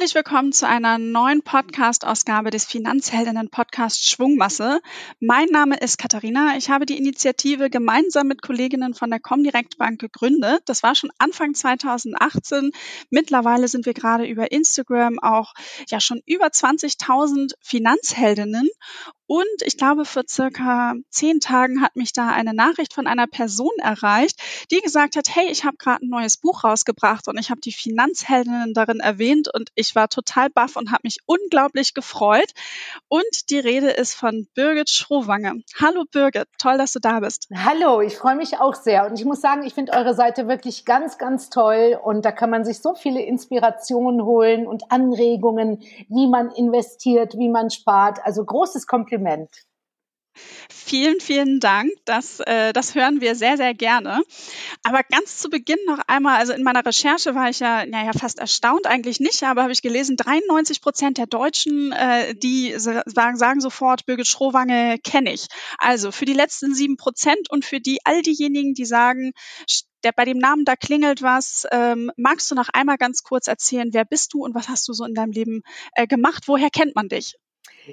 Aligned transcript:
Herzlich 0.00 0.14
willkommen 0.14 0.50
zu 0.50 0.66
einer 0.66 0.96
neuen 0.96 1.42
Podcast-Ausgabe 1.42 2.48
des 2.48 2.64
Finanzheldinnen-Podcasts 2.64 4.08
Schwungmasse. 4.08 4.80
Mein 5.20 5.48
Name 5.48 5.76
ist 5.76 5.98
Katharina. 5.98 6.56
Ich 6.56 6.70
habe 6.70 6.86
die 6.86 6.96
Initiative 6.96 7.68
gemeinsam 7.68 8.26
mit 8.26 8.40
Kolleginnen 8.40 8.94
von 8.94 9.10
der 9.10 9.20
Comdirect 9.20 9.76
Bank 9.76 10.00
gegründet. 10.00 10.62
Das 10.64 10.82
war 10.82 10.94
schon 10.94 11.10
Anfang 11.18 11.52
2018. 11.52 12.70
Mittlerweile 13.10 13.68
sind 13.68 13.84
wir 13.84 13.92
gerade 13.92 14.24
über 14.24 14.50
Instagram 14.52 15.18
auch 15.18 15.52
ja 15.90 16.00
schon 16.00 16.22
über 16.24 16.46
20.000 16.46 17.52
Finanzheldinnen 17.60 18.70
und 19.30 19.46
ich 19.62 19.76
glaube, 19.76 20.06
vor 20.06 20.24
circa 20.28 20.94
zehn 21.08 21.38
Tagen 21.38 21.82
hat 21.82 21.94
mich 21.94 22.12
da 22.12 22.30
eine 22.30 22.52
Nachricht 22.52 22.92
von 22.92 23.06
einer 23.06 23.28
Person 23.28 23.70
erreicht, 23.78 24.40
die 24.72 24.80
gesagt 24.80 25.14
hat, 25.14 25.28
hey, 25.32 25.46
ich 25.48 25.64
habe 25.64 25.76
gerade 25.76 26.04
ein 26.04 26.08
neues 26.08 26.36
Buch 26.36 26.64
rausgebracht 26.64 27.28
und 27.28 27.38
ich 27.38 27.48
habe 27.48 27.60
die 27.60 27.70
Finanzheldinnen 27.70 28.74
darin 28.74 28.98
erwähnt 28.98 29.48
und 29.54 29.70
ich 29.76 29.94
war 29.94 30.08
total 30.08 30.50
baff 30.50 30.74
und 30.74 30.90
habe 30.90 31.02
mich 31.04 31.18
unglaublich 31.26 31.94
gefreut. 31.94 32.50
Und 33.06 33.50
die 33.50 33.60
Rede 33.60 33.90
ist 33.90 34.14
von 34.14 34.48
Birgit 34.54 34.90
Schrowange. 34.90 35.62
Hallo 35.80 36.02
Birgit, 36.10 36.48
toll, 36.58 36.78
dass 36.78 36.92
du 36.92 36.98
da 36.98 37.20
bist. 37.20 37.46
Hallo, 37.54 38.00
ich 38.00 38.16
freue 38.16 38.34
mich 38.34 38.58
auch 38.58 38.74
sehr. 38.74 39.06
Und 39.06 39.16
ich 39.16 39.24
muss 39.24 39.40
sagen, 39.40 39.62
ich 39.64 39.74
finde 39.74 39.92
eure 39.92 40.14
Seite 40.14 40.48
wirklich 40.48 40.84
ganz, 40.84 41.18
ganz 41.18 41.50
toll. 41.50 41.96
Und 42.02 42.24
da 42.24 42.32
kann 42.32 42.50
man 42.50 42.64
sich 42.64 42.80
so 42.80 42.96
viele 42.96 43.22
Inspirationen 43.22 44.24
holen 44.24 44.66
und 44.66 44.90
Anregungen, 44.90 45.84
wie 46.08 46.26
man 46.26 46.50
investiert, 46.50 47.38
wie 47.38 47.48
man 47.48 47.70
spart. 47.70 48.18
Also 48.24 48.44
großes 48.44 48.88
Kompliment 48.88 49.19
Kompliment. 49.20 49.50
Vielen, 50.70 51.20
vielen 51.20 51.60
Dank. 51.60 51.90
Das, 52.04 52.40
äh, 52.40 52.72
das 52.72 52.94
hören 52.94 53.20
wir 53.20 53.34
sehr, 53.34 53.56
sehr 53.56 53.74
gerne. 53.74 54.22
Aber 54.84 55.02
ganz 55.02 55.38
zu 55.38 55.50
Beginn 55.50 55.78
noch 55.86 55.98
einmal, 56.06 56.38
also 56.38 56.52
in 56.52 56.62
meiner 56.62 56.86
Recherche 56.86 57.34
war 57.34 57.50
ich 57.50 57.60
ja, 57.60 57.84
ja, 57.84 58.04
ja 58.04 58.12
fast 58.12 58.38
erstaunt, 58.38 58.86
eigentlich 58.86 59.20
nicht, 59.20 59.42
aber 59.42 59.62
habe 59.62 59.72
ich 59.72 59.82
gelesen, 59.82 60.16
93 60.16 60.80
Prozent 60.80 61.18
der 61.18 61.26
Deutschen, 61.26 61.92
äh, 61.92 62.34
die 62.34 62.74
sagen, 62.76 63.36
sagen 63.36 63.60
sofort, 63.60 64.06
Birgit 64.06 64.26
Schrowange 64.26 64.98
kenne 65.02 65.32
ich. 65.32 65.48
Also 65.78 66.12
für 66.12 66.24
die 66.24 66.32
letzten 66.32 66.74
sieben 66.74 66.96
Prozent 66.96 67.50
und 67.50 67.64
für 67.64 67.80
die 67.80 67.98
all 68.04 68.22
diejenigen, 68.22 68.74
die 68.74 68.86
sagen, 68.86 69.32
der, 70.04 70.12
bei 70.12 70.24
dem 70.24 70.38
Namen, 70.38 70.64
da 70.64 70.76
klingelt 70.76 71.22
was. 71.22 71.66
Ähm, 71.72 72.10
magst 72.16 72.50
du 72.50 72.54
noch 72.54 72.68
einmal 72.72 72.96
ganz 72.96 73.22
kurz 73.22 73.48
erzählen, 73.48 73.92
wer 73.92 74.04
bist 74.04 74.32
du 74.32 74.44
und 74.44 74.54
was 74.54 74.68
hast 74.68 74.88
du 74.88 74.92
so 74.92 75.04
in 75.04 75.14
deinem 75.14 75.32
Leben 75.32 75.62
äh, 75.94 76.06
gemacht? 76.06 76.44
Woher 76.46 76.70
kennt 76.70 76.94
man 76.94 77.08
dich? 77.08 77.36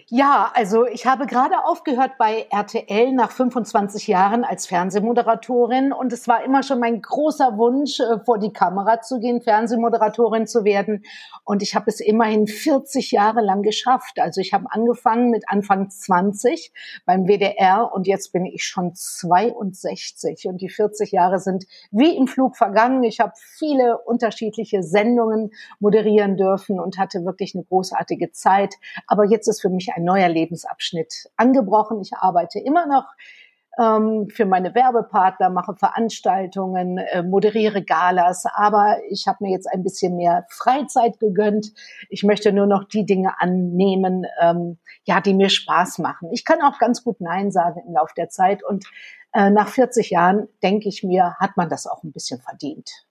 Ja, 0.07 0.51
also 0.53 0.85
ich 0.85 1.05
habe 1.05 1.25
gerade 1.27 1.65
aufgehört 1.65 2.11
bei 2.17 2.47
RTL 2.49 3.11
nach 3.13 3.31
25 3.31 4.07
Jahren 4.07 4.43
als 4.43 4.67
Fernsehmoderatorin 4.67 5.91
und 5.91 6.13
es 6.13 6.27
war 6.27 6.43
immer 6.43 6.63
schon 6.63 6.79
mein 6.79 7.01
großer 7.01 7.57
Wunsch, 7.57 7.99
äh, 7.99 8.19
vor 8.25 8.37
die 8.39 8.53
Kamera 8.53 9.01
zu 9.01 9.19
gehen, 9.19 9.41
Fernsehmoderatorin 9.41 10.47
zu 10.47 10.63
werden. 10.63 11.03
Und 11.43 11.61
ich 11.63 11.75
habe 11.75 11.89
es 11.89 11.99
immerhin 11.99 12.47
40 12.47 13.11
Jahre 13.11 13.41
lang 13.41 13.61
geschafft. 13.61 14.19
Also 14.19 14.41
ich 14.41 14.53
habe 14.53 14.65
angefangen 14.69 15.29
mit 15.29 15.43
Anfang 15.47 15.89
20 15.89 16.71
beim 17.05 17.27
WDR 17.27 17.91
und 17.93 18.07
jetzt 18.07 18.31
bin 18.31 18.45
ich 18.45 18.63
schon 18.63 18.93
62 18.93 20.47
und 20.47 20.61
die 20.61 20.69
40 20.69 21.11
Jahre 21.11 21.39
sind 21.39 21.65
wie 21.91 22.15
im 22.15 22.27
Flug 22.27 22.57
vergangen. 22.57 23.03
Ich 23.03 23.19
habe 23.19 23.33
viele 23.35 23.97
unterschiedliche 23.99 24.83
Sendungen 24.83 25.51
moderieren 25.79 26.37
dürfen 26.37 26.79
und 26.79 26.97
hatte 26.97 27.25
wirklich 27.25 27.55
eine 27.55 27.63
großartige 27.63 28.31
Zeit. 28.31 28.75
Aber 29.07 29.25
jetzt 29.25 29.47
ist 29.47 29.61
für 29.61 29.69
mich 29.69 29.86
ein 29.95 30.03
neuer 30.03 30.30
Lebensabschnitt 30.30 31.30
angebrochen. 31.35 32.02
Ich 32.02 32.13
arbeite 32.13 32.59
immer 32.59 32.88
noch 32.88 33.05
ähm, 33.77 34.27
für 34.30 34.45
meine 34.45 34.73
Werbepartner, 34.73 35.49
mache 35.49 35.75
Veranstaltungen, 35.75 36.97
äh, 36.97 37.23
moderiere 37.23 37.83
Galas, 37.83 38.45
aber 38.53 38.97
ich 39.09 39.27
habe 39.27 39.43
mir 39.43 39.52
jetzt 39.52 39.67
ein 39.71 39.83
bisschen 39.83 40.15
mehr 40.15 40.45
Freizeit 40.49 41.19
gegönnt. 41.19 41.73
Ich 42.09 42.23
möchte 42.23 42.52
nur 42.52 42.65
noch 42.65 42.85
die 42.85 43.05
Dinge 43.05 43.39
annehmen, 43.39 44.25
ähm, 44.42 44.77
ja, 45.03 45.21
die 45.21 45.33
mir 45.33 45.49
Spaß 45.49 45.99
machen. 45.99 46.30
Ich 46.31 46.43
kann 46.43 46.61
auch 46.61 46.80
ganz 46.80 47.04
gut 47.04 47.21
Nein 47.21 47.52
sagen 47.52 47.81
im 47.86 47.93
Laufe 47.93 48.14
der 48.17 48.30
Zeit 48.30 48.64
und 48.64 48.86
äh, 49.33 49.49
nach 49.49 49.67
40 49.67 50.09
Jahren 50.09 50.48
denke 50.64 50.89
ich 50.89 51.04
mir, 51.04 51.36
hat 51.39 51.58
man 51.58 51.69
das 51.69 51.86
auch 51.86 52.04
ein 52.04 52.11
bisschen 52.11 52.42
verdient. 52.42 53.06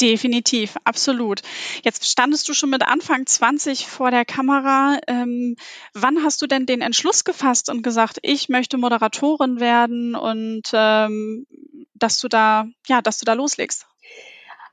Definitiv, 0.00 0.76
absolut. 0.84 1.42
Jetzt 1.84 2.06
standest 2.10 2.48
du 2.48 2.54
schon 2.54 2.70
mit 2.70 2.82
Anfang 2.86 3.26
20 3.26 3.86
vor 3.86 4.10
der 4.10 4.24
Kamera. 4.24 4.98
Ähm, 5.06 5.56
wann 5.92 6.22
hast 6.24 6.40
du 6.40 6.46
denn 6.46 6.64
den 6.64 6.80
Entschluss 6.80 7.24
gefasst 7.24 7.68
und 7.68 7.82
gesagt, 7.82 8.18
ich 8.22 8.48
möchte 8.48 8.78
Moderatorin 8.78 9.60
werden 9.60 10.14
und 10.14 10.62
ähm, 10.72 11.46
dass 11.94 12.18
du 12.18 12.28
da, 12.28 12.64
ja, 12.86 13.02
dass 13.02 13.18
du 13.18 13.26
da 13.26 13.34
loslegst? 13.34 13.86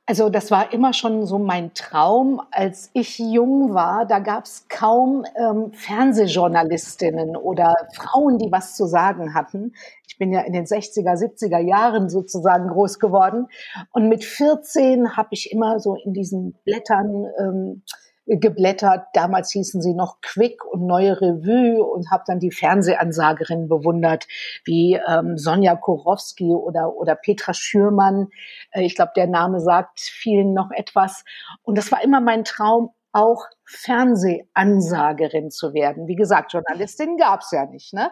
Also 0.09 0.29
das 0.29 0.51
war 0.51 0.71
immer 0.71 0.93
schon 0.93 1.25
so 1.25 1.37
mein 1.37 1.73
Traum. 1.73 2.41
Als 2.51 2.89
ich 2.93 3.19
jung 3.19 3.73
war, 3.73 4.05
da 4.05 4.19
gab 4.19 4.45
es 4.45 4.65
kaum 4.69 5.25
ähm, 5.35 5.73
Fernsehjournalistinnen 5.73 7.35
oder 7.35 7.75
Frauen, 7.93 8.37
die 8.37 8.49
was 8.49 8.77
zu 8.77 8.85
sagen 8.85 9.33
hatten. 9.33 9.73
Ich 10.07 10.17
bin 10.17 10.31
ja 10.31 10.41
in 10.41 10.53
den 10.53 10.63
60er, 10.63 11.13
70er 11.13 11.59
Jahren 11.59 12.09
sozusagen 12.09 12.69
groß 12.69 12.99
geworden. 12.99 13.47
Und 13.91 14.07
mit 14.07 14.23
14 14.23 15.17
habe 15.17 15.27
ich 15.31 15.51
immer 15.51 15.81
so 15.81 15.95
in 15.95 16.13
diesen 16.13 16.53
Blättern 16.63 17.25
ähm, 17.37 17.83
geblättert. 18.27 19.05
Damals 19.13 19.51
hießen 19.51 19.81
sie 19.81 19.93
noch 19.93 20.19
Quick 20.21 20.63
und 20.65 20.85
Neue 20.85 21.19
Revue 21.19 21.83
und 21.83 22.11
habe 22.11 22.23
dann 22.27 22.39
die 22.39 22.51
Fernsehansagerin 22.51 23.67
bewundert, 23.67 24.27
wie 24.65 24.99
ähm, 25.07 25.37
Sonja 25.37 25.75
Korowski 25.75 26.53
oder, 26.53 26.93
oder 26.95 27.15
Petra 27.15 27.53
Schürmann. 27.53 28.27
Äh, 28.71 28.83
ich 28.83 28.95
glaube, 28.95 29.11
der 29.15 29.27
Name 29.27 29.59
sagt 29.61 29.99
vielen 29.99 30.53
noch 30.53 30.71
etwas. 30.71 31.23
Und 31.63 31.77
das 31.77 31.91
war 31.91 32.03
immer 32.03 32.21
mein 32.21 32.43
Traum, 32.43 32.91
auch 33.13 33.45
Fernsehansagerin 33.65 35.49
zu 35.49 35.73
werden. 35.73 36.07
Wie 36.07 36.15
gesagt, 36.15 36.53
Journalistin 36.53 37.17
gab's 37.17 37.51
ja 37.51 37.65
nicht. 37.65 37.93
Ne? 37.93 38.11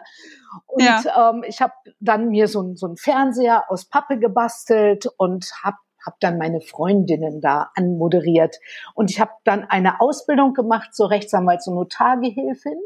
Und 0.66 0.82
ja. 0.82 1.30
ähm, 1.30 1.44
ich 1.46 1.60
habe 1.60 1.74
dann 2.00 2.28
mir 2.28 2.48
so, 2.48 2.74
so 2.74 2.86
einen 2.86 2.96
Fernseher 2.96 3.70
aus 3.70 3.88
Pappe 3.88 4.18
gebastelt 4.18 5.06
und 5.16 5.52
habe 5.62 5.76
habe 6.06 6.16
dann 6.20 6.38
meine 6.38 6.60
Freundinnen 6.60 7.40
da 7.40 7.70
anmoderiert. 7.74 8.56
Und 8.94 9.10
ich 9.10 9.20
habe 9.20 9.32
dann 9.44 9.64
eine 9.64 10.00
Ausbildung 10.00 10.54
gemacht 10.54 10.94
zur 10.94 11.10
Rechtsanwalts- 11.10 11.68
und 11.68 11.74
Notargehilfin. 11.74 12.78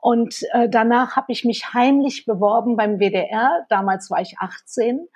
Und 0.00 0.42
äh, 0.52 0.68
danach 0.68 1.16
habe 1.16 1.32
ich 1.32 1.44
mich 1.44 1.72
heimlich 1.74 2.24
beworben 2.24 2.76
beim 2.76 2.98
WDR. 2.98 3.64
Damals 3.68 4.10
war 4.10 4.20
ich 4.20 4.36
18. 4.38 5.08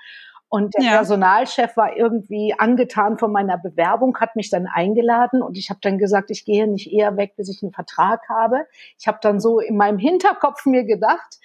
Und 0.49 0.75
der 0.75 0.85
ja. 0.85 0.91
Personalchef 0.91 1.79
war 1.79 1.97
irgendwie 1.97 2.55
angetan 2.59 3.17
von 3.17 3.33
meiner 3.33 3.57
Bewerbung, 3.57 4.19
hat 4.19 4.37
mich 4.37 4.51
dann 4.51 4.67
eingeladen 4.67 5.41
und 5.41 5.57
ich 5.57 5.71
habe 5.71 5.81
dann 5.81 5.97
gesagt, 5.97 6.31
ich 6.31 6.45
gehe 6.45 6.67
nicht 6.67 6.93
eher 6.93 7.17
weg, 7.17 7.37
bis 7.37 7.49
ich 7.49 7.63
einen 7.63 7.73
Vertrag 7.73 8.29
habe. 8.29 8.67
Ich 8.99 9.09
habe 9.09 9.17
dann 9.23 9.41
so 9.41 9.61
in 9.61 9.79
meinem 9.79 9.97
Hinterkopf 9.97 10.67
mir 10.67 10.85
gedacht, 10.85 11.39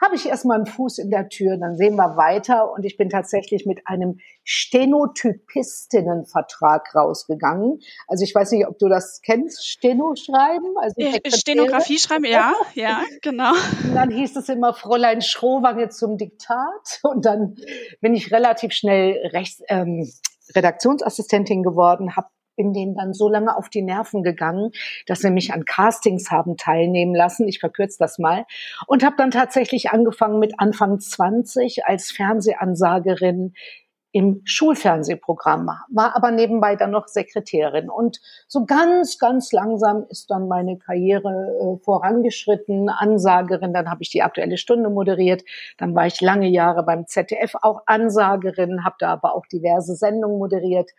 habe 0.00 0.16
ich 0.16 0.26
erstmal 0.26 0.56
einen 0.56 0.66
Fuß 0.66 0.98
in 0.98 1.10
der 1.10 1.28
Tür, 1.28 1.58
dann 1.58 1.76
sehen 1.76 1.94
wir 1.96 2.16
weiter 2.16 2.72
und 2.72 2.84
ich 2.84 2.96
bin 2.96 3.10
tatsächlich 3.10 3.66
mit 3.66 3.86
einem 3.86 4.18
Stenotypistinnenvertrag 4.44 6.94
rausgegangen. 6.94 7.80
Also 8.08 8.24
ich 8.24 8.34
weiß 8.34 8.52
nicht, 8.52 8.66
ob 8.66 8.78
du 8.78 8.88
das 8.88 9.20
kennst, 9.22 9.66
Steno 9.66 10.14
schreiben, 10.14 10.74
also 10.80 10.94
Stenografie 11.26 11.98
schreiben, 11.98 12.24
ja, 12.24 12.54
ja, 12.74 13.02
genau. 13.22 13.52
Und 13.84 13.94
dann 13.94 14.10
hieß 14.10 14.36
es 14.36 14.48
immer 14.48 14.72
Fräulein 14.74 15.20
Schrowange 15.22 15.90
zum 15.90 16.16
Diktat 16.16 17.00
und 17.02 17.26
dann 17.26 17.56
bin 18.00 18.14
ich 18.14 18.32
relativ 18.32 18.72
schnell 18.72 19.18
Rechts, 19.32 19.62
ähm, 19.68 20.10
Redaktionsassistentin 20.54 21.62
geworden, 21.62 22.16
habe 22.16 22.28
bin 22.60 22.74
denen 22.74 22.94
dann 22.94 23.14
so 23.14 23.30
lange 23.30 23.56
auf 23.56 23.70
die 23.70 23.80
Nerven 23.80 24.22
gegangen, 24.22 24.72
dass 25.06 25.20
sie 25.20 25.30
mich 25.30 25.54
an 25.54 25.64
Castings 25.64 26.30
haben 26.30 26.58
teilnehmen 26.58 27.14
lassen. 27.14 27.48
Ich 27.48 27.58
verkürze 27.58 27.96
das 27.98 28.18
mal. 28.18 28.44
Und 28.86 29.02
habe 29.02 29.16
dann 29.16 29.30
tatsächlich 29.30 29.92
angefangen 29.92 30.38
mit 30.38 30.52
Anfang 30.58 31.00
20 31.00 31.86
als 31.86 32.10
Fernsehansagerin 32.10 33.54
im 34.12 34.42
Schulfernsehprogramm, 34.44 35.70
war 35.88 36.16
aber 36.16 36.32
nebenbei 36.32 36.76
dann 36.76 36.90
noch 36.90 37.06
Sekretärin. 37.06 37.88
Und 37.88 38.20
so 38.46 38.66
ganz, 38.66 39.18
ganz 39.18 39.52
langsam 39.52 40.04
ist 40.10 40.30
dann 40.30 40.48
meine 40.48 40.76
Karriere 40.76 41.28
äh, 41.78 41.84
vorangeschritten, 41.84 42.90
Ansagerin, 42.90 43.72
dann 43.72 43.88
habe 43.88 44.02
ich 44.02 44.10
die 44.10 44.22
Aktuelle 44.22 44.58
Stunde 44.58 44.90
moderiert, 44.90 45.44
dann 45.78 45.94
war 45.94 46.06
ich 46.06 46.20
lange 46.20 46.48
Jahre 46.48 46.82
beim 46.82 47.06
ZDF 47.06 47.54
auch 47.62 47.82
Ansagerin, 47.86 48.84
habe 48.84 48.96
da 48.98 49.12
aber 49.12 49.34
auch 49.34 49.46
diverse 49.46 49.94
Sendungen 49.94 50.38
moderiert 50.38 50.90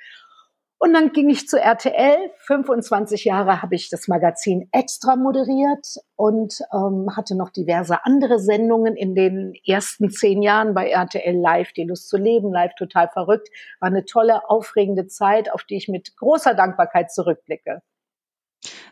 und 0.83 0.93
dann 0.93 1.11
ging 1.11 1.29
ich 1.29 1.47
zu 1.47 1.59
RTL. 1.59 2.31
25 2.39 3.25
Jahre 3.25 3.61
habe 3.61 3.75
ich 3.75 3.89
das 3.89 4.07
Magazin 4.07 4.67
extra 4.71 5.15
moderiert 5.15 5.85
und 6.15 6.59
ähm, 6.73 7.15
hatte 7.15 7.37
noch 7.37 7.51
diverse 7.51 8.03
andere 8.03 8.39
Sendungen 8.39 8.95
in 8.95 9.13
den 9.13 9.53
ersten 9.63 10.09
zehn 10.09 10.41
Jahren 10.41 10.73
bei 10.73 10.89
RTL 10.89 11.39
Live, 11.39 11.71
die 11.73 11.83
Lust 11.83 12.09
zu 12.09 12.17
leben, 12.17 12.51
live 12.51 12.73
total 12.73 13.09
verrückt. 13.09 13.49
War 13.79 13.89
eine 13.89 14.05
tolle, 14.05 14.49
aufregende 14.49 15.05
Zeit, 15.05 15.53
auf 15.53 15.65
die 15.65 15.77
ich 15.77 15.87
mit 15.87 16.17
großer 16.17 16.55
Dankbarkeit 16.55 17.11
zurückblicke. 17.11 17.83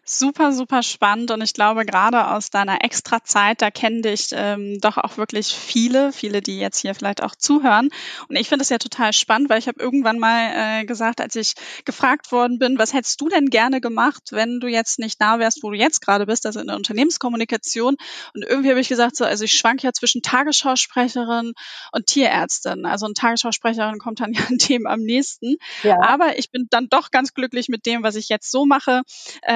Super, 0.04 0.54
super 0.54 0.82
spannend 0.82 1.30
und 1.30 1.42
ich 1.42 1.54
glaube, 1.54 1.86
gerade 1.86 2.30
aus 2.30 2.50
deiner 2.50 2.84
Extra-Zeit, 2.84 3.62
da 3.62 3.70
kennen 3.70 4.02
dich 4.02 4.30
ähm, 4.32 4.80
doch 4.82 4.98
auch 4.98 5.18
wirklich 5.18 5.54
viele, 5.54 6.12
viele, 6.12 6.42
die 6.42 6.58
jetzt 6.58 6.80
hier 6.80 6.96
vielleicht 6.96 7.22
auch 7.22 7.36
zuhören. 7.36 7.90
Und 8.28 8.36
ich 8.36 8.50
finde 8.50 8.64
es 8.64 8.70
ja 8.70 8.80
total 8.80 9.14
spannend, 9.14 9.52
weil 9.52 9.60
ich 9.60 9.68
habe 9.68 9.80
irgendwann 9.80 10.18
mal 10.18 10.82
äh, 10.82 10.86
gesagt, 10.86 11.22
als 11.22 11.36
ich 11.36 11.54
gefragt 11.86 12.32
worden 12.32 12.58
bin, 12.58 12.80
was 12.80 12.94
hättest 12.94 13.22
du 13.22 13.30
denn 13.30 13.52
gerne 13.52 13.82
gemacht, 13.82 14.30
wenn 14.32 14.60
du 14.60 14.68
jetzt 14.68 14.98
nicht 14.98 15.22
da 15.22 15.38
wärst, 15.38 15.62
wo 15.62 15.70
du 15.70 15.78
jetzt 15.78 16.02
gerade 16.02 16.26
bist, 16.26 16.48
also 16.48 16.60
in 16.60 16.68
der 16.68 16.76
Unternehmenskommunikation. 16.76 17.96
Und 18.34 18.44
irgendwie 18.44 18.72
habe 18.72 18.80
ich 18.80 18.90
gesagt, 18.90 19.16
so, 19.16 19.26
also 19.26 19.44
ich 19.44 19.54
schwank 19.54 19.84
ja 19.84 19.94
zwischen 19.94 20.24
Tagesschausprecherin 20.24 21.54
und 21.92 22.06
Tierärztin. 22.08 22.88
Also 22.88 23.06
eine 23.06 23.14
Tagesschausprecherin 23.14 24.00
kommt 24.00 24.22
dann 24.22 24.34
ja 24.34 24.42
an 24.50 24.58
dem 24.58 24.88
am 24.88 25.02
nächsten. 25.02 25.58
Ja. 25.84 26.02
Aber 26.02 26.40
ich 26.40 26.50
bin 26.50 26.66
dann 26.72 26.88
doch 26.90 27.12
ganz 27.12 27.36
glücklich 27.36 27.70
mit 27.70 27.86
dem, 27.86 28.02
was 28.02 28.16
ich 28.16 28.30
jetzt 28.30 28.50
so 28.50 28.66
mache. 28.66 29.04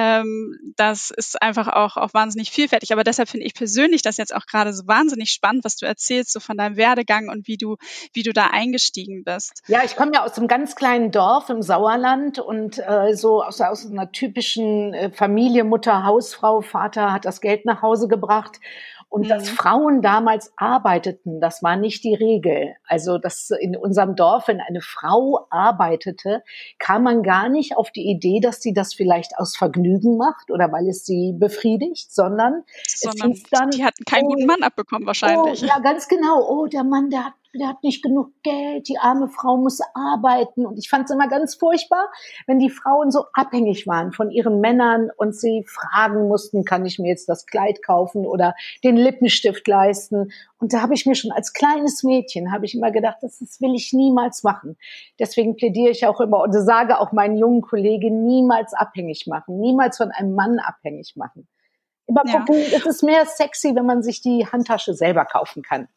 Ähm, 0.04 0.58
das 0.76 1.10
ist 1.10 1.40
einfach 1.40 1.68
auch, 1.68 1.96
auch 1.96 2.12
wahnsinnig 2.14 2.50
vielfältig. 2.50 2.92
Aber 2.92 3.04
deshalb 3.04 3.28
finde 3.28 3.46
ich 3.46 3.54
persönlich 3.54 4.02
das 4.02 4.16
jetzt 4.16 4.34
auch 4.34 4.46
gerade 4.46 4.72
so 4.72 4.86
wahnsinnig 4.86 5.30
spannend, 5.30 5.64
was 5.64 5.76
du 5.76 5.86
erzählst, 5.86 6.32
so 6.32 6.40
von 6.40 6.56
deinem 6.56 6.76
Werdegang 6.76 7.28
und 7.28 7.46
wie 7.46 7.56
du, 7.56 7.76
wie 8.12 8.22
du 8.22 8.32
da 8.32 8.48
eingestiegen 8.48 9.24
bist. 9.24 9.62
Ja, 9.66 9.80
ich 9.84 9.96
komme 9.96 10.12
ja 10.14 10.24
aus 10.24 10.36
einem 10.36 10.48
ganz 10.48 10.76
kleinen 10.76 11.10
Dorf 11.10 11.48
im 11.48 11.62
Sauerland 11.62 12.38
und 12.38 12.78
äh, 12.78 13.14
so 13.14 13.42
aus, 13.42 13.60
aus 13.60 13.90
einer 13.90 14.12
typischen 14.12 14.92
äh, 14.94 15.10
Familie, 15.10 15.64
Mutter, 15.64 16.04
Hausfrau, 16.04 16.60
Vater 16.60 17.12
hat 17.12 17.24
das 17.24 17.40
Geld 17.40 17.64
nach 17.64 17.82
Hause 17.82 18.08
gebracht 18.08 18.60
und 19.14 19.26
mhm. 19.26 19.28
dass 19.28 19.48
Frauen 19.48 20.02
damals 20.02 20.52
arbeiteten, 20.56 21.40
das 21.40 21.62
war 21.62 21.76
nicht 21.76 22.02
die 22.02 22.16
Regel. 22.16 22.74
Also, 22.88 23.18
dass 23.18 23.50
in 23.60 23.76
unserem 23.76 24.16
Dorf, 24.16 24.48
wenn 24.48 24.60
eine 24.60 24.80
Frau 24.80 25.46
arbeitete, 25.50 26.42
kam 26.80 27.04
man 27.04 27.22
gar 27.22 27.48
nicht 27.48 27.76
auf 27.76 27.92
die 27.92 28.10
Idee, 28.10 28.40
dass 28.40 28.60
sie 28.60 28.72
das 28.72 28.92
vielleicht 28.92 29.38
aus 29.38 29.56
Vergnügen 29.56 30.16
macht 30.16 30.50
oder 30.50 30.72
weil 30.72 30.88
es 30.88 31.04
sie 31.04 31.32
befriedigt, 31.32 32.12
sondern, 32.12 32.64
sondern 32.88 33.30
es 33.30 33.38
hieß 33.38 33.50
dann, 33.52 33.70
die 33.70 33.84
hatten 33.84 34.04
keinen 34.04 34.24
oh, 34.24 34.30
guten 34.30 34.46
Mann 34.46 34.64
abbekommen 34.64 35.06
wahrscheinlich. 35.06 35.62
Oh, 35.62 35.66
ja, 35.66 35.78
ganz 35.78 36.08
genau. 36.08 36.44
Oh, 36.48 36.66
der 36.66 36.82
Mann, 36.82 37.08
der 37.08 37.26
hat 37.26 37.34
der 37.58 37.68
hat 37.68 37.82
nicht 37.82 38.02
genug 38.02 38.30
Geld, 38.42 38.88
die 38.88 38.98
arme 38.98 39.28
Frau 39.28 39.56
muss 39.56 39.80
arbeiten. 39.94 40.66
Und 40.66 40.78
ich 40.78 40.88
fand 40.88 41.04
es 41.04 41.10
immer 41.10 41.28
ganz 41.28 41.54
furchtbar, 41.54 42.10
wenn 42.46 42.58
die 42.58 42.70
Frauen 42.70 43.10
so 43.10 43.24
abhängig 43.32 43.86
waren 43.86 44.12
von 44.12 44.30
ihren 44.30 44.60
Männern 44.60 45.10
und 45.16 45.34
sie 45.34 45.64
fragen 45.66 46.28
mussten, 46.28 46.64
kann 46.64 46.84
ich 46.84 46.98
mir 46.98 47.08
jetzt 47.08 47.28
das 47.28 47.46
Kleid 47.46 47.82
kaufen 47.82 48.26
oder 48.26 48.54
den 48.82 48.96
Lippenstift 48.96 49.66
leisten. 49.68 50.32
Und 50.58 50.72
da 50.72 50.80
habe 50.80 50.94
ich 50.94 51.06
mir 51.06 51.14
schon 51.14 51.32
als 51.32 51.52
kleines 51.52 52.02
Mädchen, 52.02 52.52
habe 52.52 52.64
ich 52.64 52.74
immer 52.74 52.90
gedacht, 52.90 53.18
das, 53.20 53.38
das 53.38 53.60
will 53.60 53.74
ich 53.74 53.92
niemals 53.92 54.42
machen. 54.42 54.76
Deswegen 55.18 55.56
plädiere 55.56 55.90
ich 55.90 56.06
auch 56.06 56.20
immer 56.20 56.42
und 56.42 56.52
sage 56.52 56.98
auch 56.98 57.12
meinen 57.12 57.36
jungen 57.36 57.60
Kollegen, 57.60 58.24
niemals 58.24 58.74
abhängig 58.74 59.26
machen, 59.26 59.60
niemals 59.60 59.96
von 59.96 60.10
einem 60.10 60.34
Mann 60.34 60.58
abhängig 60.58 61.14
machen. 61.16 61.46
Immer 62.06 62.22
gucken, 62.22 62.56
ja. 62.56 62.78
es 62.78 62.86
ist 62.86 63.02
mehr 63.02 63.24
sexy, 63.24 63.74
wenn 63.74 63.86
man 63.86 64.02
sich 64.02 64.20
die 64.20 64.46
Handtasche 64.46 64.94
selber 64.94 65.24
kaufen 65.24 65.62
kann. 65.62 65.88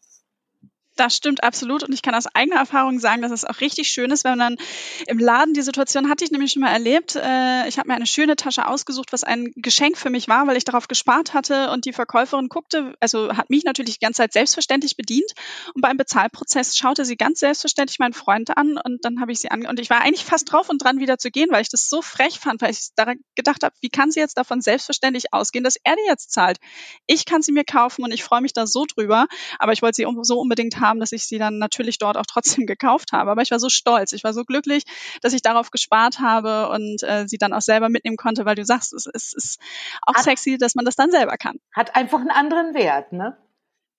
Das 0.97 1.15
stimmt 1.15 1.43
absolut 1.43 1.83
und 1.83 1.93
ich 1.93 2.01
kann 2.01 2.15
aus 2.15 2.25
eigener 2.33 2.57
Erfahrung 2.57 2.99
sagen, 2.99 3.21
dass 3.21 3.31
es 3.31 3.45
auch 3.45 3.61
richtig 3.61 3.87
schön 3.89 4.09
ist, 4.09 4.23
wenn 4.23 4.37
man 4.37 4.55
dann 4.55 4.67
im 5.05 5.19
Laden 5.19 5.53
die 5.53 5.61
Situation 5.61 6.09
hatte 6.09 6.23
ich 6.23 6.31
nämlich 6.31 6.51
schon 6.51 6.63
mal 6.63 6.71
erlebt. 6.71 7.15
Äh, 7.15 7.67
ich 7.67 7.77
habe 7.77 7.87
mir 7.87 7.93
eine 7.93 8.07
schöne 8.07 8.35
Tasche 8.35 8.67
ausgesucht, 8.67 9.13
was 9.13 9.23
ein 9.23 9.51
Geschenk 9.55 9.95
für 9.95 10.09
mich 10.09 10.27
war, 10.27 10.47
weil 10.47 10.57
ich 10.57 10.65
darauf 10.65 10.87
gespart 10.87 11.35
hatte 11.35 11.69
und 11.69 11.85
die 11.85 11.93
Verkäuferin 11.93 12.49
guckte, 12.49 12.95
also 12.99 13.37
hat 13.37 13.51
mich 13.51 13.63
natürlich 13.63 13.99
die 13.99 14.05
ganze 14.05 14.23
Zeit 14.23 14.33
selbstverständlich 14.33 14.97
bedient 14.97 15.31
und 15.75 15.81
beim 15.81 15.97
Bezahlprozess 15.97 16.75
schaute 16.75 17.05
sie 17.05 17.15
ganz 17.15 17.41
selbstverständlich 17.41 17.99
meinen 17.99 18.13
Freund 18.13 18.57
an 18.57 18.79
und 18.83 19.05
dann 19.05 19.21
habe 19.21 19.31
ich 19.31 19.39
sie 19.39 19.51
an 19.51 19.67
und 19.67 19.79
ich 19.79 19.91
war 19.91 20.01
eigentlich 20.01 20.25
fast 20.25 20.51
drauf 20.51 20.67
und 20.67 20.83
dran 20.83 20.97
wieder 20.97 21.19
zu 21.19 21.29
gehen, 21.29 21.49
weil 21.51 21.61
ich 21.61 21.69
das 21.69 21.89
so 21.89 22.01
frech 22.01 22.39
fand, 22.39 22.63
weil 22.63 22.71
ich 22.71 22.89
daran 22.95 23.19
gedacht 23.35 23.63
habe, 23.63 23.75
wie 23.81 23.89
kann 23.89 24.09
sie 24.09 24.19
jetzt 24.19 24.39
davon 24.39 24.61
selbstverständlich 24.61 25.31
ausgehen, 25.31 25.63
dass 25.63 25.75
er 25.83 25.95
die 25.95 26.07
jetzt 26.07 26.31
zahlt? 26.31 26.57
Ich 27.05 27.25
kann 27.25 27.43
sie 27.43 27.51
mir 27.51 27.65
kaufen 27.65 28.03
und 28.03 28.11
ich 28.11 28.23
freue 28.23 28.41
mich 28.41 28.53
da 28.53 28.65
so 28.65 28.85
drüber, 28.85 29.27
aber 29.59 29.73
ich 29.73 29.83
wollte 29.83 29.97
sie 29.97 30.07
so 30.23 30.39
unbedingt 30.39 30.79
haben 30.79 30.86
haben, 30.87 30.99
dass 30.99 31.11
ich 31.11 31.27
sie 31.27 31.37
dann 31.37 31.57
natürlich 31.57 31.97
dort 31.97 32.17
auch 32.17 32.25
trotzdem 32.25 32.65
gekauft 32.67 33.11
habe. 33.11 33.31
Aber 33.31 33.41
ich 33.41 33.51
war 33.51 33.59
so 33.59 33.69
stolz, 33.69 34.13
ich 34.13 34.23
war 34.23 34.33
so 34.33 34.43
glücklich, 34.43 34.83
dass 35.21 35.33
ich 35.33 35.41
darauf 35.41 35.71
gespart 35.71 36.19
habe 36.19 36.69
und 36.69 37.03
äh, 37.03 37.27
sie 37.27 37.37
dann 37.37 37.53
auch 37.53 37.61
selber 37.61 37.89
mitnehmen 37.89 38.17
konnte, 38.17 38.45
weil 38.45 38.55
du 38.55 38.65
sagst, 38.65 38.93
es, 38.93 39.07
es 39.13 39.33
ist 39.33 39.59
auch 40.01 40.15
hat, 40.15 40.23
sexy, 40.23 40.57
dass 40.57 40.75
man 40.75 40.85
das 40.85 40.95
dann 40.95 41.11
selber 41.11 41.37
kann. 41.37 41.59
Hat 41.75 41.95
einfach 41.95 42.19
einen 42.19 42.31
anderen 42.31 42.73
Wert, 42.73 43.11
ne? 43.11 43.37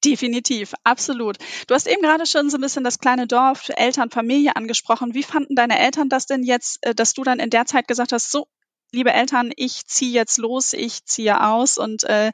Definitiv, 0.05 0.75
absolut. 0.85 1.39
Du 1.67 1.75
hast 1.75 1.89
eben 1.89 2.03
gerade 2.03 2.25
schon 2.25 2.51
so 2.51 2.57
ein 2.57 2.61
bisschen 2.61 2.85
das 2.85 3.01
kleine 3.01 3.27
Dorf, 3.27 3.69
Eltern, 3.69 4.11
Familie 4.11 4.55
angesprochen. 4.55 5.13
Wie 5.15 5.25
fanden 5.25 5.57
deine 5.57 5.77
Eltern 5.77 6.09
das 6.09 6.27
denn 6.27 6.45
jetzt, 6.45 6.79
äh, 6.83 6.95
dass 6.95 7.15
du 7.15 7.25
dann 7.25 7.41
in 7.41 7.51
der 7.51 7.67
Zeit 7.67 7.89
gesagt 7.89 8.13
hast, 8.13 8.31
so, 8.31 8.47
liebe 8.93 9.13
Eltern, 9.13 9.53
ich 9.57 9.87
ziehe 9.87 10.13
jetzt 10.13 10.39
los, 10.39 10.73
ich 10.73 11.05
ziehe 11.05 11.45
aus 11.45 11.79
und 11.79 12.05
äh, 12.05 12.33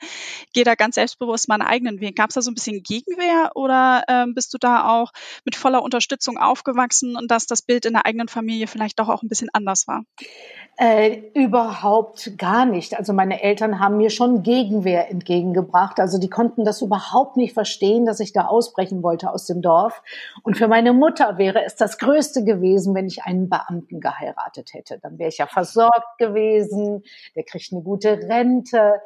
gehe 0.52 0.64
da 0.64 0.74
ganz 0.74 0.94
selbstbewusst 0.94 1.48
meinen 1.48 1.62
eigenen 1.62 2.00
Weg. 2.00 2.16
Gab 2.16 2.30
es 2.30 2.34
da 2.34 2.42
so 2.42 2.50
ein 2.50 2.54
bisschen 2.54 2.82
Gegenwehr 2.82 3.52
oder 3.54 4.04
ähm, 4.08 4.34
bist 4.34 4.54
du 4.54 4.58
da 4.58 4.88
auch 4.88 5.12
mit 5.44 5.56
voller 5.56 5.82
Unterstützung 5.82 6.38
aufgewachsen 6.38 7.16
und 7.16 7.30
dass 7.30 7.46
das 7.46 7.62
Bild 7.62 7.86
in 7.86 7.94
der 7.94 8.06
eigenen 8.06 8.28
Familie 8.28 8.66
vielleicht 8.66 8.98
doch 8.98 9.08
auch 9.08 9.22
ein 9.22 9.28
bisschen 9.28 9.50
anders 9.52 9.88
war? 9.88 10.04
Äh, 10.76 11.30
überhaupt 11.34 12.36
gar 12.36 12.66
nicht. 12.66 12.98
Also 12.98 13.12
meine 13.12 13.42
Eltern 13.42 13.78
haben 13.78 13.96
mir 13.96 14.10
schon 14.10 14.42
Gegenwehr 14.42 15.08
entgegengebracht. 15.08 16.00
Also 16.00 16.18
die 16.18 16.28
konnten 16.28 16.64
das 16.64 16.82
überhaupt 16.82 17.36
nicht 17.36 17.54
verstehen, 17.54 18.06
dass 18.06 18.18
ich 18.18 18.32
da 18.32 18.46
ausbrechen 18.46 19.02
wollte 19.04 19.30
aus 19.30 19.46
dem 19.46 19.62
Dorf. 19.62 20.02
Und 20.42 20.56
für 20.56 20.66
meine 20.66 20.92
Mutter 20.92 21.38
wäre 21.38 21.64
es 21.64 21.76
das 21.76 21.98
Größte 21.98 22.42
gewesen, 22.42 22.92
wenn 22.96 23.06
ich 23.06 23.22
einen 23.22 23.48
Beamten 23.48 24.00
geheiratet 24.00 24.74
hätte. 24.74 24.98
Dann 25.00 25.16
wäre 25.18 25.28
ich 25.28 25.38
ja 25.38 25.46
versorgt 25.46 26.18
gewesen, 26.18 27.04
der 27.36 27.44
kriegt 27.44 27.72
eine 27.72 27.82
gute 27.82 28.18
Rente 28.28 29.00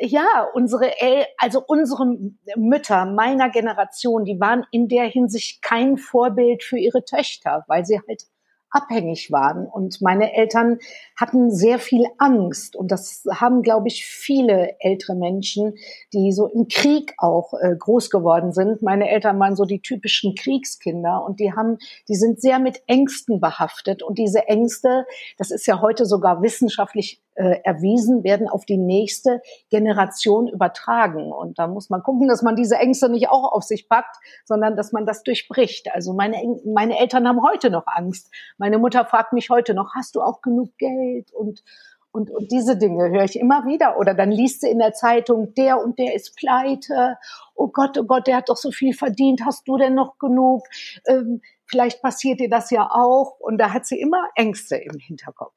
ja, 0.00 0.46
unsere, 0.54 1.00
El 1.00 1.26
also 1.38 1.60
unsere 1.66 2.06
Mütter 2.54 3.04
meiner 3.04 3.50
Generation, 3.50 4.24
die 4.24 4.38
waren 4.38 4.64
in 4.70 4.86
der 4.86 5.06
Hinsicht 5.06 5.60
kein 5.60 5.96
Vorbild 5.96 6.62
für 6.62 6.78
ihre 6.78 7.04
Töchter, 7.04 7.64
weil 7.66 7.84
sie 7.84 7.98
halt 8.06 8.22
abhängig 8.70 9.30
waren. 9.30 9.66
Und 9.66 10.00
meine 10.00 10.34
Eltern 10.34 10.78
hatten 11.16 11.50
sehr 11.50 11.78
viel 11.78 12.06
Angst. 12.18 12.76
Und 12.76 12.90
das 12.90 13.24
haben, 13.30 13.62
glaube 13.62 13.88
ich, 13.88 14.04
viele 14.06 14.76
ältere 14.80 15.14
Menschen, 15.14 15.74
die 16.12 16.32
so 16.32 16.46
im 16.46 16.68
Krieg 16.68 17.14
auch 17.18 17.54
äh, 17.54 17.74
groß 17.76 18.10
geworden 18.10 18.52
sind. 18.52 18.82
Meine 18.82 19.08
Eltern 19.08 19.38
waren 19.40 19.56
so 19.56 19.64
die 19.64 19.80
typischen 19.80 20.34
Kriegskinder 20.34 21.24
und 21.24 21.40
die 21.40 21.52
haben, 21.52 21.78
die 22.08 22.16
sind 22.16 22.40
sehr 22.40 22.58
mit 22.58 22.82
Ängsten 22.86 23.40
behaftet. 23.40 24.02
Und 24.02 24.18
diese 24.18 24.46
Ängste, 24.48 25.06
das 25.38 25.50
ist 25.50 25.66
ja 25.66 25.80
heute 25.80 26.04
sogar 26.06 26.42
wissenschaftlich 26.42 27.20
äh, 27.38 27.60
erwiesen, 27.62 28.24
werden 28.24 28.48
auf 28.48 28.64
die 28.64 28.76
nächste 28.76 29.40
Generation 29.70 30.48
übertragen. 30.48 31.32
Und 31.32 31.58
da 31.58 31.68
muss 31.68 31.88
man 31.88 32.02
gucken, 32.02 32.26
dass 32.26 32.42
man 32.42 32.56
diese 32.56 32.76
Ängste 32.76 33.08
nicht 33.08 33.28
auch 33.28 33.52
auf 33.52 33.62
sich 33.62 33.88
packt, 33.88 34.16
sondern 34.44 34.76
dass 34.76 34.92
man 34.92 35.06
das 35.06 35.22
durchbricht. 35.22 35.88
Also 35.94 36.12
meine, 36.12 36.36
meine 36.66 36.98
Eltern 36.98 37.28
haben 37.28 37.42
heute 37.42 37.70
noch 37.70 37.86
Angst. 37.86 38.32
Meine 38.58 38.78
Mutter 38.78 39.04
fragt 39.04 39.32
mich 39.32 39.50
heute 39.50 39.72
noch, 39.72 39.94
hast 39.94 40.16
du 40.16 40.20
auch 40.20 40.42
genug 40.42 40.76
Geld? 40.78 41.32
Und 41.32 41.62
und, 42.10 42.30
und 42.30 42.50
diese 42.50 42.76
Dinge 42.76 43.10
höre 43.10 43.24
ich 43.24 43.38
immer 43.38 43.66
wieder. 43.66 43.98
Oder 43.98 44.14
dann 44.14 44.32
liest 44.32 44.62
sie 44.62 44.70
in 44.70 44.78
der 44.78 44.94
Zeitung, 44.94 45.54
der 45.54 45.78
und 45.78 45.98
der 45.98 46.14
ist 46.14 46.34
pleite. 46.36 47.18
Oh 47.54 47.68
Gott, 47.68 47.98
oh 47.98 48.04
Gott, 48.04 48.26
der 48.26 48.38
hat 48.38 48.48
doch 48.48 48.56
so 48.56 48.70
viel 48.72 48.94
verdient. 48.94 49.42
Hast 49.44 49.68
du 49.68 49.76
denn 49.76 49.94
noch 49.94 50.18
genug? 50.18 50.66
Ähm, 51.06 51.42
vielleicht 51.66 52.02
passiert 52.02 52.40
dir 52.40 52.48
das 52.48 52.70
ja 52.70 52.88
auch. 52.90 53.38
Und 53.38 53.58
da 53.58 53.72
hat 53.72 53.86
sie 53.86 54.00
immer 54.00 54.26
Ängste 54.34 54.76
im 54.76 54.98
Hinterkopf. 54.98 55.54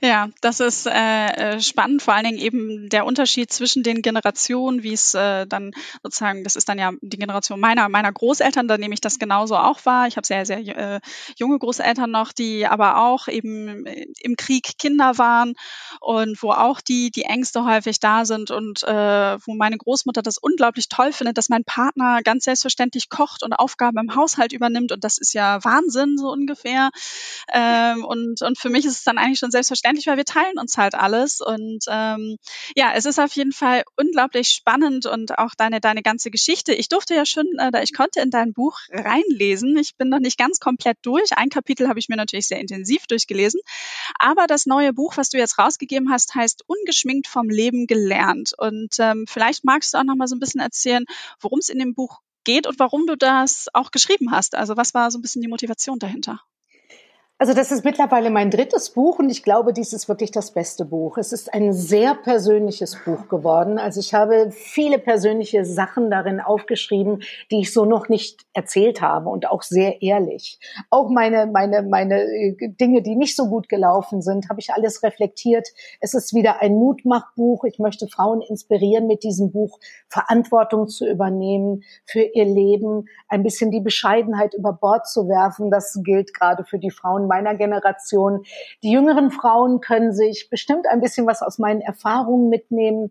Ja, 0.00 0.28
das 0.40 0.60
ist 0.60 0.86
äh, 0.86 1.26
äh, 1.26 1.60
spannend, 1.60 2.02
vor 2.02 2.14
allen 2.14 2.24
Dingen 2.24 2.38
eben 2.38 2.88
der 2.88 3.06
Unterschied 3.06 3.52
zwischen 3.52 3.82
den 3.82 4.02
Generationen, 4.02 4.82
wie 4.82 4.92
es 4.92 5.14
äh, 5.14 5.46
dann 5.46 5.72
sozusagen, 6.02 6.44
das 6.44 6.56
ist 6.56 6.68
dann 6.68 6.78
ja 6.78 6.92
die 7.00 7.18
Generation 7.18 7.60
meiner 7.60 7.88
meiner 7.88 8.12
Großeltern, 8.12 8.68
da 8.68 8.78
nehme 8.78 8.94
ich 8.94 9.00
das 9.00 9.18
genauso 9.18 9.56
auch 9.56 9.84
wahr. 9.84 10.06
Ich 10.06 10.16
habe 10.16 10.26
sehr 10.26 10.46
sehr 10.46 10.58
äh, 10.58 11.00
junge 11.36 11.58
Großeltern 11.58 12.10
noch, 12.10 12.32
die 12.32 12.66
aber 12.66 12.98
auch 12.98 13.28
eben 13.28 13.86
im 13.86 14.36
Krieg 14.36 14.78
Kinder 14.78 15.18
waren 15.18 15.54
und 16.00 16.42
wo 16.42 16.50
auch 16.50 16.80
die 16.80 17.10
die 17.10 17.22
Ängste 17.22 17.64
häufig 17.64 18.00
da 18.00 18.24
sind 18.24 18.50
und 18.50 18.82
äh, 18.82 19.38
wo 19.46 19.54
meine 19.54 19.78
Großmutter 19.78 20.22
das 20.22 20.38
unglaublich 20.38 20.88
toll 20.88 21.12
findet, 21.12 21.38
dass 21.38 21.48
mein 21.48 21.64
Partner 21.64 22.22
ganz 22.22 22.44
selbstverständlich 22.44 23.08
kocht 23.08 23.42
und 23.42 23.52
Aufgaben 23.52 23.98
im 23.98 24.14
Haushalt 24.16 24.52
übernimmt 24.52 24.92
und 24.92 25.04
das 25.04 25.18
ist 25.18 25.34
ja 25.34 25.62
Wahnsinn 25.64 26.18
so 26.18 26.30
ungefähr. 26.30 26.90
Ähm, 27.52 28.04
und 28.04 28.42
und 28.42 28.58
für 28.58 28.70
mich 28.70 28.84
ist 28.84 28.96
es 28.96 29.04
dann 29.04 29.18
eigentlich 29.18 29.38
schon 29.38 29.50
selbstverständlich, 29.54 30.06
weil 30.06 30.16
wir 30.16 30.24
teilen 30.24 30.58
uns 30.58 30.76
halt 30.76 30.94
alles. 30.94 31.40
Und 31.40 31.84
ähm, 31.88 32.36
ja, 32.76 32.92
es 32.94 33.06
ist 33.06 33.18
auf 33.18 33.32
jeden 33.32 33.52
Fall 33.52 33.84
unglaublich 33.96 34.48
spannend 34.48 35.06
und 35.06 35.38
auch 35.38 35.54
deine, 35.56 35.80
deine 35.80 36.02
ganze 36.02 36.30
Geschichte. 36.30 36.74
Ich 36.74 36.88
durfte 36.88 37.14
ja 37.14 37.24
schon, 37.24 37.46
äh, 37.58 37.82
ich 37.82 37.94
konnte 37.94 38.20
in 38.20 38.30
dein 38.30 38.52
Buch 38.52 38.78
reinlesen. 38.90 39.76
Ich 39.76 39.96
bin 39.96 40.08
noch 40.08 40.18
nicht 40.18 40.38
ganz 40.38 40.60
komplett 40.60 40.98
durch. 41.02 41.36
Ein 41.36 41.48
Kapitel 41.48 41.88
habe 41.88 41.98
ich 41.98 42.08
mir 42.08 42.16
natürlich 42.16 42.46
sehr 42.46 42.60
intensiv 42.60 43.06
durchgelesen. 43.06 43.60
Aber 44.18 44.46
das 44.46 44.66
neue 44.66 44.92
Buch, 44.92 45.16
was 45.16 45.30
du 45.30 45.38
jetzt 45.38 45.58
rausgegeben 45.58 46.10
hast, 46.10 46.34
heißt 46.34 46.64
Ungeschminkt 46.66 47.26
vom 47.26 47.48
Leben 47.48 47.86
gelernt. 47.86 48.52
Und 48.56 48.94
ähm, 48.98 49.24
vielleicht 49.28 49.64
magst 49.64 49.94
du 49.94 49.98
auch 49.98 50.04
noch 50.04 50.16
mal 50.16 50.28
so 50.28 50.36
ein 50.36 50.40
bisschen 50.40 50.60
erzählen, 50.60 51.04
worum 51.40 51.58
es 51.58 51.68
in 51.68 51.78
dem 51.78 51.94
Buch 51.94 52.20
geht 52.44 52.66
und 52.66 52.78
warum 52.78 53.06
du 53.06 53.16
das 53.16 53.68
auch 53.72 53.90
geschrieben 53.90 54.30
hast. 54.30 54.54
Also 54.54 54.76
was 54.76 54.94
war 54.94 55.10
so 55.10 55.18
ein 55.18 55.22
bisschen 55.22 55.42
die 55.42 55.48
Motivation 55.48 55.98
dahinter? 55.98 56.40
Also 57.44 57.52
das 57.52 57.70
ist 57.70 57.84
mittlerweile 57.84 58.30
mein 58.30 58.50
drittes 58.50 58.88
Buch 58.88 59.18
und 59.18 59.28
ich 59.28 59.42
glaube, 59.42 59.74
dies 59.74 59.92
ist 59.92 60.08
wirklich 60.08 60.30
das 60.30 60.52
beste 60.52 60.86
Buch. 60.86 61.18
Es 61.18 61.30
ist 61.30 61.52
ein 61.52 61.74
sehr 61.74 62.14
persönliches 62.14 62.96
Buch 63.04 63.28
geworden. 63.28 63.78
Also 63.78 64.00
ich 64.00 64.14
habe 64.14 64.50
viele 64.50 64.98
persönliche 64.98 65.66
Sachen 65.66 66.10
darin 66.10 66.40
aufgeschrieben, 66.40 67.22
die 67.50 67.60
ich 67.60 67.74
so 67.74 67.84
noch 67.84 68.08
nicht 68.08 68.46
erzählt 68.54 69.02
habe 69.02 69.28
und 69.28 69.46
auch 69.50 69.62
sehr 69.62 70.00
ehrlich. 70.00 70.58
Auch 70.88 71.10
meine, 71.10 71.44
meine, 71.44 71.82
meine 71.82 72.22
äh, 72.22 72.56
Dinge, 72.80 73.02
die 73.02 73.14
nicht 73.14 73.36
so 73.36 73.48
gut 73.48 73.68
gelaufen 73.68 74.22
sind, 74.22 74.48
habe 74.48 74.60
ich 74.60 74.72
alles 74.72 75.02
reflektiert. 75.02 75.68
Es 76.00 76.14
ist 76.14 76.32
wieder 76.32 76.62
ein 76.62 76.72
Mutmachbuch. 76.72 77.64
Ich 77.64 77.78
möchte 77.78 78.08
Frauen 78.08 78.40
inspirieren, 78.40 79.06
mit 79.06 79.22
diesem 79.22 79.52
Buch 79.52 79.78
Verantwortung 80.08 80.88
zu 80.88 81.06
übernehmen 81.06 81.82
für 82.06 82.22
ihr 82.22 82.46
Leben, 82.46 83.04
ein 83.28 83.42
bisschen 83.42 83.70
die 83.70 83.82
Bescheidenheit 83.82 84.54
über 84.54 84.72
Bord 84.72 85.06
zu 85.06 85.28
werfen. 85.28 85.70
Das 85.70 86.00
gilt 86.02 86.32
gerade 86.32 86.64
für 86.64 86.78
die 86.78 86.90
Frauen 86.90 87.24
Frauen 87.24 87.28
meiner 87.34 87.56
Generation. 87.56 88.44
Die 88.82 88.92
jüngeren 88.92 89.30
Frauen 89.30 89.80
können 89.80 90.12
sich 90.12 90.48
bestimmt 90.50 90.86
ein 90.86 91.00
bisschen 91.00 91.26
was 91.26 91.42
aus 91.42 91.58
meinen 91.58 91.80
Erfahrungen 91.80 92.48
mitnehmen. 92.48 93.10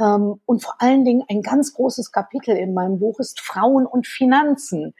Ähm, 0.00 0.40
und 0.46 0.62
vor 0.62 0.76
allen 0.78 1.04
Dingen 1.04 1.24
ein 1.28 1.42
ganz 1.42 1.74
großes 1.74 2.12
Kapitel 2.12 2.56
in 2.56 2.72
meinem 2.72 2.98
Buch 2.98 3.18
ist 3.18 3.40
Frauen 3.40 3.84
und 3.84 4.06
Finanzen, 4.06 4.94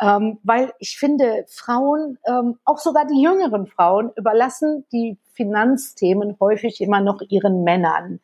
ähm, 0.00 0.38
weil 0.44 0.72
ich 0.78 0.98
finde, 0.98 1.44
Frauen, 1.48 2.18
ähm, 2.26 2.58
auch 2.64 2.78
sogar 2.78 3.06
die 3.06 3.20
jüngeren 3.20 3.66
Frauen, 3.66 4.12
überlassen 4.16 4.84
die 4.92 5.18
Finanzthemen 5.32 6.36
häufig 6.38 6.80
immer 6.80 7.00
noch 7.00 7.22
ihren 7.28 7.64
Männern 7.64 8.20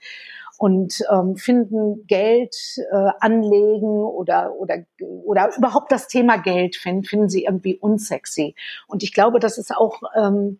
und 0.58 1.02
ähm, 1.10 1.36
finden 1.36 2.06
Geld 2.06 2.54
äh, 2.90 3.10
anlegen 3.20 4.04
oder 4.04 4.54
oder 4.54 4.84
oder 5.00 5.50
überhaupt 5.56 5.90
das 5.90 6.08
Thema 6.08 6.36
Geld 6.36 6.76
finden 6.76 7.04
finden 7.04 7.28
sie 7.28 7.44
irgendwie 7.44 7.76
unsexy 7.76 8.54
und 8.88 9.02
ich 9.02 9.14
glaube 9.14 9.38
das 9.38 9.56
ist 9.56 9.74
auch 9.74 10.02
ähm, 10.16 10.58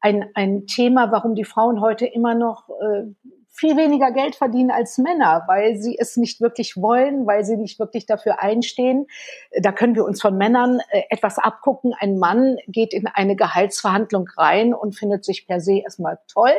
ein 0.00 0.30
ein 0.34 0.66
Thema 0.66 1.12
warum 1.12 1.34
die 1.34 1.44
Frauen 1.44 1.80
heute 1.80 2.06
immer 2.06 2.34
noch 2.34 2.70
äh, 2.70 3.04
viel 3.56 3.76
weniger 3.76 4.10
Geld 4.10 4.34
verdienen 4.34 4.72
als 4.72 4.98
Männer, 4.98 5.44
weil 5.46 5.76
sie 5.76 5.96
es 5.96 6.16
nicht 6.16 6.40
wirklich 6.40 6.76
wollen, 6.76 7.24
weil 7.24 7.44
sie 7.44 7.56
nicht 7.56 7.78
wirklich 7.78 8.04
dafür 8.04 8.42
einstehen. 8.42 9.06
Da 9.60 9.70
können 9.70 9.94
wir 9.94 10.04
uns 10.04 10.20
von 10.20 10.36
Männern 10.36 10.80
äh, 10.90 11.02
etwas 11.08 11.38
abgucken. 11.38 11.94
Ein 11.96 12.18
Mann 12.18 12.56
geht 12.66 12.92
in 12.92 13.06
eine 13.06 13.36
Gehaltsverhandlung 13.36 14.28
rein 14.36 14.74
und 14.74 14.96
findet 14.96 15.24
sich 15.24 15.46
per 15.46 15.60
se 15.60 15.78
erstmal 15.78 16.18
toll 16.26 16.50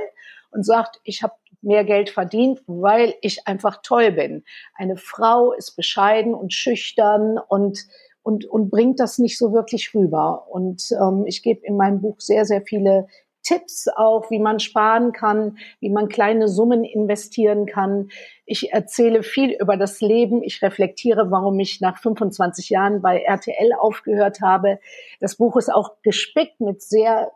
und 0.52 0.66
sagt, 0.66 1.02
ich 1.04 1.22
habe 1.22 1.34
mehr 1.66 1.84
Geld 1.84 2.10
verdient, 2.10 2.62
weil 2.68 3.16
ich 3.22 3.48
einfach 3.48 3.82
toll 3.82 4.12
bin. 4.12 4.44
Eine 4.76 4.98
Frau 4.98 5.52
ist 5.52 5.76
bescheiden 5.76 6.34
und 6.34 6.54
schüchtern 6.54 7.38
und 7.38 7.86
und, 8.24 8.44
und 8.46 8.72
bringt 8.72 9.00
das 9.00 9.20
nicht 9.20 9.38
so 9.38 9.54
wirklich 9.54 9.94
rüber. 9.94 10.48
Und 10.50 10.92
ähm, 11.00 11.26
ich 11.28 11.44
gebe 11.44 11.64
in 11.64 11.78
meinem 11.78 12.02
Buch 12.02 12.20
sehr, 12.20 12.44
sehr 12.44 12.64
viele 12.64 13.06
Tipps 13.44 13.88
auch, 13.88 14.32
wie 14.32 14.40
man 14.40 14.60
sparen 14.60 15.12
kann, 15.12 15.60
wie 15.80 15.92
man 15.92 16.10
kleine 16.10 16.48
Summen 16.48 16.84
investieren 16.84 17.68
kann. 17.68 18.10
Ich 18.48 18.74
erzähle 18.74 19.22
viel 19.22 19.52
über 19.52 19.78
das 19.78 20.02
Leben. 20.02 20.42
Ich 20.42 20.64
reflektiere, 20.64 21.30
warum 21.30 21.60
ich 21.60 21.82
nach 21.82 22.00
25 22.00 22.70
Jahren 22.70 23.04
bei 23.04 23.22
RTL 23.22 23.74
aufgehört 23.80 24.42
habe. 24.42 24.80
Das 25.20 25.36
Buch 25.36 25.56
ist 25.58 25.72
auch 25.72 26.02
gespickt 26.02 26.60
mit 26.60 26.82
sehr 26.82 27.32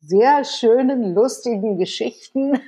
sehr 0.00 0.44
schönen, 0.44 1.14
lustigen 1.14 1.78
Geschichten. 1.78 2.60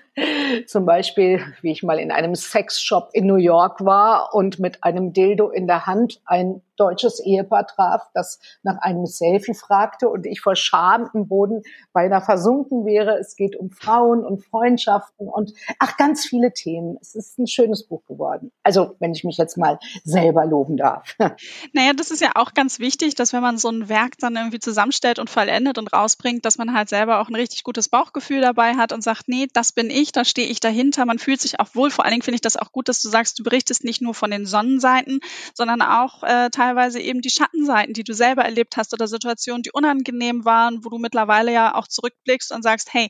Zum 0.67 0.87
Beispiel, 0.87 1.41
wie 1.63 1.73
ich 1.73 1.83
mal 1.83 1.99
in 1.99 2.11
einem 2.11 2.35
Sexshop 2.35 3.11
in 3.13 3.27
New 3.27 3.37
York 3.37 3.85
war 3.85 4.35
und 4.35 4.59
mit 4.59 4.85
einem 4.85 5.13
Dildo 5.13 5.51
in 5.51 5.67
der 5.67 5.87
Hand 5.87 6.21
ein 6.25 6.63
deutsches 6.79 7.21
Ehepaar 7.21 7.67
traf, 7.67 8.09
das 8.15 8.39
nach 8.63 8.79
einem 8.81 9.07
Selfie 9.07 9.55
fragte 9.55 10.09
und 10.09 10.27
ich 10.27 10.41
vor 10.41 10.57
Scham 10.57 11.11
im 11.13 11.29
Boden 11.29 11.63
beinahe 11.93 12.23
versunken 12.23 12.87
wäre. 12.87 13.19
Es 13.19 13.37
geht 13.37 13.57
um 13.57 13.71
Frauen 13.71 14.25
und 14.25 14.45
Freundschaften 14.45 15.29
und 15.29 15.53
ach, 15.79 15.97
ganz 15.97 16.25
viele 16.25 16.53
Themen. 16.53 16.97
Es 17.01 17.15
ist 17.15 17.39
ein 17.39 17.47
schönes 17.47 17.87
Buch 17.87 18.05
geworden. 18.07 18.53
Also, 18.63 18.95
wenn 19.01 19.13
ich 19.13 19.25
mich 19.25 19.37
jetzt 19.37 19.57
mal 19.57 19.79
selber 20.05 20.47
loben 20.47 20.77
darf. 20.77 21.17
Naja, 21.73 21.93
das 21.93 22.11
ist 22.11 22.21
ja 22.21 22.33
auch 22.35 22.55
ganz 22.55 22.79
wichtig, 22.79 23.15
dass 23.15 23.33
wenn 23.33 23.43
man 23.43 23.59
so 23.59 23.69
ein 23.69 23.89
Werk 23.89 24.19
dann 24.19 24.37
irgendwie 24.37 24.59
zusammenstellt 24.59 25.19
und 25.19 25.31
vollendet 25.31 25.79
und 25.79 25.93
rausbringt, 25.93 26.45
dass 26.45 26.59
man 26.59 26.75
halt 26.75 26.89
selber 26.89 27.21
auch 27.21 27.29
ein 27.29 27.35
richtig 27.35 27.63
gutes 27.65 27.89
Bauchgefühl 27.89 28.41
dabei 28.41 28.75
hat 28.75 28.93
und 28.93 29.03
sagt, 29.03 29.29
nee, 29.29 29.47
das 29.53 29.73
bin 29.73 29.91
ich, 29.91 30.08
da 30.13 30.25
stehe 30.25 30.49
ich 30.49 30.61
dahinter. 30.61 31.05
Man 31.07 31.19
fühlt 31.19 31.41
sich 31.41 31.61
auch 31.61 31.75
wohl. 31.75 31.91
Vor 31.91 32.05
allen 32.05 32.13
Dingen 32.13 32.23
finde 32.23 32.37
ich 32.37 32.41
das 32.41 32.57
auch 32.57 32.73
gut, 32.73 32.89
dass 32.89 33.03
du 33.03 33.09
sagst, 33.09 33.39
du 33.39 33.43
berichtest 33.43 33.85
nicht 33.85 34.01
nur 34.01 34.15
von 34.15 34.31
den 34.31 34.47
Sonnenseiten, 34.47 35.21
sondern 35.55 35.83
auch 35.83 36.23
äh, 36.23 36.51
teilweise 36.51 37.01
eben 37.01 37.21
die 37.21 37.31
Schattenseiten, 37.31 37.95
die 37.95 38.05
du 38.05 38.15
selber 38.15 38.43
erlebt 38.45 38.77
hast 38.77 38.93
oder 38.93 39.09
Situationen, 39.09 39.63
die 39.63 39.73
unangenehm 39.73 40.45
waren, 40.45 40.85
wo 40.85 40.91
du 40.91 40.99
mittlerweile 40.99 41.53
ja 41.53 41.75
auch 41.75 41.89
zurückblickst 41.89 42.53
und 42.53 42.63
sagst, 42.63 42.93
hey, 42.93 43.09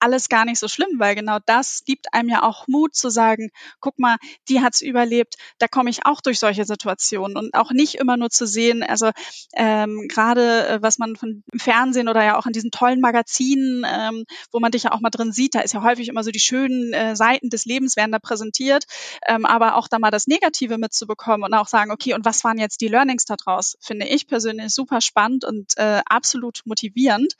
alles 0.00 0.28
gar 0.28 0.44
nicht 0.44 0.58
so 0.58 0.68
schlimm, 0.68 0.98
weil 0.98 1.14
genau 1.14 1.38
das 1.46 1.82
gibt 1.84 2.12
einem 2.12 2.28
ja 2.28 2.42
auch 2.42 2.66
Mut 2.68 2.94
zu 2.94 3.10
sagen, 3.10 3.50
guck 3.80 3.98
mal, 3.98 4.16
die 4.48 4.60
hat's 4.60 4.80
überlebt, 4.80 5.36
da 5.58 5.68
komme 5.68 5.90
ich 5.90 6.06
auch 6.06 6.20
durch 6.20 6.38
solche 6.38 6.64
Situationen 6.64 7.36
und 7.36 7.54
auch 7.54 7.70
nicht 7.70 7.96
immer 7.96 8.16
nur 8.16 8.30
zu 8.30 8.46
sehen, 8.46 8.82
also 8.82 9.10
ähm, 9.54 10.06
gerade 10.08 10.68
äh, 10.68 10.82
was 10.82 10.98
man 10.98 11.16
von 11.16 11.42
im 11.52 11.58
Fernsehen 11.58 12.08
oder 12.08 12.24
ja 12.24 12.38
auch 12.38 12.46
in 12.46 12.52
diesen 12.52 12.70
tollen 12.70 13.00
Magazinen, 13.00 13.84
ähm, 13.88 14.24
wo 14.52 14.60
man 14.60 14.72
dich 14.72 14.84
ja 14.84 14.92
auch 14.92 15.00
mal 15.00 15.10
drin 15.10 15.32
sieht, 15.32 15.54
da 15.54 15.60
ist 15.60 15.74
ja 15.74 15.82
häufig 15.82 16.08
immer 16.08 16.22
so 16.22 16.30
die 16.30 16.40
schönen 16.40 16.92
äh, 16.92 17.16
Seiten 17.16 17.50
des 17.50 17.64
Lebens 17.64 17.96
werden 17.96 18.12
da 18.12 18.18
präsentiert, 18.18 18.84
ähm, 19.26 19.44
aber 19.44 19.76
auch 19.76 19.88
da 19.88 19.98
mal 19.98 20.10
das 20.10 20.26
Negative 20.26 20.78
mitzubekommen 20.78 21.44
und 21.44 21.54
auch 21.54 21.68
sagen, 21.68 21.90
okay, 21.90 22.14
und 22.14 22.24
was 22.24 22.44
waren 22.44 22.58
jetzt 22.58 22.80
die 22.80 22.88
Learnings 22.88 23.24
daraus, 23.24 23.76
finde 23.80 24.06
ich 24.06 24.26
persönlich 24.26 24.74
super 24.74 25.00
spannend 25.00 25.44
und 25.44 25.76
äh, 25.76 26.02
absolut 26.06 26.62
motivierend. 26.64 27.34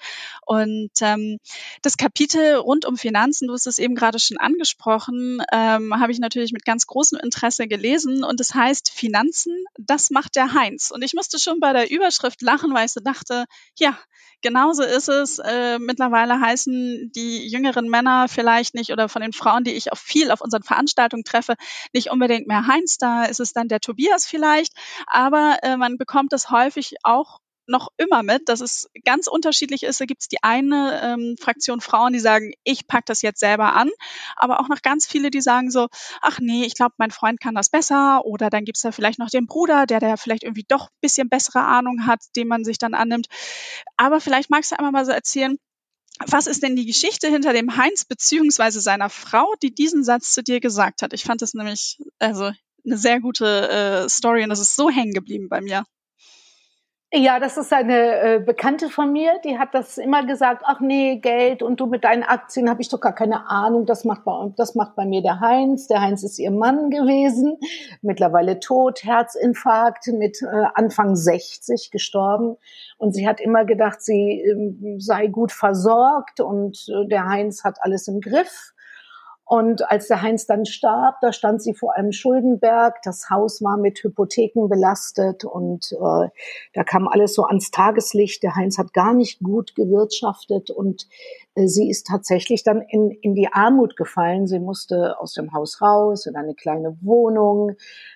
Und 0.46 0.90
ähm, 1.00 1.38
das 1.82 1.96
Kapitel 1.96 2.47
rund 2.56 2.84
um 2.84 2.96
Finanzen, 2.96 3.48
du 3.48 3.54
hast 3.54 3.66
es 3.66 3.78
eben 3.78 3.94
gerade 3.94 4.18
schon 4.18 4.38
angesprochen, 4.38 5.42
ähm, 5.52 5.98
habe 5.98 6.12
ich 6.12 6.18
natürlich 6.18 6.52
mit 6.52 6.64
ganz 6.64 6.86
großem 6.86 7.18
Interesse 7.22 7.68
gelesen 7.68 8.24
und 8.24 8.40
es 8.40 8.48
das 8.48 8.54
heißt 8.54 8.90
Finanzen, 8.90 9.64
das 9.78 10.10
macht 10.10 10.36
der 10.36 10.54
Heinz. 10.54 10.90
Und 10.90 11.02
ich 11.02 11.14
musste 11.14 11.38
schon 11.38 11.60
bei 11.60 11.72
der 11.72 11.90
Überschrift 11.90 12.42
lachen, 12.42 12.72
weil 12.74 12.86
ich 12.86 12.92
so 12.92 13.00
dachte, 13.00 13.44
ja, 13.78 13.98
genauso 14.42 14.82
ist 14.82 15.08
es. 15.08 15.38
Äh, 15.38 15.78
mittlerweile 15.78 16.40
heißen 16.40 17.12
die 17.14 17.46
jüngeren 17.46 17.88
Männer 17.88 18.28
vielleicht 18.28 18.74
nicht 18.74 18.90
oder 18.92 19.08
von 19.08 19.22
den 19.22 19.32
Frauen, 19.32 19.64
die 19.64 19.72
ich 19.72 19.92
auch 19.92 19.98
viel 19.98 20.30
auf 20.30 20.40
unseren 20.40 20.62
Veranstaltungen 20.62 21.24
treffe, 21.24 21.54
nicht 21.92 22.10
unbedingt 22.10 22.46
mehr 22.46 22.66
Heinz. 22.66 22.98
Da 22.98 23.24
ist 23.24 23.40
es 23.40 23.52
dann 23.52 23.68
der 23.68 23.80
Tobias 23.80 24.26
vielleicht. 24.26 24.72
Aber 25.06 25.58
äh, 25.62 25.76
man 25.76 25.98
bekommt 25.98 26.32
es 26.32 26.50
häufig 26.50 26.94
auch 27.02 27.40
noch 27.68 27.88
immer 27.96 28.22
mit, 28.22 28.48
dass 28.48 28.60
es 28.60 28.88
ganz 29.04 29.26
unterschiedlich 29.26 29.82
ist. 29.82 30.00
Da 30.00 30.04
gibt 30.04 30.22
es 30.22 30.28
die 30.28 30.42
eine 30.42 31.00
ähm, 31.02 31.36
Fraktion 31.40 31.80
Frauen, 31.80 32.12
die 32.12 32.18
sagen, 32.18 32.52
ich 32.64 32.86
pack 32.86 33.06
das 33.06 33.22
jetzt 33.22 33.40
selber 33.40 33.74
an, 33.74 33.90
aber 34.36 34.60
auch 34.60 34.68
noch 34.68 34.82
ganz 34.82 35.06
viele, 35.06 35.30
die 35.30 35.40
sagen 35.40 35.70
so, 35.70 35.88
ach 36.20 36.38
nee, 36.40 36.64
ich 36.64 36.74
glaube, 36.74 36.94
mein 36.98 37.10
Freund 37.10 37.40
kann 37.40 37.54
das 37.54 37.68
besser. 37.68 38.24
Oder 38.24 38.50
dann 38.50 38.64
gibt 38.64 38.76
es 38.76 38.82
da 38.82 38.92
vielleicht 38.92 39.18
noch 39.18 39.30
den 39.30 39.46
Bruder, 39.46 39.86
der 39.86 40.00
der 40.00 40.16
vielleicht 40.16 40.44
irgendwie 40.44 40.66
doch 40.66 40.86
ein 40.88 40.98
bisschen 41.00 41.28
bessere 41.28 41.60
Ahnung 41.60 42.06
hat, 42.06 42.20
den 42.36 42.48
man 42.48 42.64
sich 42.64 42.78
dann 42.78 42.94
annimmt. 42.94 43.28
Aber 43.96 44.20
vielleicht 44.20 44.50
magst 44.50 44.72
du 44.72 44.78
einmal 44.78 44.92
mal 44.92 45.04
so 45.04 45.12
erzählen, 45.12 45.58
was 46.26 46.46
ist 46.46 46.62
denn 46.62 46.76
die 46.76 46.86
Geschichte 46.86 47.28
hinter 47.28 47.52
dem 47.52 47.76
Heinz 47.76 48.04
beziehungsweise 48.04 48.80
seiner 48.80 49.08
Frau, 49.08 49.54
die 49.62 49.72
diesen 49.74 50.02
Satz 50.02 50.32
zu 50.32 50.42
dir 50.42 50.60
gesagt 50.60 51.02
hat? 51.02 51.12
Ich 51.12 51.24
fand 51.24 51.42
das 51.42 51.54
nämlich 51.54 51.98
also 52.18 52.50
eine 52.84 52.98
sehr 52.98 53.20
gute 53.20 53.68
äh, 53.68 54.08
Story 54.08 54.42
und 54.42 54.48
das 54.48 54.58
ist 54.58 54.74
so 54.74 54.90
hängen 54.90 55.12
geblieben 55.12 55.48
bei 55.48 55.60
mir. 55.60 55.84
Ja, 57.10 57.40
das 57.40 57.56
ist 57.56 57.72
eine 57.72 58.20
äh, 58.20 58.38
Bekannte 58.38 58.90
von 58.90 59.10
mir, 59.10 59.40
die 59.42 59.58
hat 59.58 59.72
das 59.72 59.96
immer 59.96 60.26
gesagt, 60.26 60.62
ach 60.66 60.80
nee, 60.80 61.16
Geld 61.16 61.62
und 61.62 61.80
du 61.80 61.86
mit 61.86 62.04
deinen 62.04 62.22
Aktien 62.22 62.68
habe 62.68 62.82
ich 62.82 62.90
doch 62.90 63.00
gar 63.00 63.14
keine 63.14 63.48
Ahnung, 63.48 63.86
das 63.86 64.04
macht 64.04 64.24
bei 64.24 64.52
das 64.56 64.74
macht 64.74 64.94
bei 64.94 65.06
mir 65.06 65.22
der 65.22 65.40
Heinz. 65.40 65.86
Der 65.86 66.02
Heinz 66.02 66.22
ist 66.22 66.38
ihr 66.38 66.50
Mann 66.50 66.90
gewesen, 66.90 67.56
mittlerweile 68.02 68.60
tot, 68.60 69.04
Herzinfarkt 69.04 70.08
mit 70.08 70.42
äh, 70.42 70.66
Anfang 70.74 71.16
60 71.16 71.90
gestorben 71.90 72.58
und 72.98 73.14
sie 73.14 73.26
hat 73.26 73.40
immer 73.40 73.64
gedacht, 73.64 74.02
sie 74.02 74.42
äh, 74.42 74.98
sei 74.98 75.28
gut 75.28 75.50
versorgt 75.52 76.40
und 76.40 76.88
äh, 76.90 77.08
der 77.08 77.26
Heinz 77.26 77.64
hat 77.64 77.78
alles 77.80 78.06
im 78.08 78.20
Griff. 78.20 78.74
Und 79.50 79.90
als 79.90 80.08
der 80.08 80.20
Heinz 80.20 80.44
dann 80.44 80.66
starb, 80.66 81.22
da 81.22 81.32
stand 81.32 81.62
sie 81.62 81.72
vor 81.72 81.96
einem 81.96 82.12
Schuldenberg. 82.12 83.00
Das 83.02 83.30
Haus 83.30 83.62
war 83.62 83.78
mit 83.78 83.98
Hypotheken 84.04 84.68
belastet 84.68 85.42
und 85.42 85.90
äh, 85.92 86.28
da 86.74 86.84
kam 86.84 87.08
alles 87.08 87.32
so 87.32 87.44
ans 87.44 87.70
Tageslicht. 87.70 88.42
Der 88.42 88.56
Heinz 88.56 88.76
hat 88.76 88.92
gar 88.92 89.14
nicht 89.14 89.40
gut 89.40 89.74
gewirtschaftet 89.74 90.68
und 90.68 91.08
sie 91.66 91.88
ist 91.90 92.06
tatsächlich 92.06 92.62
dann 92.62 92.82
in, 92.82 93.10
in 93.10 93.34
die 93.34 93.48
Armut 93.52 93.96
gefallen. 93.96 94.46
Sie 94.46 94.58
musste 94.58 95.18
aus 95.18 95.32
dem 95.32 95.52
Haus 95.52 95.80
raus 95.80 96.26
in 96.26 96.36
eine 96.36 96.54
kleine 96.54 96.96
Wohnung. 97.00 97.72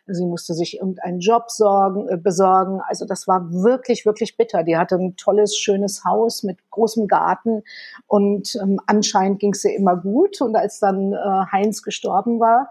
Sie 0.07 0.27
musste 0.27 0.55
sich 0.55 0.79
irgendeinen 0.79 1.21
Job 1.21 1.51
sorgen, 1.51 2.09
äh, 2.09 2.17
besorgen. 2.17 2.81
Also 2.87 3.07
das 3.07 3.27
war 3.27 3.51
wirklich, 3.53 4.07
wirklich 4.07 4.37
bitter. 4.37 4.63
Die 4.63 4.77
hatte 4.77 4.97
ein 4.97 5.17
tolles, 5.17 5.57
schönes 5.57 6.05
Haus 6.05 6.43
mit 6.43 6.59
großem 6.71 7.09
Garten 7.09 7.63
und 8.07 8.55
ähm, 8.63 8.79
anscheinend 8.87 9.41
ging 9.41 9.53
es 9.53 9.65
ihr 9.65 9.77
immer 9.77 9.97
gut. 9.97 10.41
Und 10.41 10.55
als 10.55 10.79
dann 10.79 11.13
äh, 11.13 11.17
Heinz 11.51 11.83
gestorben 11.83 12.39
war, 12.39 12.69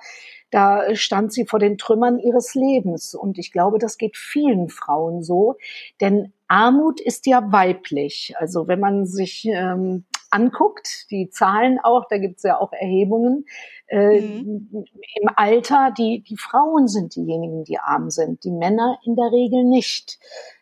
da 0.51 0.95
stand 0.95 1.31
sie 1.31 1.45
vor 1.45 1.59
den 1.59 1.77
Trümmern 1.77 2.19
ihres 2.19 2.53
Lebens. 2.55 3.15
Und 3.15 3.39
ich 3.39 3.51
glaube, 3.51 3.79
das 3.79 3.97
geht 3.97 4.17
vielen 4.17 4.69
Frauen 4.69 5.23
so, 5.23 5.55
denn 6.01 6.33
Armut 6.47 6.99
ist 6.99 7.25
ja 7.25 7.51
weiblich. 7.51 8.33
Also 8.37 8.67
wenn 8.67 8.81
man 8.81 9.05
sich 9.05 9.45
ähm, 9.45 10.03
anguckt, 10.31 11.09
die 11.11 11.29
Zahlen 11.29 11.79
auch, 11.79 12.05
da 12.09 12.17
gibt 12.17 12.38
es 12.38 12.43
ja 12.43 12.59
auch 12.59 12.73
Erhebungen, 12.73 13.45
äh, 13.88 14.21
mhm. 14.21 14.85
im 15.21 15.29
Alter, 15.35 15.93
die, 15.97 16.23
die 16.23 16.38
Frauen 16.38 16.88
sind 16.88 17.15
diejenigen, 17.15 17.63
die 17.63 17.79
arm 17.79 18.09
sind, 18.09 18.43
die 18.43 18.51
Männer 18.51 18.97
in 19.05 19.15
der 19.15 19.31
Regel 19.31 19.63
nicht 19.63 20.19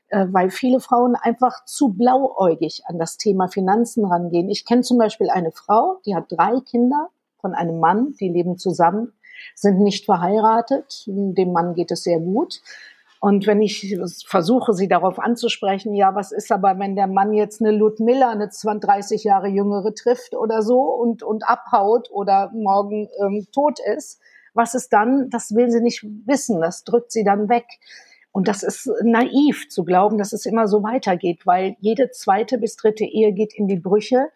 äh, 0.09 0.25
weil 0.31 0.49
viele 0.49 0.79
Frauen 0.79 1.15
einfach 1.15 1.65
zu 1.65 1.89
blauäugig 1.89 2.81
an 2.87 2.97
das 2.97 3.17
Thema 3.17 3.47
Finanzen 3.47 4.05
rangehen. 4.05 4.49
Ich 4.49 4.65
kenne 4.65 4.81
zum 4.81 4.97
Beispiel 4.97 5.29
eine 5.29 5.51
Frau, 5.51 5.99
die 6.05 6.15
hat 6.15 6.31
drei 6.31 6.59
Kinder 6.61 7.09
von 7.37 7.53
einem 7.53 7.79
Mann, 7.79 8.15
die 8.19 8.27
leben 8.27 8.57
zusammen 8.57 9.13
sind 9.55 9.79
nicht 9.79 10.05
verheiratet. 10.05 11.03
Dem 11.07 11.51
Mann 11.51 11.73
geht 11.73 11.91
es 11.91 12.03
sehr 12.03 12.19
gut. 12.19 12.61
Und 13.21 13.47
wenn 13.47 13.61
ich 13.61 13.97
versuche, 14.25 14.73
sie 14.73 14.87
darauf 14.87 15.19
anzusprechen, 15.19 15.93
ja, 15.93 16.15
was 16.15 16.31
ist 16.31 16.51
aber, 16.53 16.79
wenn 16.79 16.95
der 16.95 17.07
Mann 17.07 17.33
jetzt 17.33 17.61
eine 17.61 17.71
Ludmilla, 17.71 18.31
eine 18.31 18.49
30 18.49 19.25
Jahre 19.25 19.49
jüngere 19.49 19.93
trifft 19.93 20.35
oder 20.35 20.61
so 20.61 20.79
und, 20.81 21.21
und 21.21 21.43
abhaut 21.47 22.09
oder 22.11 22.49
morgen 22.53 23.09
ähm, 23.21 23.47
tot 23.51 23.79
ist, 23.79 24.21
was 24.53 24.73
ist 24.73 24.93
dann? 24.93 25.29
Das 25.29 25.53
will 25.53 25.69
sie 25.69 25.81
nicht 25.81 26.05
wissen. 26.25 26.61
Das 26.61 26.85
drückt 26.85 27.11
sie 27.11 27.25
dann 27.25 27.49
weg. 27.49 27.65
Und 28.31 28.47
das 28.47 28.63
ist 28.63 28.89
naiv 29.03 29.67
zu 29.69 29.83
glauben, 29.83 30.17
dass 30.17 30.31
es 30.31 30.45
immer 30.45 30.67
so 30.67 30.81
weitergeht, 30.83 31.45
weil 31.45 31.75
jede 31.79 32.11
zweite 32.11 32.57
bis 32.57 32.77
dritte 32.77 33.03
Ehe 33.03 33.33
geht 33.33 33.53
in 33.53 33.67
die 33.67 33.79
Brüche. 33.79 34.29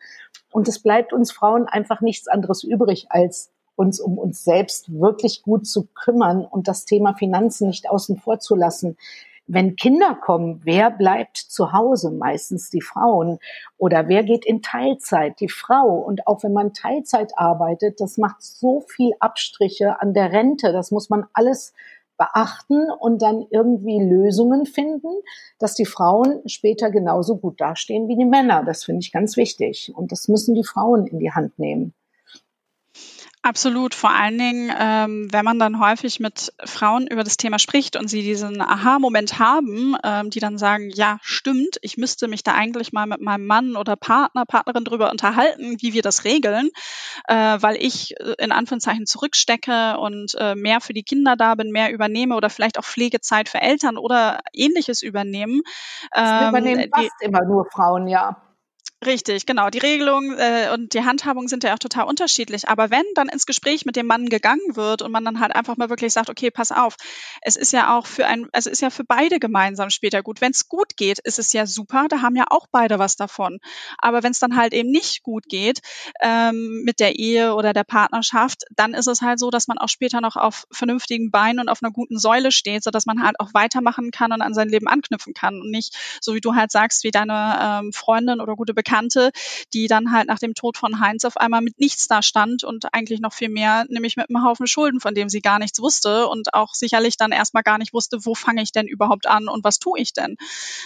Und 0.51 0.67
es 0.67 0.81
bleibt 0.81 1.13
uns 1.13 1.31
Frauen 1.31 1.67
einfach 1.67 2.01
nichts 2.01 2.27
anderes 2.27 2.63
übrig, 2.63 3.05
als 3.09 3.52
uns 3.75 3.99
um 3.99 4.17
uns 4.17 4.43
selbst 4.43 4.93
wirklich 4.93 5.41
gut 5.41 5.67
zu 5.67 5.87
kümmern 5.93 6.45
und 6.45 6.67
das 6.67 6.85
Thema 6.85 7.13
Finanzen 7.15 7.67
nicht 7.67 7.89
außen 7.89 8.17
vor 8.17 8.39
zu 8.39 8.55
lassen. 8.55 8.97
Wenn 9.45 9.75
Kinder 9.75 10.15
kommen, 10.15 10.61
wer 10.63 10.89
bleibt 10.89 11.35
zu 11.35 11.73
Hause? 11.73 12.11
Meistens 12.11 12.69
die 12.69 12.81
Frauen. 12.81 13.39
Oder 13.77 14.07
wer 14.07 14.23
geht 14.23 14.45
in 14.45 14.61
Teilzeit? 14.61 15.39
Die 15.41 15.49
Frau. 15.49 15.97
Und 15.97 16.27
auch 16.27 16.43
wenn 16.43 16.53
man 16.53 16.73
Teilzeit 16.73 17.33
arbeitet, 17.35 17.99
das 17.99 18.17
macht 18.17 18.41
so 18.41 18.81
viel 18.87 19.11
Abstriche 19.19 19.99
an 19.99 20.13
der 20.13 20.31
Rente. 20.31 20.71
Das 20.71 20.91
muss 20.91 21.09
man 21.09 21.25
alles 21.33 21.73
beachten 22.17 22.89
und 22.99 23.21
dann 23.21 23.45
irgendwie 23.49 24.01
Lösungen 24.01 24.65
finden, 24.65 25.09
dass 25.59 25.75
die 25.75 25.85
Frauen 25.85 26.41
später 26.45 26.89
genauso 26.89 27.37
gut 27.37 27.59
dastehen 27.59 28.07
wie 28.07 28.15
die 28.15 28.25
Männer. 28.25 28.63
Das 28.63 28.85
finde 28.85 29.01
ich 29.01 29.11
ganz 29.11 29.35
wichtig. 29.35 29.91
Und 29.93 30.11
das 30.13 30.29
müssen 30.29 30.55
die 30.55 30.63
Frauen 30.63 31.05
in 31.07 31.19
die 31.19 31.31
Hand 31.31 31.59
nehmen. 31.59 31.93
Absolut. 33.45 33.93
Vor 33.93 34.09
allen 34.09 34.37
Dingen, 34.37 34.73
ähm, 34.79 35.27
wenn 35.29 35.43
man 35.43 35.59
dann 35.59 35.81
häufig 35.81 36.21
mit 36.21 36.53
Frauen 36.63 37.07
über 37.07 37.25
das 37.25 37.35
Thema 37.35 37.59
spricht 37.59 37.97
und 37.97 38.07
sie 38.07 38.21
diesen 38.21 38.61
Aha-Moment 38.61 39.37
haben, 39.37 39.97
ähm, 40.01 40.29
die 40.29 40.39
dann 40.39 40.57
sagen, 40.57 40.89
ja, 40.89 41.17
stimmt, 41.21 41.77
ich 41.81 41.97
müsste 41.97 42.29
mich 42.29 42.43
da 42.43 42.53
eigentlich 42.53 42.93
mal 42.93 43.05
mit 43.05 43.19
meinem 43.19 43.45
Mann 43.45 43.75
oder 43.75 43.97
Partner, 43.97 44.45
Partnerin 44.45 44.85
drüber 44.85 45.11
unterhalten, 45.11 45.75
wie 45.81 45.91
wir 45.91 46.01
das 46.01 46.23
regeln, 46.23 46.69
äh, 47.27 47.57
weil 47.59 47.75
ich 47.75 48.17
äh, 48.21 48.35
in 48.37 48.53
Anführungszeichen 48.53 49.05
zurückstecke 49.05 49.97
und 49.97 50.35
äh, 50.39 50.55
mehr 50.55 50.79
für 50.79 50.93
die 50.93 51.03
Kinder 51.03 51.35
da 51.35 51.55
bin, 51.55 51.71
mehr 51.71 51.91
übernehme 51.91 52.37
oder 52.37 52.49
vielleicht 52.49 52.79
auch 52.79 52.85
Pflegezeit 52.85 53.49
für 53.49 53.59
Eltern 53.59 53.97
oder 53.97 54.39
ähnliches 54.53 55.01
übernehmen. 55.01 55.63
Ähm, 56.15 56.47
übernehmen 56.47 56.89
fast 56.95 57.21
immer 57.21 57.43
nur 57.43 57.65
Frauen, 57.65 58.07
ja. 58.07 58.37
Richtig, 59.05 59.45
genau. 59.45 59.69
Die 59.69 59.79
Regelung 59.79 60.37
äh, 60.37 60.69
und 60.71 60.93
die 60.93 61.03
Handhabung 61.03 61.47
sind 61.49 61.63
ja 61.63 61.73
auch 61.73 61.79
total 61.79 62.05
unterschiedlich. 62.05 62.69
Aber 62.69 62.89
wenn 62.89 63.03
dann 63.15 63.27
ins 63.27 63.45
Gespräch 63.45 63.85
mit 63.85 63.95
dem 63.97 64.05
Mann 64.07 64.29
gegangen 64.29 64.75
wird 64.75 65.01
und 65.01 65.11
man 65.11 65.25
dann 65.25 65.39
halt 65.39 65.53
einfach 65.55 65.75
mal 65.77 65.89
wirklich 65.89 66.13
sagt, 66.13 66.29
okay, 66.29 66.51
pass 66.51 66.71
auf, 66.71 66.95
es 67.41 67.57
ist 67.57 67.73
ja 67.73 67.97
auch 67.97 68.05
für 68.07 68.25
ein, 68.27 68.47
also 68.53 68.69
ist 68.69 68.81
ja 68.81 68.89
für 68.89 69.03
beide 69.03 69.39
gemeinsam 69.39 69.89
später 69.89 70.23
gut. 70.23 70.39
Wenn 70.39 70.51
es 70.51 70.69
gut 70.69 70.95
geht, 70.95 71.19
ist 71.19 71.37
es 71.37 71.51
ja 71.51 71.65
super, 71.65 72.05
da 72.07 72.21
haben 72.21 72.35
ja 72.37 72.45
auch 72.49 72.67
beide 72.71 72.97
was 72.97 73.17
davon. 73.17 73.59
Aber 73.97 74.23
wenn 74.23 74.31
es 74.31 74.39
dann 74.39 74.55
halt 74.55 74.73
eben 74.73 74.89
nicht 74.89 75.21
gut 75.23 75.49
geht 75.49 75.81
ähm, 76.21 76.83
mit 76.85 76.99
der 77.01 77.15
Ehe 77.17 77.55
oder 77.55 77.73
der 77.73 77.83
Partnerschaft, 77.83 78.63
dann 78.75 78.93
ist 78.93 79.07
es 79.07 79.21
halt 79.21 79.39
so, 79.39 79.49
dass 79.49 79.67
man 79.67 79.79
auch 79.79 79.89
später 79.89 80.21
noch 80.21 80.37
auf 80.37 80.65
vernünftigen 80.71 81.29
Beinen 81.29 81.59
und 81.59 81.67
auf 81.69 81.83
einer 81.83 81.91
guten 81.91 82.17
Säule 82.17 82.51
steht, 82.53 82.83
sodass 82.83 83.05
man 83.05 83.21
halt 83.23 83.39
auch 83.39 83.53
weitermachen 83.53 84.11
kann 84.11 84.31
und 84.31 84.41
an 84.41 84.53
sein 84.53 84.69
Leben 84.69 84.87
anknüpfen 84.87 85.33
kann 85.33 85.59
und 85.59 85.71
nicht 85.71 85.97
so 86.21 86.35
wie 86.35 86.41
du 86.41 86.55
halt 86.55 86.71
sagst, 86.71 87.03
wie 87.03 87.11
deine 87.11 87.81
ähm, 87.83 87.91
Freundin 87.91 88.39
oder 88.39 88.55
gute 88.55 88.73
Bekannte 88.73 88.92
Bekannte, 88.93 89.31
die 89.73 89.87
dann 89.87 90.11
halt 90.11 90.27
nach 90.27 90.37
dem 90.37 90.53
Tod 90.53 90.77
von 90.77 90.99
Heinz 90.99 91.25
auf 91.25 91.37
einmal 91.37 91.61
mit 91.61 91.79
nichts 91.79 92.07
da 92.07 92.21
stand 92.21 92.63
und 92.63 92.93
eigentlich 92.93 93.21
noch 93.21 93.33
viel 93.33 93.49
mehr, 93.49 93.85
nämlich 93.89 94.17
mit 94.17 94.29
einem 94.29 94.45
Haufen 94.45 94.67
Schulden, 94.67 94.99
von 94.99 95.15
dem 95.15 95.29
sie 95.29 95.41
gar 95.41 95.57
nichts 95.57 95.79
wusste 95.79 96.27
und 96.27 96.53
auch 96.53 96.75
sicherlich 96.75 97.17
dann 97.17 97.31
erstmal 97.31 97.63
gar 97.63 97.79
nicht 97.79 97.93
wusste, 97.93 98.23
wo 98.23 98.35
fange 98.35 98.61
ich 98.61 98.71
denn 98.71 98.87
überhaupt 98.87 99.27
an 99.27 99.47
und 99.47 99.63
was 99.63 99.79
tue 99.79 99.99
ich 99.99 100.13
denn. 100.13 100.37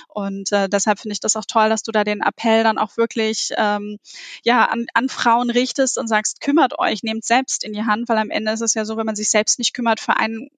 Und 0.08 0.54
äh, 0.54 0.70
deshalb 0.70 1.00
finde 1.00 1.14
ich 1.14 1.20
das 1.20 1.36
auch 1.36 1.46
toll, 1.46 1.68
dass 1.68 1.84
du 1.84 1.92
da 1.92 2.06
den 2.06 2.22
Appell 2.22 2.64
dann 2.64 2.78
auch 2.78 2.96
wirklich 2.96 3.52
ähm, 3.58 3.98
ja 4.44 4.66
an, 4.66 4.88
an 4.94 5.10
Frauen 5.10 5.50
richtest 5.50 5.98
und 5.98 6.08
sagst, 6.08 6.40
kümmert 6.40 6.80
euch, 6.80 7.04
nehmt 7.04 7.26
selbst 7.26 7.66
in 7.66 7.74
die 7.74 7.84
Hand, 7.84 8.08
weil 8.08 8.18
am 8.18 8.30
Ende 8.30 8.54
ist 8.54 8.62
es 8.62 8.74
ja 8.74 8.86
so, 8.86 8.96
wenn 8.96 9.06
man 9.06 9.18
sich 9.18 9.30
selbst 9.30 9.60
nicht 9.60 9.74
kümmert 9.74 10.00
für 10.00 10.16
einen 10.16 10.50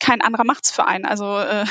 kein 0.00 0.20
anderer 0.20 0.44
macht's 0.44 0.70
für 0.70 0.86
einen. 0.86 1.04
Also 1.04 1.38
äh, 1.38 1.64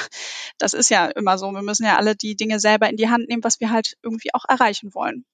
das 0.58 0.74
ist 0.74 0.90
ja 0.90 1.06
immer 1.08 1.38
so. 1.38 1.52
Wir 1.52 1.62
müssen 1.62 1.86
ja 1.86 1.98
alle 1.98 2.16
die 2.16 2.36
Dinge 2.36 2.60
selber 2.60 2.90
in 2.90 2.98
die 2.98 3.10
Hand 3.10 3.30
nehmen, 3.30 3.44
was 3.44 3.60
wir 3.60 3.72
halt 3.72 3.98
irgendwie 4.04 4.34
auch 4.34 4.46
erreichen 4.48 4.94
wollen. 4.94 5.26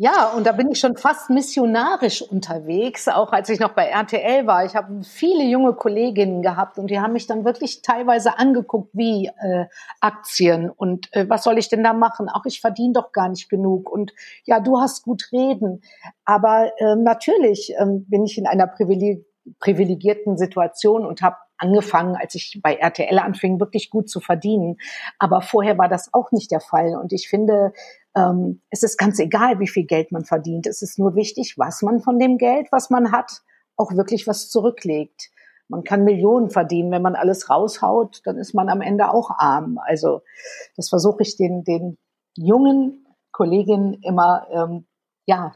Ja, 0.00 0.30
und 0.30 0.46
da 0.46 0.52
bin 0.52 0.70
ich 0.70 0.78
schon 0.78 0.96
fast 0.96 1.28
missionarisch 1.28 2.22
unterwegs, 2.22 3.08
auch 3.08 3.32
als 3.32 3.48
ich 3.48 3.58
noch 3.58 3.72
bei 3.72 3.86
RTL 3.86 4.46
war. 4.46 4.64
Ich 4.64 4.76
habe 4.76 5.02
viele 5.02 5.42
junge 5.42 5.72
Kolleginnen 5.72 6.40
gehabt 6.40 6.78
und 6.78 6.88
die 6.88 7.00
haben 7.00 7.14
mich 7.14 7.26
dann 7.26 7.44
wirklich 7.44 7.82
teilweise 7.82 8.38
angeguckt 8.38 8.90
wie 8.92 9.26
äh, 9.26 9.66
Aktien 10.00 10.70
und 10.70 11.12
äh, 11.12 11.28
was 11.28 11.42
soll 11.42 11.58
ich 11.58 11.68
denn 11.68 11.82
da 11.82 11.94
machen? 11.94 12.28
Auch 12.28 12.44
ich 12.44 12.60
verdiene 12.60 12.92
doch 12.92 13.10
gar 13.10 13.28
nicht 13.28 13.48
genug 13.48 13.90
und 13.90 14.12
ja, 14.44 14.60
du 14.60 14.78
hast 14.78 15.02
gut 15.02 15.30
reden. 15.32 15.82
Aber 16.24 16.70
äh, 16.76 16.94
natürlich 16.94 17.74
äh, 17.76 17.84
bin 17.84 18.24
ich 18.24 18.38
in 18.38 18.46
einer 18.46 18.68
privilegierten 18.68 20.38
Situation 20.38 21.04
und 21.06 21.22
habe 21.22 21.38
angefangen, 21.58 22.16
als 22.16 22.34
ich 22.34 22.60
bei 22.62 22.74
RTL 22.74 23.18
anfing, 23.18 23.60
wirklich 23.60 23.90
gut 23.90 24.08
zu 24.08 24.20
verdienen. 24.20 24.78
Aber 25.18 25.42
vorher 25.42 25.76
war 25.78 25.88
das 25.88 26.12
auch 26.14 26.32
nicht 26.32 26.50
der 26.50 26.60
Fall. 26.60 26.96
Und 26.96 27.12
ich 27.12 27.28
finde, 27.28 27.72
ähm, 28.16 28.62
es 28.70 28.82
ist 28.82 28.96
ganz 28.96 29.18
egal, 29.18 29.60
wie 29.60 29.68
viel 29.68 29.84
Geld 29.84 30.12
man 30.12 30.24
verdient. 30.24 30.66
Es 30.66 30.82
ist 30.82 30.98
nur 30.98 31.14
wichtig, 31.14 31.58
was 31.58 31.82
man 31.82 32.00
von 32.00 32.18
dem 32.18 32.38
Geld, 32.38 32.68
was 32.70 32.90
man 32.90 33.12
hat, 33.12 33.42
auch 33.76 33.92
wirklich 33.92 34.26
was 34.26 34.50
zurücklegt. 34.50 35.30
Man 35.68 35.84
kann 35.84 36.04
Millionen 36.04 36.50
verdienen. 36.50 36.90
Wenn 36.90 37.02
man 37.02 37.14
alles 37.14 37.50
raushaut, 37.50 38.22
dann 38.24 38.38
ist 38.38 38.54
man 38.54 38.68
am 38.68 38.80
Ende 38.80 39.10
auch 39.10 39.30
arm. 39.30 39.78
Also 39.84 40.22
das 40.76 40.88
versuche 40.88 41.22
ich 41.22 41.36
den, 41.36 41.62
den 41.64 41.98
jungen 42.36 43.06
Kolleginnen 43.32 43.94
immer 44.02 44.46
ähm, 44.50 44.86
ja, 45.26 45.52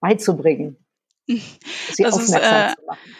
beizubringen. 0.00 0.76
Sie 1.26 2.02
das 2.02 2.14
aufmerksam 2.14 2.66
ist, 2.66 2.72
äh, 2.72 2.76
zu 2.76 2.86
machen. 2.86 3.16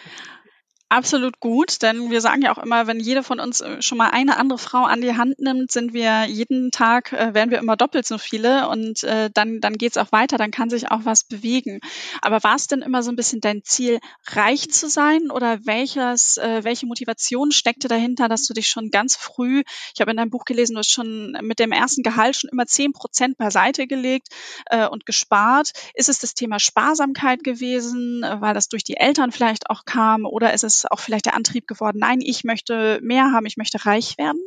Absolut 0.89 1.41
gut, 1.41 1.81
denn 1.81 2.11
wir 2.11 2.21
sagen 2.21 2.43
ja 2.43 2.53
auch 2.53 2.63
immer, 2.63 2.87
wenn 2.87 3.01
jede 3.01 3.21
von 3.21 3.41
uns 3.41 3.59
äh, 3.59 3.81
schon 3.81 3.97
mal 3.97 4.11
eine 4.11 4.37
andere 4.37 4.57
Frau 4.57 4.85
an 4.85 5.01
die 5.01 5.17
Hand 5.17 5.37
nimmt, 5.37 5.69
sind 5.69 5.91
wir 5.91 6.23
jeden 6.27 6.71
Tag, 6.71 7.11
äh, 7.11 7.33
werden 7.33 7.51
wir 7.51 7.57
immer 7.59 7.75
doppelt 7.75 8.07
so 8.07 8.17
viele 8.17 8.69
und 8.69 9.03
äh, 9.03 9.29
dann, 9.33 9.59
dann 9.59 9.77
geht's 9.77 9.97
auch 9.97 10.13
weiter, 10.13 10.37
dann 10.37 10.49
kann 10.49 10.69
sich 10.69 10.89
auch 10.89 11.01
was 11.03 11.25
bewegen. 11.25 11.81
Aber 12.21 12.41
war 12.45 12.55
es 12.55 12.67
denn 12.67 12.81
immer 12.81 13.03
so 13.03 13.11
ein 13.11 13.17
bisschen 13.17 13.41
dein 13.41 13.63
Ziel, 13.65 13.99
reich 14.27 14.71
zu 14.71 14.87
sein 14.87 15.29
oder 15.29 15.65
welches, 15.65 16.37
äh, 16.37 16.63
welche 16.63 16.85
Motivation 16.85 17.51
steckte 17.51 17.89
dahinter, 17.89 18.29
dass 18.29 18.47
du 18.47 18.53
dich 18.53 18.69
schon 18.69 18.89
ganz 18.89 19.17
früh, 19.17 19.63
ich 19.93 19.99
habe 19.99 20.11
in 20.11 20.17
deinem 20.17 20.29
Buch 20.29 20.45
gelesen, 20.45 20.75
du 20.75 20.79
hast 20.79 20.91
schon 20.91 21.37
mit 21.41 21.59
dem 21.59 21.73
ersten 21.73 22.01
Gehalt 22.01 22.37
schon 22.37 22.49
immer 22.49 22.65
zehn 22.65 22.93
Prozent 22.93 23.37
beiseite 23.37 23.87
gelegt 23.87 24.29
äh, 24.67 24.87
und 24.87 25.05
gespart. 25.05 25.71
Ist 25.95 26.07
es 26.07 26.19
das 26.19 26.33
Thema 26.33 26.59
Sparsamkeit 26.59 27.43
gewesen, 27.43 28.23
äh, 28.23 28.39
weil 28.39 28.53
das 28.53 28.69
durch 28.69 28.85
die 28.85 28.95
Eltern 28.95 29.33
vielleicht 29.33 29.69
auch 29.69 29.83
kam 29.83 30.25
oder 30.25 30.53
ist 30.53 30.63
es 30.63 30.76
auch 30.85 30.99
vielleicht 30.99 31.25
der 31.25 31.35
Antrieb 31.35 31.67
geworden, 31.67 31.99
nein, 31.99 32.19
ich 32.21 32.43
möchte 32.43 32.99
mehr 33.01 33.31
haben, 33.31 33.45
ich 33.45 33.57
möchte 33.57 33.85
reich 33.85 34.17
werden? 34.17 34.41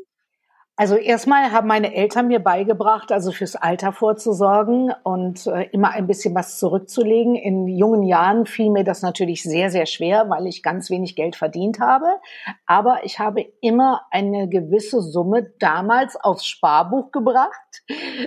Also 0.81 0.97
erstmal 0.97 1.53
haben 1.53 1.69
meine 1.69 1.95
Eltern 1.95 2.29
mir 2.29 2.39
beigebracht, 2.39 3.13
also 3.13 3.33
fürs 3.33 3.55
Alter 3.55 3.93
vorzusorgen 3.93 4.95
und 5.03 5.47
äh, 5.47 5.65
immer 5.73 5.91
ein 5.91 6.07
bisschen 6.07 6.35
was 6.35 6.59
zurückzulegen. 6.59 7.35
In 7.35 7.69
jungen 7.69 8.03
Jahren 8.03 8.47
fiel 8.47 8.71
mir 8.71 8.83
das 8.83 9.03
natürlich 9.03 9.43
sehr, 9.43 9.69
sehr 9.69 9.85
schwer, 9.85 10.31
weil 10.31 10.47
ich 10.47 10.63
ganz 10.63 10.89
wenig 10.89 11.17
Geld 11.17 11.37
verdient 11.37 11.81
habe. 11.81 12.07
Aber 12.65 13.05
ich 13.05 13.19
habe 13.19 13.45
immer 13.61 14.07
eine 14.11 14.49
gewisse 14.49 15.03
Summe 15.03 15.53
damals 15.59 16.17
aufs 16.17 16.47
Sparbuch 16.47 17.11
gebracht. 17.11 17.83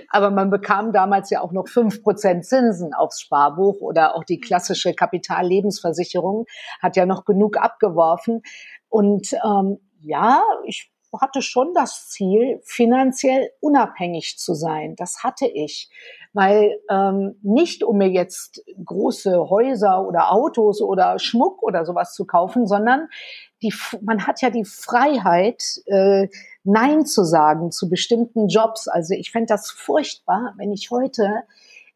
Aber 0.08 0.30
man 0.30 0.48
bekam 0.48 0.92
damals 0.92 1.30
ja 1.30 1.40
auch 1.40 1.50
noch 1.50 1.66
fünf 1.66 2.04
Prozent 2.04 2.44
Zinsen 2.44 2.94
aufs 2.94 3.20
Sparbuch 3.20 3.80
oder 3.80 4.14
auch 4.14 4.22
die 4.22 4.38
klassische 4.38 4.94
Kapitallebensversicherung 4.94 6.44
hat 6.80 6.94
ja 6.94 7.04
noch 7.04 7.24
genug 7.24 7.56
abgeworfen. 7.56 8.42
Und 8.88 9.32
ähm, 9.44 9.80
ja, 9.98 10.40
ich 10.66 10.93
hatte 11.20 11.42
schon 11.42 11.72
das 11.74 12.08
Ziel, 12.08 12.60
finanziell 12.64 13.50
unabhängig 13.60 14.38
zu 14.38 14.54
sein. 14.54 14.94
Das 14.96 15.22
hatte 15.22 15.46
ich. 15.46 15.90
Weil 16.32 16.80
ähm, 16.90 17.36
nicht, 17.42 17.84
um 17.84 17.98
mir 17.98 18.08
jetzt 18.08 18.64
große 18.84 19.48
Häuser 19.50 20.06
oder 20.06 20.32
Autos 20.32 20.80
oder 20.80 21.18
Schmuck 21.20 21.62
oder 21.62 21.84
sowas 21.84 22.12
zu 22.12 22.24
kaufen, 22.24 22.66
sondern 22.66 23.08
die, 23.62 23.72
man 24.02 24.26
hat 24.26 24.42
ja 24.42 24.50
die 24.50 24.64
Freiheit, 24.64 25.62
äh, 25.86 26.28
Nein 26.64 27.06
zu 27.06 27.24
sagen 27.24 27.70
zu 27.70 27.88
bestimmten 27.88 28.48
Jobs. 28.48 28.88
Also 28.88 29.14
ich 29.14 29.30
fände 29.30 29.46
das 29.46 29.70
furchtbar, 29.70 30.54
wenn 30.56 30.72
ich 30.72 30.90
heute 30.90 31.44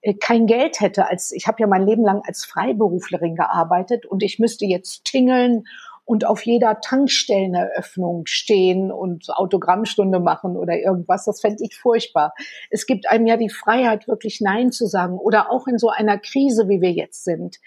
äh, 0.01 0.15
kein 0.15 0.47
Geld 0.47 0.81
hätte. 0.81 1.07
Als 1.07 1.33
ich 1.33 1.47
habe 1.47 1.61
ja 1.61 1.67
mein 1.67 1.87
Leben 1.87 2.05
lang 2.05 2.23
als 2.27 2.45
Freiberuflerin 2.45 3.35
gearbeitet 3.35 4.07
und 4.07 4.23
ich 4.23 4.39
müsste 4.39 4.65
jetzt 4.65 5.05
tingeln 5.05 5.65
und 6.09 6.25
auf 6.25 6.47
jeder 6.47 6.81
Tankstelleneröffnung 6.81 8.25
stehen 8.25 8.91
und 8.91 9.29
Autogrammstunde 9.29 10.21
machen 10.21 10.57
oder 10.57 10.79
irgendwas. 10.79 11.27
Das 11.27 11.43
fände 11.43 11.63
ich 11.63 11.77
furchtbar. 11.77 12.33
Es 12.71 12.87
gibt 12.87 13.11
einem 13.11 13.27
ja 13.27 13.37
die 13.37 13.51
Freiheit, 13.51 14.09
wirklich 14.09 14.41
Nein 14.41 14.73
zu 14.73 14.87
sagen 14.87 15.19
oder 15.19 15.53
auch 15.53 15.67
in 15.67 15.77
so 15.77 15.91
einer 15.91 16.17
Krise, 16.17 16.67
wie 16.67 16.81
wir 16.81 16.93
jetzt 16.93 17.25
sind. 17.25 17.59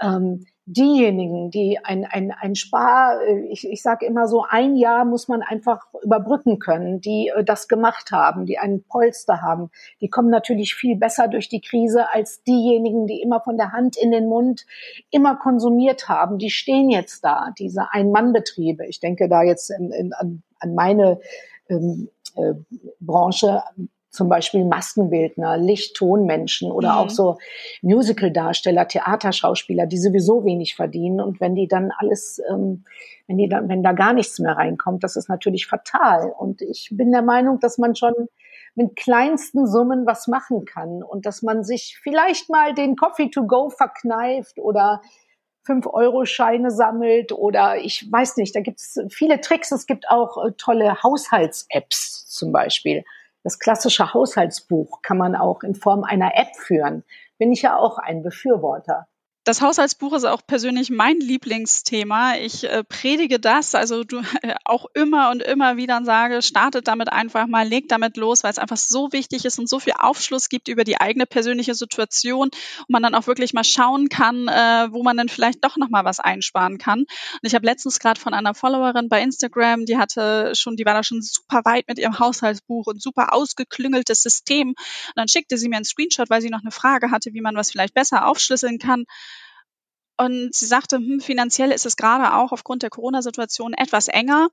Ähm, 0.00 0.46
diejenigen, 0.72 1.50
die 1.50 1.78
ein, 1.82 2.04
ein, 2.04 2.30
ein 2.30 2.54
Spar, 2.54 3.20
äh, 3.22 3.46
ich, 3.46 3.68
ich 3.68 3.82
sage 3.82 4.06
immer 4.06 4.28
so, 4.28 4.44
ein 4.48 4.76
Jahr 4.76 5.04
muss 5.04 5.26
man 5.26 5.42
einfach 5.42 5.86
überbrücken 6.02 6.58
können, 6.58 7.00
die 7.00 7.32
äh, 7.34 7.42
das 7.42 7.66
gemacht 7.66 8.12
haben, 8.12 8.46
die 8.46 8.58
einen 8.58 8.84
Polster 8.84 9.42
haben, 9.42 9.70
die 10.00 10.08
kommen 10.08 10.30
natürlich 10.30 10.74
viel 10.74 10.96
besser 10.96 11.28
durch 11.28 11.48
die 11.48 11.60
Krise 11.60 12.12
als 12.12 12.42
diejenigen, 12.44 13.06
die 13.06 13.20
immer 13.20 13.40
von 13.40 13.56
der 13.56 13.72
Hand 13.72 13.96
in 13.96 14.12
den 14.12 14.28
Mund 14.28 14.64
immer 15.10 15.36
konsumiert 15.36 16.08
haben. 16.08 16.38
Die 16.38 16.50
stehen 16.50 16.90
jetzt 16.90 17.24
da, 17.24 17.52
diese 17.58 17.92
Ein-Mann-Betriebe. 17.92 18.86
Ich 18.86 19.00
denke 19.00 19.28
da 19.28 19.42
jetzt 19.42 19.70
in, 19.70 19.90
in, 19.90 20.12
an, 20.12 20.42
an 20.60 20.74
meine 20.74 21.20
ähm, 21.68 22.10
äh, 22.36 22.54
Branche 23.00 23.62
zum 24.10 24.28
Beispiel 24.28 24.64
Maskenbildner, 24.64 25.56
Licht-Tonmenschen 25.56 26.70
oder 26.70 26.92
mhm. 26.92 26.98
auch 26.98 27.10
so 27.10 27.38
Musical-Darsteller, 27.82 28.88
Theaterschauspieler, 28.88 29.86
die 29.86 29.98
sowieso 29.98 30.44
wenig 30.44 30.74
verdienen. 30.74 31.20
Und 31.20 31.40
wenn 31.40 31.54
die 31.54 31.68
dann 31.68 31.92
alles, 31.96 32.40
ähm, 32.50 32.84
wenn 33.28 33.38
die 33.38 33.48
dann, 33.48 33.68
wenn 33.68 33.82
da 33.82 33.92
gar 33.92 34.12
nichts 34.12 34.38
mehr 34.40 34.56
reinkommt, 34.56 35.04
das 35.04 35.16
ist 35.16 35.28
natürlich 35.28 35.66
fatal. 35.66 36.32
Und 36.36 36.60
ich 36.60 36.88
bin 36.90 37.12
der 37.12 37.22
Meinung, 37.22 37.60
dass 37.60 37.78
man 37.78 37.94
schon 37.94 38.14
mit 38.74 38.96
kleinsten 38.96 39.66
Summen 39.66 40.06
was 40.06 40.26
machen 40.26 40.64
kann 40.64 41.02
und 41.02 41.26
dass 41.26 41.42
man 41.42 41.64
sich 41.64 41.98
vielleicht 42.02 42.50
mal 42.50 42.74
den 42.74 42.96
Coffee 42.96 43.30
to 43.30 43.46
go 43.46 43.68
verkneift 43.68 44.58
oder 44.58 45.02
5-Euro-Scheine 45.66 46.70
sammelt 46.70 47.32
oder 47.32 47.76
ich 47.76 48.10
weiß 48.10 48.38
nicht, 48.38 48.56
da 48.56 48.60
gibt 48.60 48.80
es 48.80 48.98
viele 49.10 49.40
Tricks. 49.40 49.70
Es 49.70 49.86
gibt 49.86 50.08
auch 50.08 50.44
äh, 50.44 50.52
tolle 50.56 51.02
Haushalts-Apps 51.02 52.26
zum 52.26 52.50
Beispiel. 52.50 53.04
Das 53.42 53.58
klassische 53.58 54.12
Haushaltsbuch 54.12 55.02
kann 55.02 55.16
man 55.16 55.34
auch 55.34 55.62
in 55.62 55.74
Form 55.74 56.04
einer 56.04 56.36
App 56.36 56.54
führen. 56.56 57.04
Bin 57.38 57.52
ich 57.52 57.62
ja 57.62 57.76
auch 57.76 57.98
ein 57.98 58.22
Befürworter. 58.22 59.08
Das 59.50 59.62
Haushaltsbuch 59.62 60.12
ist 60.12 60.22
auch 60.26 60.46
persönlich 60.46 60.90
mein 60.90 61.18
Lieblingsthema. 61.18 62.36
Ich 62.36 62.62
äh, 62.62 62.84
predige 62.84 63.40
das, 63.40 63.74
also 63.74 64.04
du 64.04 64.20
äh, 64.42 64.54
auch 64.64 64.86
immer 64.94 65.32
und 65.32 65.42
immer 65.42 65.76
wieder 65.76 66.04
sage, 66.04 66.40
startet 66.40 66.86
damit 66.86 67.10
einfach 67.10 67.48
mal, 67.48 67.66
legt 67.66 67.90
damit 67.90 68.16
los, 68.16 68.44
weil 68.44 68.52
es 68.52 68.60
einfach 68.60 68.76
so 68.76 69.10
wichtig 69.10 69.44
ist 69.44 69.58
und 69.58 69.68
so 69.68 69.80
viel 69.80 69.94
Aufschluss 69.98 70.50
gibt 70.50 70.68
über 70.68 70.84
die 70.84 71.00
eigene 71.00 71.26
persönliche 71.26 71.74
Situation 71.74 72.42
und 72.42 72.90
man 72.90 73.02
dann 73.02 73.16
auch 73.16 73.26
wirklich 73.26 73.52
mal 73.52 73.64
schauen 73.64 74.08
kann, 74.08 74.46
äh, 74.46 74.86
wo 74.92 75.02
man 75.02 75.16
dann 75.16 75.28
vielleicht 75.28 75.64
doch 75.64 75.76
noch 75.76 75.88
mal 75.88 76.04
was 76.04 76.20
einsparen 76.20 76.78
kann. 76.78 77.00
Und 77.00 77.08
ich 77.42 77.56
habe 77.56 77.66
letztens 77.66 77.98
gerade 77.98 78.20
von 78.20 78.34
einer 78.34 78.54
Followerin 78.54 79.08
bei 79.08 79.20
Instagram, 79.20 79.84
die 79.84 79.98
hatte 79.98 80.52
schon, 80.54 80.76
die 80.76 80.84
war 80.84 80.94
da 80.94 81.02
schon 81.02 81.22
super 81.22 81.62
weit 81.64 81.88
mit 81.88 81.98
ihrem 81.98 82.20
Haushaltsbuch 82.20 82.86
und 82.86 83.02
super 83.02 83.34
ausgeklüngeltes 83.34 84.22
System. 84.22 84.68
Und 84.68 85.16
dann 85.16 85.26
schickte 85.26 85.58
sie 85.58 85.68
mir 85.68 85.74
einen 85.74 85.84
Screenshot, 85.84 86.30
weil 86.30 86.40
sie 86.40 86.50
noch 86.50 86.62
eine 86.62 86.70
Frage 86.70 87.10
hatte, 87.10 87.34
wie 87.34 87.40
man 87.40 87.56
was 87.56 87.72
vielleicht 87.72 87.94
besser 87.94 88.28
aufschlüsseln 88.28 88.78
kann. 88.78 89.06
Und 90.20 90.54
sie 90.54 90.66
sagte, 90.66 90.96
hm, 90.96 91.20
finanziell 91.20 91.70
ist 91.70 91.86
es 91.86 91.96
gerade 91.96 92.34
auch 92.34 92.52
aufgrund 92.52 92.82
der 92.82 92.90
Corona-Situation 92.90 93.72
etwas 93.72 94.08
enger. 94.08 94.48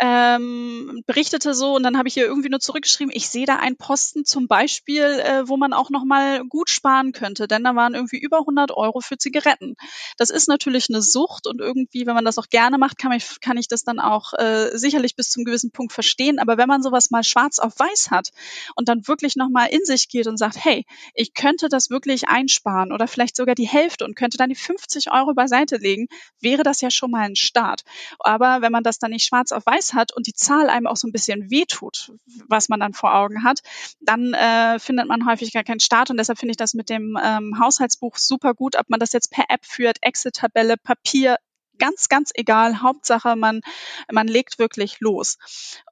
Ähm, 0.00 1.04
berichtete 1.06 1.54
so 1.54 1.76
und 1.76 1.84
dann 1.84 1.96
habe 1.96 2.08
ich 2.08 2.16
ihr 2.16 2.24
irgendwie 2.24 2.48
nur 2.48 2.58
zurückgeschrieben, 2.58 3.12
ich 3.14 3.28
sehe 3.28 3.46
da 3.46 3.54
einen 3.54 3.76
Posten 3.76 4.24
zum 4.24 4.48
Beispiel, 4.48 5.04
äh, 5.04 5.48
wo 5.48 5.56
man 5.56 5.74
auch 5.74 5.90
nochmal 5.90 6.44
gut 6.48 6.70
sparen 6.70 7.12
könnte, 7.12 7.46
denn 7.46 7.62
da 7.62 7.76
waren 7.76 7.94
irgendwie 7.94 8.18
über 8.18 8.40
100 8.40 8.72
Euro 8.72 8.98
für 8.98 9.16
Zigaretten. 9.16 9.76
Das 10.16 10.30
ist 10.30 10.48
natürlich 10.48 10.88
eine 10.88 11.02
Sucht 11.02 11.46
und 11.46 11.60
irgendwie, 11.60 12.04
wenn 12.04 12.16
man 12.16 12.24
das 12.24 12.38
auch 12.38 12.48
gerne 12.48 12.76
macht, 12.76 12.98
kann 12.98 13.12
ich, 13.12 13.40
kann 13.40 13.56
ich 13.56 13.68
das 13.68 13.84
dann 13.84 14.00
auch 14.00 14.32
äh, 14.32 14.76
sicherlich 14.76 15.14
bis 15.14 15.30
zum 15.30 15.44
gewissen 15.44 15.70
Punkt 15.70 15.92
verstehen. 15.92 16.40
Aber 16.40 16.56
wenn 16.56 16.66
man 16.66 16.82
sowas 16.82 17.12
mal 17.12 17.22
schwarz 17.22 17.60
auf 17.60 17.78
weiß 17.78 18.10
hat 18.10 18.30
und 18.74 18.88
dann 18.88 19.06
wirklich 19.06 19.36
nochmal 19.36 19.68
in 19.70 19.84
sich 19.84 20.08
geht 20.08 20.26
und 20.26 20.36
sagt, 20.36 20.56
hey, 20.64 20.84
ich 21.14 21.32
könnte 21.32 21.68
das 21.68 21.90
wirklich 21.90 22.26
einsparen 22.26 22.90
oder 22.90 23.06
vielleicht 23.06 23.36
sogar 23.36 23.54
die 23.54 23.68
Hälfte 23.68 24.04
und 24.04 24.16
könnte 24.16 24.36
dann 24.36 24.48
die 24.48 24.56
50 24.56 25.11
Euro 25.12 25.34
beiseite 25.34 25.76
legen, 25.76 26.06
wäre 26.40 26.62
das 26.62 26.80
ja 26.80 26.90
schon 26.90 27.10
mal 27.10 27.22
ein 27.22 27.36
Start. 27.36 27.82
Aber 28.18 28.62
wenn 28.62 28.72
man 28.72 28.82
das 28.82 28.98
dann 28.98 29.10
nicht 29.10 29.26
schwarz 29.26 29.52
auf 29.52 29.66
weiß 29.66 29.94
hat 29.94 30.14
und 30.14 30.26
die 30.26 30.34
Zahl 30.34 30.68
einem 30.68 30.86
auch 30.86 30.96
so 30.96 31.06
ein 31.06 31.12
bisschen 31.12 31.50
wehtut, 31.50 32.12
was 32.48 32.68
man 32.68 32.80
dann 32.80 32.92
vor 32.92 33.14
Augen 33.14 33.44
hat, 33.44 33.60
dann 34.00 34.34
äh, 34.34 34.78
findet 34.78 35.06
man 35.06 35.26
häufig 35.26 35.52
gar 35.52 35.64
keinen 35.64 35.80
Start. 35.80 36.10
Und 36.10 36.16
deshalb 36.16 36.38
finde 36.38 36.52
ich 36.52 36.56
das 36.56 36.74
mit 36.74 36.90
dem 36.90 37.18
ähm, 37.22 37.58
Haushaltsbuch 37.60 38.16
super 38.16 38.54
gut, 38.54 38.76
ob 38.76 38.88
man 38.88 39.00
das 39.00 39.12
jetzt 39.12 39.30
per 39.30 39.44
App 39.48 39.64
führt, 39.64 39.98
Excel-Tabelle, 40.02 40.76
Papier, 40.76 41.36
ganz, 41.82 42.08
ganz 42.08 42.30
egal. 42.34 42.80
Hauptsache, 42.80 43.34
man, 43.34 43.60
man 44.10 44.28
legt 44.28 44.60
wirklich 44.60 45.00
los. 45.00 45.36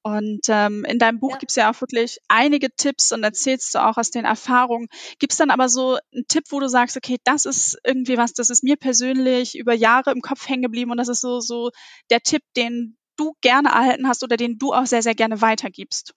Und 0.02 0.42
ähm, 0.48 0.84
in 0.84 1.00
deinem 1.00 1.18
Buch 1.18 1.32
ja. 1.32 1.38
gibt's 1.38 1.56
ja 1.56 1.68
auch 1.68 1.80
wirklich 1.80 2.20
einige 2.28 2.70
Tipps 2.70 3.10
und 3.10 3.24
erzählst 3.24 3.74
du 3.74 3.84
auch 3.84 3.96
aus 3.96 4.12
den 4.12 4.24
Erfahrungen. 4.24 4.86
Gibt's 5.18 5.36
dann 5.36 5.50
aber 5.50 5.68
so 5.68 5.98
einen 6.14 6.28
Tipp, 6.28 6.44
wo 6.50 6.60
du 6.60 6.68
sagst, 6.68 6.96
okay, 6.96 7.16
das 7.24 7.44
ist 7.44 7.76
irgendwie 7.82 8.16
was, 8.16 8.34
das 8.34 8.50
ist 8.50 8.62
mir 8.62 8.76
persönlich 8.76 9.58
über 9.58 9.74
Jahre 9.74 10.12
im 10.12 10.20
Kopf 10.20 10.48
hängen 10.48 10.62
geblieben 10.62 10.92
und 10.92 10.96
das 10.96 11.08
ist 11.08 11.22
so, 11.22 11.40
so 11.40 11.70
der 12.08 12.20
Tipp, 12.20 12.42
den 12.56 12.96
du 13.16 13.34
gerne 13.40 13.70
erhalten 13.70 14.06
hast 14.06 14.22
oder 14.22 14.36
den 14.36 14.58
du 14.58 14.72
auch 14.72 14.86
sehr, 14.86 15.02
sehr 15.02 15.16
gerne 15.16 15.42
weitergibst? 15.42 16.14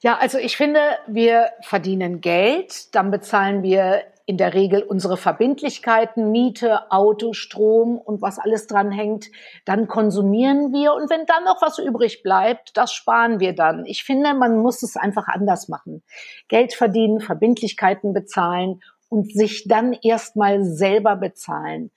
Ja, 0.00 0.16
also 0.16 0.38
ich 0.38 0.56
finde, 0.56 0.80
wir 1.06 1.50
verdienen 1.60 2.20
Geld, 2.20 2.94
dann 2.96 3.12
bezahlen 3.12 3.62
wir 3.62 4.02
in 4.30 4.36
der 4.36 4.54
Regel 4.54 4.84
unsere 4.84 5.16
Verbindlichkeiten, 5.16 6.30
Miete, 6.30 6.92
Auto, 6.92 7.32
Strom 7.32 7.98
und 7.98 8.22
was 8.22 8.38
alles 8.38 8.68
dran 8.68 8.92
hängt, 8.92 9.26
dann 9.64 9.88
konsumieren 9.88 10.72
wir 10.72 10.94
und 10.94 11.10
wenn 11.10 11.26
dann 11.26 11.42
noch 11.42 11.60
was 11.60 11.80
übrig 11.80 12.22
bleibt, 12.22 12.76
das 12.76 12.92
sparen 12.92 13.40
wir 13.40 13.56
dann. 13.56 13.84
Ich 13.86 14.04
finde, 14.04 14.34
man 14.34 14.56
muss 14.58 14.84
es 14.84 14.96
einfach 14.96 15.26
anders 15.26 15.66
machen. 15.66 16.04
Geld 16.46 16.74
verdienen, 16.74 17.18
Verbindlichkeiten 17.18 18.12
bezahlen 18.12 18.80
und 19.08 19.32
sich 19.32 19.66
dann 19.66 19.94
erstmal 19.94 20.62
selber 20.62 21.16
bezahlen. 21.16 21.90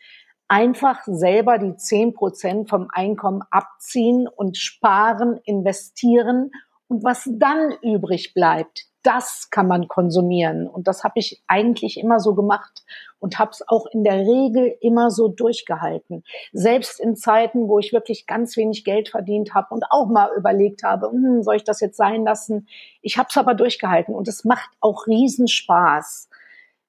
Einfach 0.48 1.04
selber 1.06 1.60
die 1.60 1.76
zehn 1.76 2.16
Prozent 2.16 2.68
vom 2.68 2.88
Einkommen 2.92 3.44
abziehen 3.52 4.28
und 4.28 4.58
sparen, 4.58 5.40
investieren 5.44 6.50
und 6.88 7.04
was 7.04 7.30
dann 7.32 7.76
übrig 7.84 8.34
bleibt, 8.34 8.88
das 9.04 9.50
kann 9.52 9.68
man 9.68 9.88
konsumieren. 9.88 10.68
Und 10.68 10.88
das 10.88 11.04
habe 11.04 11.20
ich 11.20 11.44
eigentlich 11.48 12.00
immer 12.00 12.20
so 12.20 12.34
gemacht 12.34 12.84
und 13.20 13.38
habe 13.38 13.52
es 13.52 13.68
auch 13.68 13.86
in 13.88 14.04
der 14.04 14.20
Regel 14.20 14.76
immer 14.82 15.12
so 15.12 15.28
durchgehalten. 15.28 16.24
Selbst 16.52 17.00
in 17.00 17.16
Zeiten, 17.16 17.68
wo 17.68 17.80
ich 17.80 17.94
wirklich 17.94 18.26
ganz 18.26 18.58
wenig 18.58 18.84
Geld 18.84 19.10
verdient 19.10 19.54
habe 19.54 19.74
und 19.74 19.86
auch 19.90 20.08
mal 20.08 20.32
überlegt 20.36 20.84
habe, 20.84 21.12
hm, 21.12 21.44
soll 21.44 21.58
ich 21.58 21.64
das 21.64 21.80
jetzt 21.82 21.98
sein 21.98 22.24
lassen? 22.24 22.68
Ich 23.02 23.18
habe 23.18 23.28
es 23.30 23.38
aber 23.38 23.54
durchgehalten 23.54 24.16
und 24.16 24.28
es 24.28 24.44
macht 24.44 24.70
auch 24.80 25.06
Riesenspaß 25.08 26.30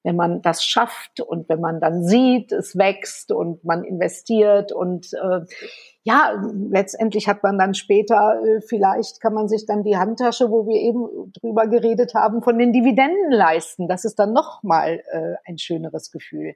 wenn 0.05 0.15
man 0.15 0.43
das 0.43 0.63
schafft 0.63 1.19
und 1.19 1.49
wenn 1.49 1.59
man 1.59 1.81
dann 1.81 2.03
sieht, 2.03 2.51
es 2.51 2.77
wächst 2.77 3.31
und 3.31 3.65
man 3.65 3.83
investiert 3.83 4.71
und 4.71 5.11
äh, 5.13 5.41
ja, 6.03 6.39
letztendlich 6.69 7.27
hat 7.27 7.41
man 7.41 7.57
dann 7.57 7.73
später, 7.73 8.39
äh, 8.45 8.61
vielleicht 8.61 9.19
kann 9.19 9.33
man 9.33 9.47
sich 9.49 9.65
dann 9.65 9.83
die 9.83 9.97
Handtasche, 9.97 10.51
wo 10.51 10.67
wir 10.67 10.79
eben 10.79 11.33
drüber 11.33 11.65
geredet 11.65 12.13
haben, 12.13 12.43
von 12.43 12.59
den 12.59 12.71
Dividenden 12.71 13.31
leisten. 13.31 13.87
Das 13.87 14.05
ist 14.05 14.19
dann 14.19 14.31
nochmal 14.31 15.01
äh, 15.11 15.33
ein 15.45 15.57
schöneres 15.57 16.11
Gefühl. 16.11 16.53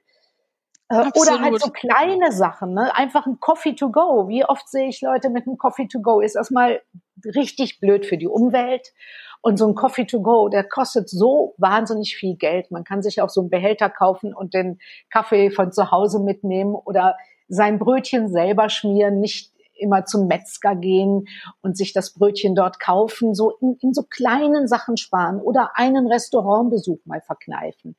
Äh, 0.90 1.10
oder 1.16 1.42
halt 1.42 1.60
so 1.60 1.72
kleine 1.72 2.32
Sachen, 2.32 2.76
ne? 2.76 2.96
einfach 2.96 3.26
ein 3.26 3.40
Coffee 3.40 3.74
to 3.74 3.92
go. 3.92 4.28
Wie 4.28 4.46
oft 4.46 4.70
sehe 4.70 4.90
ich 4.90 5.02
Leute 5.02 5.32
mit 5.32 5.48
einem 5.48 5.58
Coffee 5.58 5.88
to 5.88 6.02
go? 6.02 6.22
Ist 6.22 6.36
erstmal 6.36 6.82
richtig 7.26 7.80
blöd 7.80 8.06
für 8.06 8.18
die 8.18 8.28
Umwelt. 8.28 8.94
Und 9.42 9.58
so 9.58 9.68
ein 9.68 9.76
Coffee 9.76 10.06
to 10.06 10.22
go, 10.22 10.50
der 10.50 10.64
kostet 10.64 11.10
so 11.10 11.54
wahnsinnig 11.58 12.16
viel 12.18 12.36
Geld. 12.36 12.72
Man 12.72 12.84
kann 12.84 13.02
sich 13.02 13.22
auch 13.22 13.30
so 13.30 13.42
einen 13.42 13.50
Behälter 13.50 13.90
kaufen 13.90 14.34
und 14.34 14.54
den 14.54 14.80
Kaffee 15.10 15.50
von 15.50 15.72
zu 15.72 15.92
Hause 15.92 16.20
mitnehmen 16.20 16.76
oder 16.76 17.16
sein 17.48 17.80
Brötchen 17.80 18.30
selber 18.30 18.70
schmieren, 18.70 19.20
nicht 19.20 19.54
immer 19.80 20.06
zum 20.06 20.28
Metzger 20.28 20.76
gehen 20.76 21.28
und 21.62 21.78
sich 21.78 21.94
das 21.94 22.14
Brötchen 22.14 22.54
dort 22.54 22.80
kaufen, 22.80 23.34
so 23.34 23.52
in, 23.62 23.78
in 23.82 23.94
so 23.94 24.04
kleinen 24.04 24.68
Sachen 24.68 24.98
sparen 24.98 25.40
oder 25.40 25.72
einen 25.76 26.08
Restaurantbesuch 26.08 27.00
mal 27.06 27.22
verkneifen. 27.22 27.96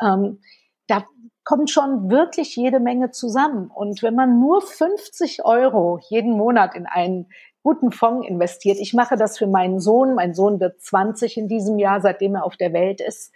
Ähm, 0.00 0.40
da 0.86 1.04
kommt 1.44 1.70
schon 1.70 2.10
wirklich 2.10 2.56
jede 2.56 2.80
Menge 2.80 3.10
zusammen. 3.10 3.70
Und 3.70 4.02
wenn 4.02 4.14
man 4.14 4.40
nur 4.40 4.62
50 4.62 5.44
Euro 5.44 5.98
jeden 6.08 6.32
Monat 6.32 6.74
in 6.74 6.86
einen 6.86 7.30
guten 7.62 7.90
Fonds 7.90 8.26
investiert. 8.26 8.78
Ich 8.80 8.94
mache 8.94 9.16
das 9.16 9.36
für 9.36 9.46
meinen 9.46 9.80
Sohn. 9.80 10.14
Mein 10.14 10.34
Sohn 10.34 10.60
wird 10.60 10.80
20 10.80 11.36
in 11.36 11.48
diesem 11.48 11.78
Jahr, 11.78 12.00
seitdem 12.00 12.36
er 12.36 12.44
auf 12.44 12.56
der 12.56 12.72
Welt 12.72 13.00
ist. 13.00 13.32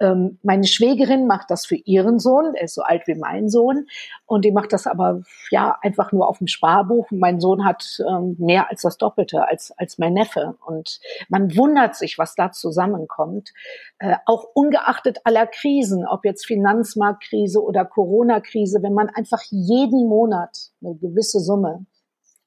Ähm, 0.00 0.38
meine 0.42 0.64
Schwägerin 0.64 1.26
macht 1.26 1.50
das 1.50 1.66
für 1.66 1.76
ihren 1.76 2.18
Sohn. 2.18 2.54
Er 2.54 2.64
ist 2.64 2.74
so 2.74 2.82
alt 2.82 3.06
wie 3.06 3.14
mein 3.14 3.48
Sohn. 3.48 3.86
Und 4.26 4.44
die 4.44 4.52
macht 4.52 4.72
das 4.72 4.86
aber, 4.86 5.22
ja, 5.50 5.76
einfach 5.82 6.12
nur 6.12 6.28
auf 6.28 6.38
dem 6.38 6.46
Sparbuch. 6.46 7.08
mein 7.10 7.40
Sohn 7.40 7.64
hat 7.64 8.00
ähm, 8.08 8.36
mehr 8.38 8.70
als 8.70 8.82
das 8.82 8.96
Doppelte 8.96 9.46
als, 9.46 9.72
als 9.76 9.98
mein 9.98 10.14
Neffe. 10.14 10.56
Und 10.64 11.00
man 11.28 11.56
wundert 11.56 11.96
sich, 11.96 12.18
was 12.18 12.34
da 12.34 12.52
zusammenkommt. 12.52 13.52
Äh, 13.98 14.16
auch 14.26 14.46
ungeachtet 14.54 15.18
aller 15.24 15.46
Krisen, 15.46 16.06
ob 16.06 16.24
jetzt 16.24 16.46
Finanzmarktkrise 16.46 17.62
oder 17.62 17.84
Corona-Krise, 17.84 18.82
wenn 18.82 18.94
man 18.94 19.08
einfach 19.08 19.42
jeden 19.50 20.08
Monat 20.08 20.70
eine 20.82 20.94
gewisse 20.94 21.40
Summe 21.40 21.86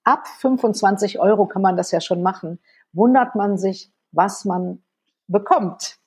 ab 0.07 0.25
25 0.25 1.19
Euro 1.19 1.47
kann 1.47 1.61
man 1.61 1.75
das 1.75 1.91
ja 1.91 1.99
schon 1.99 2.21
machen, 2.21 2.59
wundert 2.93 3.35
man 3.35 3.57
sich, 3.57 3.91
was 4.11 4.45
man 4.45 4.81
bekommt. 5.27 5.99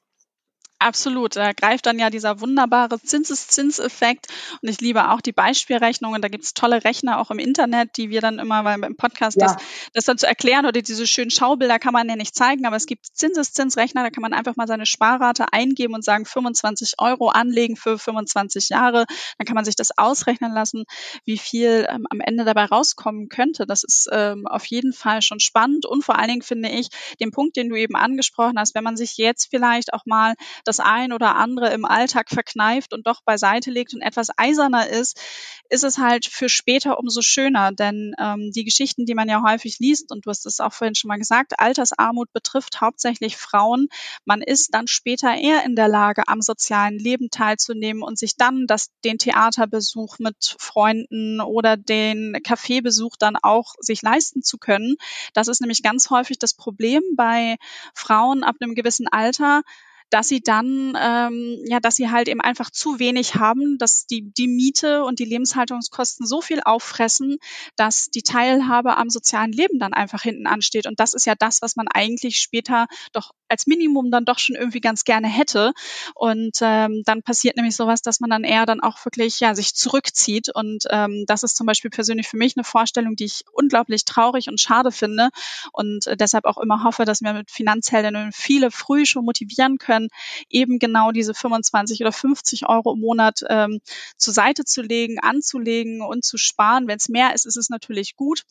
Absolut. 0.82 1.36
Da 1.36 1.52
greift 1.52 1.84
dann 1.84 1.98
ja 1.98 2.08
dieser 2.08 2.40
wunderbare 2.40 2.98
Zinseszinseffekt. 3.00 4.28
Und 4.62 4.68
ich 4.70 4.80
liebe 4.80 5.10
auch 5.10 5.20
die 5.20 5.32
Beispielrechnungen. 5.32 6.22
Da 6.22 6.28
gibt 6.28 6.44
es 6.44 6.54
tolle 6.54 6.84
Rechner 6.84 7.20
auch 7.20 7.30
im 7.30 7.38
Internet, 7.38 7.98
die 7.98 8.08
wir 8.08 8.22
dann 8.22 8.38
immer 8.38 8.64
weil 8.64 8.82
im 8.82 8.96
Podcast 8.96 9.38
ja. 9.38 9.46
das, 9.46 9.56
das 9.92 10.04
dann 10.06 10.16
zu 10.16 10.26
erklären 10.26 10.64
oder 10.64 10.80
diese 10.80 11.06
schönen 11.06 11.30
Schaubilder 11.30 11.78
kann 11.78 11.92
man 11.92 12.08
ja 12.08 12.16
nicht 12.16 12.34
zeigen, 12.34 12.64
aber 12.66 12.76
es 12.76 12.86
gibt 12.86 13.06
Zinseszinsrechner, 13.12 14.02
da 14.02 14.10
kann 14.10 14.22
man 14.22 14.32
einfach 14.32 14.56
mal 14.56 14.66
seine 14.66 14.86
Sparrate 14.86 15.52
eingeben 15.52 15.94
und 15.94 16.02
sagen 16.02 16.24
25 16.24 16.94
Euro 16.98 17.28
anlegen 17.28 17.76
für 17.76 17.98
25 17.98 18.70
Jahre. 18.70 19.04
Dann 19.36 19.46
kann 19.46 19.56
man 19.56 19.66
sich 19.66 19.76
das 19.76 19.96
ausrechnen 19.98 20.52
lassen, 20.52 20.84
wie 21.26 21.36
viel 21.36 21.86
ähm, 21.90 22.06
am 22.08 22.20
Ende 22.20 22.44
dabei 22.44 22.64
rauskommen 22.64 23.28
könnte. 23.28 23.66
Das 23.66 23.84
ist 23.84 24.08
ähm, 24.12 24.46
auf 24.46 24.64
jeden 24.64 24.94
Fall 24.94 25.20
schon 25.20 25.40
spannend 25.40 25.84
und 25.84 26.04
vor 26.04 26.18
allen 26.18 26.28
Dingen 26.28 26.42
finde 26.42 26.70
ich 26.70 26.88
den 27.20 27.32
Punkt, 27.32 27.56
den 27.56 27.68
du 27.68 27.76
eben 27.76 27.96
angesprochen 27.96 28.58
hast, 28.58 28.74
wenn 28.74 28.84
man 28.84 28.96
sich 28.96 29.18
jetzt 29.18 29.48
vielleicht 29.50 29.92
auch 29.92 30.06
mal 30.06 30.34
das 30.70 30.78
ein 30.78 31.12
oder 31.12 31.34
andere 31.34 31.72
im 31.72 31.84
Alltag 31.84 32.30
verkneift 32.30 32.94
und 32.94 33.04
doch 33.06 33.22
beiseite 33.24 33.72
legt 33.72 33.92
und 33.92 34.02
etwas 34.02 34.28
eiserner 34.36 34.88
ist, 34.88 35.20
ist 35.68 35.82
es 35.82 35.98
halt 35.98 36.26
für 36.26 36.48
später 36.48 36.98
umso 36.98 37.22
schöner. 37.22 37.72
Denn 37.72 38.14
ähm, 38.20 38.52
die 38.54 38.64
Geschichten, 38.64 39.04
die 39.04 39.14
man 39.14 39.28
ja 39.28 39.42
häufig 39.44 39.78
liest, 39.80 40.12
und 40.12 40.26
du 40.26 40.30
hast 40.30 40.46
es 40.46 40.60
auch 40.60 40.72
vorhin 40.72 40.94
schon 40.94 41.08
mal 41.08 41.18
gesagt, 41.18 41.58
Altersarmut 41.58 42.32
betrifft 42.32 42.80
hauptsächlich 42.80 43.36
Frauen. 43.36 43.88
Man 44.24 44.42
ist 44.42 44.74
dann 44.74 44.86
später 44.86 45.34
eher 45.34 45.64
in 45.64 45.74
der 45.74 45.88
Lage, 45.88 46.28
am 46.28 46.40
sozialen 46.40 46.98
Leben 46.98 47.30
teilzunehmen 47.30 48.02
und 48.02 48.18
sich 48.18 48.36
dann 48.36 48.66
das, 48.68 48.90
den 49.04 49.18
Theaterbesuch 49.18 50.18
mit 50.20 50.56
Freunden 50.58 51.40
oder 51.40 51.76
den 51.76 52.38
Kaffeebesuch 52.44 53.16
dann 53.18 53.36
auch 53.42 53.74
sich 53.80 54.02
leisten 54.02 54.42
zu 54.42 54.58
können. 54.58 54.96
Das 55.34 55.48
ist 55.48 55.60
nämlich 55.60 55.82
ganz 55.82 56.10
häufig 56.10 56.38
das 56.38 56.54
Problem 56.54 57.02
bei 57.16 57.56
Frauen 57.94 58.44
ab 58.44 58.56
einem 58.60 58.74
gewissen 58.74 59.08
Alter, 59.08 59.62
dass 60.10 60.28
sie 60.28 60.40
dann, 60.40 60.96
ähm, 61.00 61.58
ja, 61.64 61.80
dass 61.80 61.96
sie 61.96 62.10
halt 62.10 62.28
eben 62.28 62.40
einfach 62.40 62.70
zu 62.70 62.98
wenig 62.98 63.36
haben, 63.36 63.78
dass 63.78 64.06
die, 64.06 64.32
die 64.32 64.48
Miete 64.48 65.04
und 65.04 65.18
die 65.18 65.24
Lebenshaltungskosten 65.24 66.26
so 66.26 66.40
viel 66.40 66.60
auffressen, 66.64 67.38
dass 67.76 68.10
die 68.10 68.22
Teilhabe 68.22 68.96
am 68.96 69.08
sozialen 69.10 69.52
Leben 69.52 69.78
dann 69.78 69.92
einfach 69.92 70.22
hinten 70.22 70.46
ansteht. 70.46 70.86
Und 70.86 71.00
das 71.00 71.14
ist 71.14 71.26
ja 71.26 71.34
das, 71.38 71.62
was 71.62 71.76
man 71.76 71.86
eigentlich 71.88 72.38
später 72.38 72.86
doch 73.12 73.32
als 73.48 73.66
Minimum 73.66 74.10
dann 74.10 74.24
doch 74.24 74.38
schon 74.38 74.56
irgendwie 74.56 74.80
ganz 74.80 75.04
gerne 75.04 75.28
hätte. 75.28 75.72
Und 76.14 76.58
ähm, 76.60 77.02
dann 77.04 77.22
passiert 77.22 77.56
nämlich 77.56 77.76
sowas, 77.76 78.02
dass 78.02 78.20
man 78.20 78.30
dann 78.30 78.44
eher 78.44 78.66
dann 78.66 78.80
auch 78.80 79.04
wirklich 79.04 79.40
ja 79.40 79.54
sich 79.54 79.74
zurückzieht. 79.74 80.48
Und 80.54 80.84
ähm, 80.90 81.24
das 81.26 81.42
ist 81.42 81.56
zum 81.56 81.66
Beispiel 81.66 81.90
persönlich 81.90 82.28
für 82.28 82.36
mich 82.36 82.56
eine 82.56 82.64
Vorstellung, 82.64 83.16
die 83.16 83.24
ich 83.24 83.44
unglaublich 83.52 84.04
traurig 84.04 84.48
und 84.48 84.60
schade 84.60 84.92
finde 84.92 85.30
und 85.72 86.06
äh, 86.06 86.16
deshalb 86.16 86.44
auch 86.44 86.58
immer 86.58 86.84
hoffe, 86.84 87.04
dass 87.04 87.22
wir 87.22 87.32
mit 87.32 87.50
Finanzheldinnen 87.50 88.32
viele 88.32 88.70
früh 88.70 89.06
schon 89.06 89.24
motivieren 89.24 89.78
können 89.78 89.99
können, 90.00 90.08
eben 90.48 90.78
genau 90.78 91.12
diese 91.12 91.34
25 91.34 92.00
oder 92.00 92.12
50 92.12 92.68
Euro 92.68 92.94
im 92.94 93.00
Monat 93.00 93.40
ähm, 93.48 93.80
zur 94.16 94.34
Seite 94.34 94.64
zu 94.64 94.82
legen, 94.82 95.18
anzulegen 95.20 96.02
und 96.02 96.24
zu 96.24 96.38
sparen. 96.38 96.88
Wenn 96.88 96.96
es 96.96 97.08
mehr 97.08 97.34
ist, 97.34 97.46
ist 97.46 97.56
es 97.56 97.70
natürlich 97.70 98.16
gut. 98.16 98.42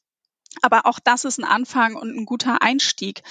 Aber 0.63 0.87
auch 0.87 0.97
das 1.03 1.25
ist 1.25 1.37
ein 1.37 1.43
Anfang 1.43 1.95
und 1.95 2.17
ein 2.17 2.25
guter 2.25 2.63
Einstieg. 2.63 3.21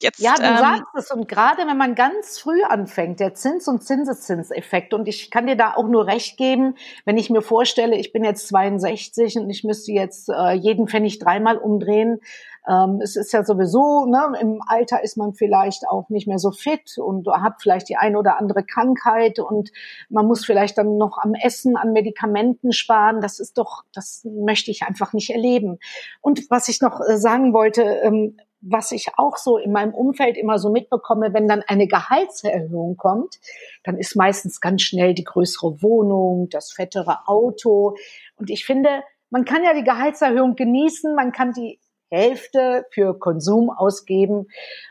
Jetzt, 0.00 0.20
ja, 0.20 0.34
du 0.36 0.44
ähm, 0.44 0.58
sagst 0.58 0.94
es. 0.94 1.10
Und 1.10 1.28
gerade 1.28 1.66
wenn 1.66 1.76
man 1.76 1.96
ganz 1.96 2.38
früh 2.38 2.62
anfängt, 2.62 3.18
der 3.18 3.34
Zins- 3.34 3.66
und 3.66 3.82
Zinseszinseffekt. 3.82 4.94
Und 4.94 5.08
ich 5.08 5.32
kann 5.32 5.48
dir 5.48 5.56
da 5.56 5.74
auch 5.74 5.88
nur 5.88 6.06
recht 6.06 6.36
geben, 6.36 6.76
wenn 7.04 7.18
ich 7.18 7.30
mir 7.30 7.42
vorstelle, 7.42 7.96
ich 7.96 8.12
bin 8.12 8.22
jetzt 8.22 8.46
62 8.46 9.38
und 9.38 9.50
ich 9.50 9.64
müsste 9.64 9.90
jetzt 9.90 10.28
äh, 10.28 10.52
jeden 10.52 10.86
Pfennig 10.86 11.18
dreimal 11.18 11.58
umdrehen. 11.58 12.20
Ähm, 12.68 13.00
es 13.02 13.16
ist 13.16 13.32
ja 13.32 13.44
sowieso, 13.44 14.06
ne, 14.06 14.38
im 14.40 14.60
Alter 14.66 15.02
ist 15.02 15.16
man 15.16 15.34
vielleicht 15.34 15.88
auch 15.88 16.08
nicht 16.08 16.28
mehr 16.28 16.38
so 16.38 16.52
fit 16.52 16.96
und 16.98 17.26
hat 17.28 17.60
vielleicht 17.60 17.88
die 17.88 17.96
eine 17.96 18.18
oder 18.18 18.38
andere 18.38 18.64
Krankheit 18.64 19.38
und 19.38 19.70
man 20.08 20.26
muss 20.26 20.44
vielleicht 20.44 20.78
dann 20.78 20.96
noch 20.96 21.18
am 21.18 21.34
Essen, 21.34 21.76
an 21.76 21.92
Medikamenten 21.92 22.72
sparen. 22.72 23.20
Das 23.20 23.40
ist 23.40 23.58
doch, 23.58 23.82
das 23.92 24.24
möchte 24.24 24.70
ich 24.70 24.82
einfach 24.82 25.12
nicht 25.12 25.30
erleben. 25.30 25.78
Und 26.20 26.50
was 26.50 26.68
ich 26.68 26.80
noch 26.80 27.00
äh, 27.00 27.18
sagen 27.18 27.52
wollte, 27.52 27.82
ähm, 27.82 28.36
was 28.62 28.92
ich 28.92 29.08
auch 29.16 29.36
so 29.36 29.58
in 29.58 29.72
meinem 29.72 29.92
Umfeld 29.92 30.36
immer 30.36 30.58
so 30.58 30.70
mitbekomme, 30.70 31.34
wenn 31.34 31.48
dann 31.48 31.64
eine 31.66 31.88
Gehaltserhöhung 31.88 32.96
kommt, 32.96 33.40
dann 33.82 33.98
ist 33.98 34.14
meistens 34.14 34.60
ganz 34.60 34.82
schnell 34.82 35.14
die 35.14 35.24
größere 35.24 35.82
Wohnung, 35.82 36.48
das 36.48 36.70
fettere 36.70 37.26
Auto. 37.26 37.96
Und 38.36 38.50
ich 38.50 38.64
finde, 38.64 39.02
man 39.30 39.44
kann 39.44 39.64
ja 39.64 39.74
die 39.74 39.82
Gehaltserhöhung 39.82 40.54
genießen, 40.54 41.14
man 41.16 41.32
kann 41.32 41.52
die 41.52 41.80
Hälfte 42.12 42.84
für 42.90 43.18
Konsum 43.18 43.70
ausgeben 43.70 44.46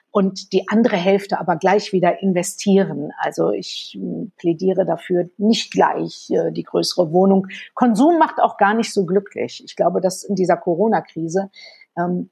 und 0.10 0.52
die 0.54 0.68
andere 0.68 0.98
Hälfte 0.98 1.40
aber 1.40 1.56
gleich 1.56 1.94
wieder 1.94 2.22
investieren. 2.22 3.12
Also 3.20 3.52
ich 3.52 3.96
hm, 3.98 4.32
plädiere 4.38 4.86
dafür 4.86 5.30
nicht 5.38 5.72
gleich 5.72 6.30
äh, 6.32 6.52
die 6.52 6.64
größere 6.64 7.14
Wohnung. 7.14 7.48
Konsum 7.76 8.18
macht 8.18 8.40
auch 8.42 8.58
gar 8.58 8.74
nicht 8.74 8.92
so 8.92 9.06
glücklich. 9.06 9.64
Ich 9.64 9.76
glaube, 9.76 10.02
dass 10.02 10.24
in 10.24 10.36
dieser 10.36 10.58
Corona-Krise 10.58 11.50
ähm, 11.98 12.30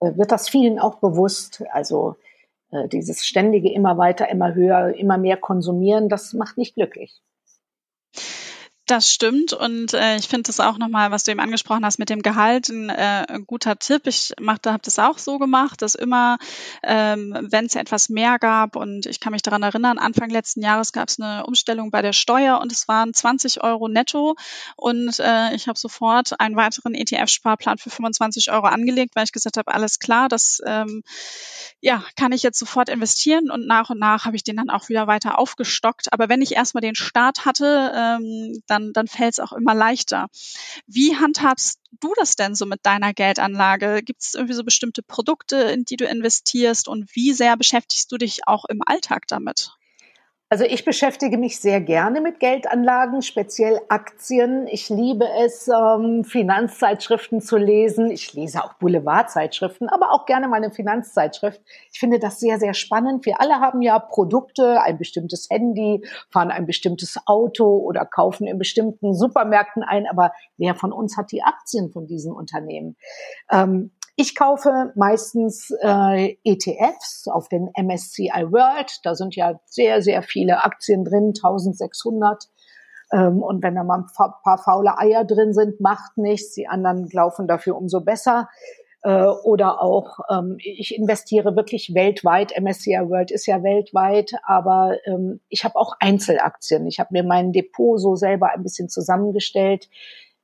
äh, 0.00 0.16
wird 0.16 0.30
das 0.30 0.48
vielen 0.48 0.78
auch 0.78 0.96
bewusst. 0.96 1.64
Also 1.72 2.16
äh, 2.70 2.86
dieses 2.88 3.26
ständige 3.26 3.72
immer 3.72 3.98
weiter, 3.98 4.28
immer 4.28 4.54
höher, 4.54 4.94
immer 4.94 5.18
mehr 5.18 5.38
konsumieren, 5.38 6.08
das 6.08 6.34
macht 6.34 6.58
nicht 6.58 6.74
glücklich. 6.74 7.20
Das 8.88 9.12
stimmt 9.12 9.52
und 9.52 9.92
äh, 9.92 10.16
ich 10.16 10.28
finde 10.28 10.44
das 10.44 10.60
auch 10.60 10.78
nochmal, 10.78 11.10
was 11.10 11.24
du 11.24 11.30
eben 11.30 11.40
angesprochen 11.40 11.84
hast 11.84 11.98
mit 11.98 12.08
dem 12.08 12.22
Gehalt, 12.22 12.70
ein, 12.70 12.88
äh, 12.88 13.26
ein 13.28 13.44
guter 13.46 13.78
Tipp. 13.78 14.06
Ich 14.06 14.32
habe 14.40 14.80
das 14.82 14.98
auch 14.98 15.18
so 15.18 15.38
gemacht, 15.38 15.82
dass 15.82 15.94
immer, 15.94 16.38
ähm, 16.82 17.36
wenn 17.50 17.66
es 17.66 17.74
etwas 17.74 18.08
mehr 18.08 18.38
gab 18.38 18.76
und 18.76 19.04
ich 19.04 19.20
kann 19.20 19.32
mich 19.32 19.42
daran 19.42 19.62
erinnern, 19.62 19.98
Anfang 19.98 20.30
letzten 20.30 20.62
Jahres 20.62 20.92
gab 20.92 21.10
es 21.10 21.20
eine 21.20 21.44
Umstellung 21.44 21.90
bei 21.90 22.00
der 22.00 22.14
Steuer 22.14 22.60
und 22.62 22.72
es 22.72 22.88
waren 22.88 23.12
20 23.12 23.62
Euro 23.62 23.88
netto 23.88 24.36
und 24.76 25.20
äh, 25.20 25.54
ich 25.54 25.68
habe 25.68 25.78
sofort 25.78 26.40
einen 26.40 26.56
weiteren 26.56 26.94
ETF-Sparplan 26.94 27.76
für 27.76 27.90
25 27.90 28.50
Euro 28.52 28.68
angelegt, 28.68 29.14
weil 29.16 29.24
ich 29.24 29.32
gesagt 29.32 29.58
habe, 29.58 29.70
alles 29.70 29.98
klar, 29.98 30.30
das 30.30 30.62
ähm, 30.64 31.02
ja 31.82 32.02
kann 32.16 32.32
ich 32.32 32.42
jetzt 32.42 32.58
sofort 32.58 32.88
investieren 32.88 33.50
und 33.50 33.66
nach 33.66 33.90
und 33.90 33.98
nach 33.98 34.24
habe 34.24 34.36
ich 34.36 34.44
den 34.44 34.56
dann 34.56 34.70
auch 34.70 34.88
wieder 34.88 35.06
weiter 35.06 35.38
aufgestockt. 35.38 36.10
Aber 36.10 36.30
wenn 36.30 36.40
ich 36.40 36.54
erstmal 36.54 36.80
den 36.80 36.94
Start 36.94 37.44
hatte, 37.44 37.92
ähm, 37.94 38.62
dann 38.66 38.77
dann, 38.78 38.92
dann 38.92 39.08
fällt 39.08 39.34
es 39.34 39.40
auch 39.40 39.52
immer 39.52 39.74
leichter. 39.74 40.28
Wie 40.86 41.16
handhabst 41.16 41.80
du 42.00 42.12
das 42.16 42.36
denn 42.36 42.54
so 42.54 42.66
mit 42.66 42.84
deiner 42.86 43.12
Geldanlage? 43.12 44.02
Gibt 44.02 44.22
es 44.22 44.34
irgendwie 44.34 44.54
so 44.54 44.64
bestimmte 44.64 45.02
Produkte, 45.02 45.56
in 45.56 45.84
die 45.84 45.96
du 45.96 46.06
investierst 46.06 46.88
und 46.88 47.14
wie 47.14 47.32
sehr 47.32 47.56
beschäftigst 47.56 48.10
du 48.12 48.18
dich 48.18 48.46
auch 48.46 48.64
im 48.66 48.80
Alltag 48.86 49.26
damit? 49.26 49.77
Also 50.50 50.64
ich 50.64 50.86
beschäftige 50.86 51.36
mich 51.36 51.60
sehr 51.60 51.78
gerne 51.82 52.22
mit 52.22 52.40
Geldanlagen, 52.40 53.20
speziell 53.20 53.82
Aktien. 53.90 54.66
Ich 54.66 54.88
liebe 54.88 55.26
es, 55.44 55.68
ähm, 55.68 56.24
Finanzzeitschriften 56.24 57.42
zu 57.42 57.58
lesen. 57.58 58.10
Ich 58.10 58.32
lese 58.32 58.64
auch 58.64 58.72
Boulevardzeitschriften, 58.74 59.90
aber 59.90 60.10
auch 60.10 60.24
gerne 60.24 60.48
mal 60.48 60.56
eine 60.56 60.70
Finanzzeitschrift. 60.70 61.60
Ich 61.92 62.00
finde 62.00 62.18
das 62.18 62.40
sehr, 62.40 62.58
sehr 62.58 62.72
spannend. 62.72 63.26
Wir 63.26 63.42
alle 63.42 63.60
haben 63.60 63.82
ja 63.82 63.98
Produkte, 63.98 64.80
ein 64.80 64.96
bestimmtes 64.96 65.48
Handy, 65.50 66.02
fahren 66.30 66.50
ein 66.50 66.64
bestimmtes 66.64 67.18
Auto 67.26 67.66
oder 67.66 68.06
kaufen 68.06 68.46
in 68.46 68.56
bestimmten 68.56 69.14
Supermärkten 69.14 69.82
ein. 69.82 70.06
Aber 70.06 70.32
wer 70.56 70.74
von 70.74 70.92
uns 70.92 71.18
hat 71.18 71.30
die 71.30 71.42
Aktien 71.42 71.90
von 71.90 72.06
diesen 72.06 72.32
Unternehmen? 72.32 72.96
Ähm, 73.50 73.90
Ich 74.20 74.34
kaufe 74.34 74.90
meistens 74.96 75.70
äh, 75.80 76.36
ETFs 76.42 77.28
auf 77.28 77.48
den 77.48 77.70
MSCI 77.76 78.50
World. 78.50 78.98
Da 79.04 79.14
sind 79.14 79.36
ja 79.36 79.60
sehr, 79.66 80.02
sehr 80.02 80.22
viele 80.24 80.64
Aktien 80.64 81.04
drin, 81.04 81.34
1600. 81.36 82.46
Ähm, 83.12 83.44
und 83.44 83.62
wenn 83.62 83.76
da 83.76 83.84
mal 83.84 84.00
ein 84.00 84.06
paar 84.42 84.58
faule 84.58 84.98
Eier 84.98 85.24
drin 85.24 85.52
sind, 85.52 85.78
macht 85.78 86.18
nichts. 86.18 86.54
Die 86.54 86.66
anderen 86.66 87.08
laufen 87.12 87.46
dafür 87.46 87.76
umso 87.76 88.00
besser. 88.00 88.48
Äh, 89.04 89.22
oder 89.22 89.80
auch, 89.80 90.18
ähm, 90.28 90.56
ich 90.58 90.96
investiere 90.96 91.54
wirklich 91.54 91.94
weltweit. 91.94 92.52
MSCI 92.60 92.98
World 93.08 93.30
ist 93.30 93.46
ja 93.46 93.62
weltweit, 93.62 94.32
aber 94.42 94.96
ähm, 95.04 95.38
ich 95.48 95.62
habe 95.62 95.76
auch 95.76 95.94
Einzelaktien. 96.00 96.88
Ich 96.88 96.98
habe 96.98 97.10
mir 97.12 97.22
mein 97.22 97.52
Depot 97.52 98.00
so 98.00 98.16
selber 98.16 98.50
ein 98.52 98.64
bisschen 98.64 98.88
zusammengestellt. 98.88 99.88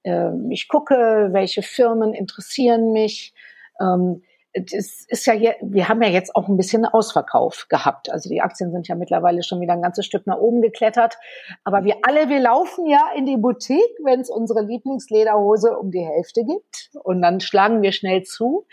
Ähm, 0.05 0.53
ich 0.53 0.69
gucke, 0.69 1.31
welche 1.33 1.63
Firmen 1.63 2.15
interessieren 2.15 2.93
mich. 2.93 3.35
Ähm, 3.81 4.23
es 4.55 5.05
ist 5.09 5.27
ja, 5.27 5.35
wir 5.35 5.89
haben 5.89 6.01
ja 6.01 6.09
jetzt 6.09 6.37
auch 6.37 6.49
ein 6.49 6.57
bisschen 6.57 6.85
Ausverkauf 6.85 7.67
gehabt. 7.69 8.11
Also 8.11 8.29
die 8.29 8.41
Aktien 8.41 8.71
sind 8.71 8.87
ja 8.87 8.95
mittlerweile 8.95 9.43
schon 9.43 9.61
wieder 9.61 9.73
ein 9.73 9.83
ganzes 9.83 10.07
Stück 10.07 10.27
nach 10.27 10.39
oben 10.39 10.63
geklettert. 10.63 11.17
Aber 11.65 11.83
wir 11.85 11.97
alle, 12.03 12.29
wir 12.29 12.39
laufen 12.39 12.87
ja 12.87 13.11
in 13.17 13.27
die 13.27 13.37
Boutique, 13.37 13.99
wenn 14.05 14.21
es 14.21 14.31
unsere 14.31 14.63
Lieblingslederhose 14.63 15.77
um 15.77 15.91
die 15.91 16.07
Hälfte 16.07 16.45
gibt. 16.45 16.91
Und 17.03 17.21
dann 17.21 17.41
schlagen 17.41 17.83
wir 17.83 17.91
schnell 17.91 18.23
zu. 18.23 18.67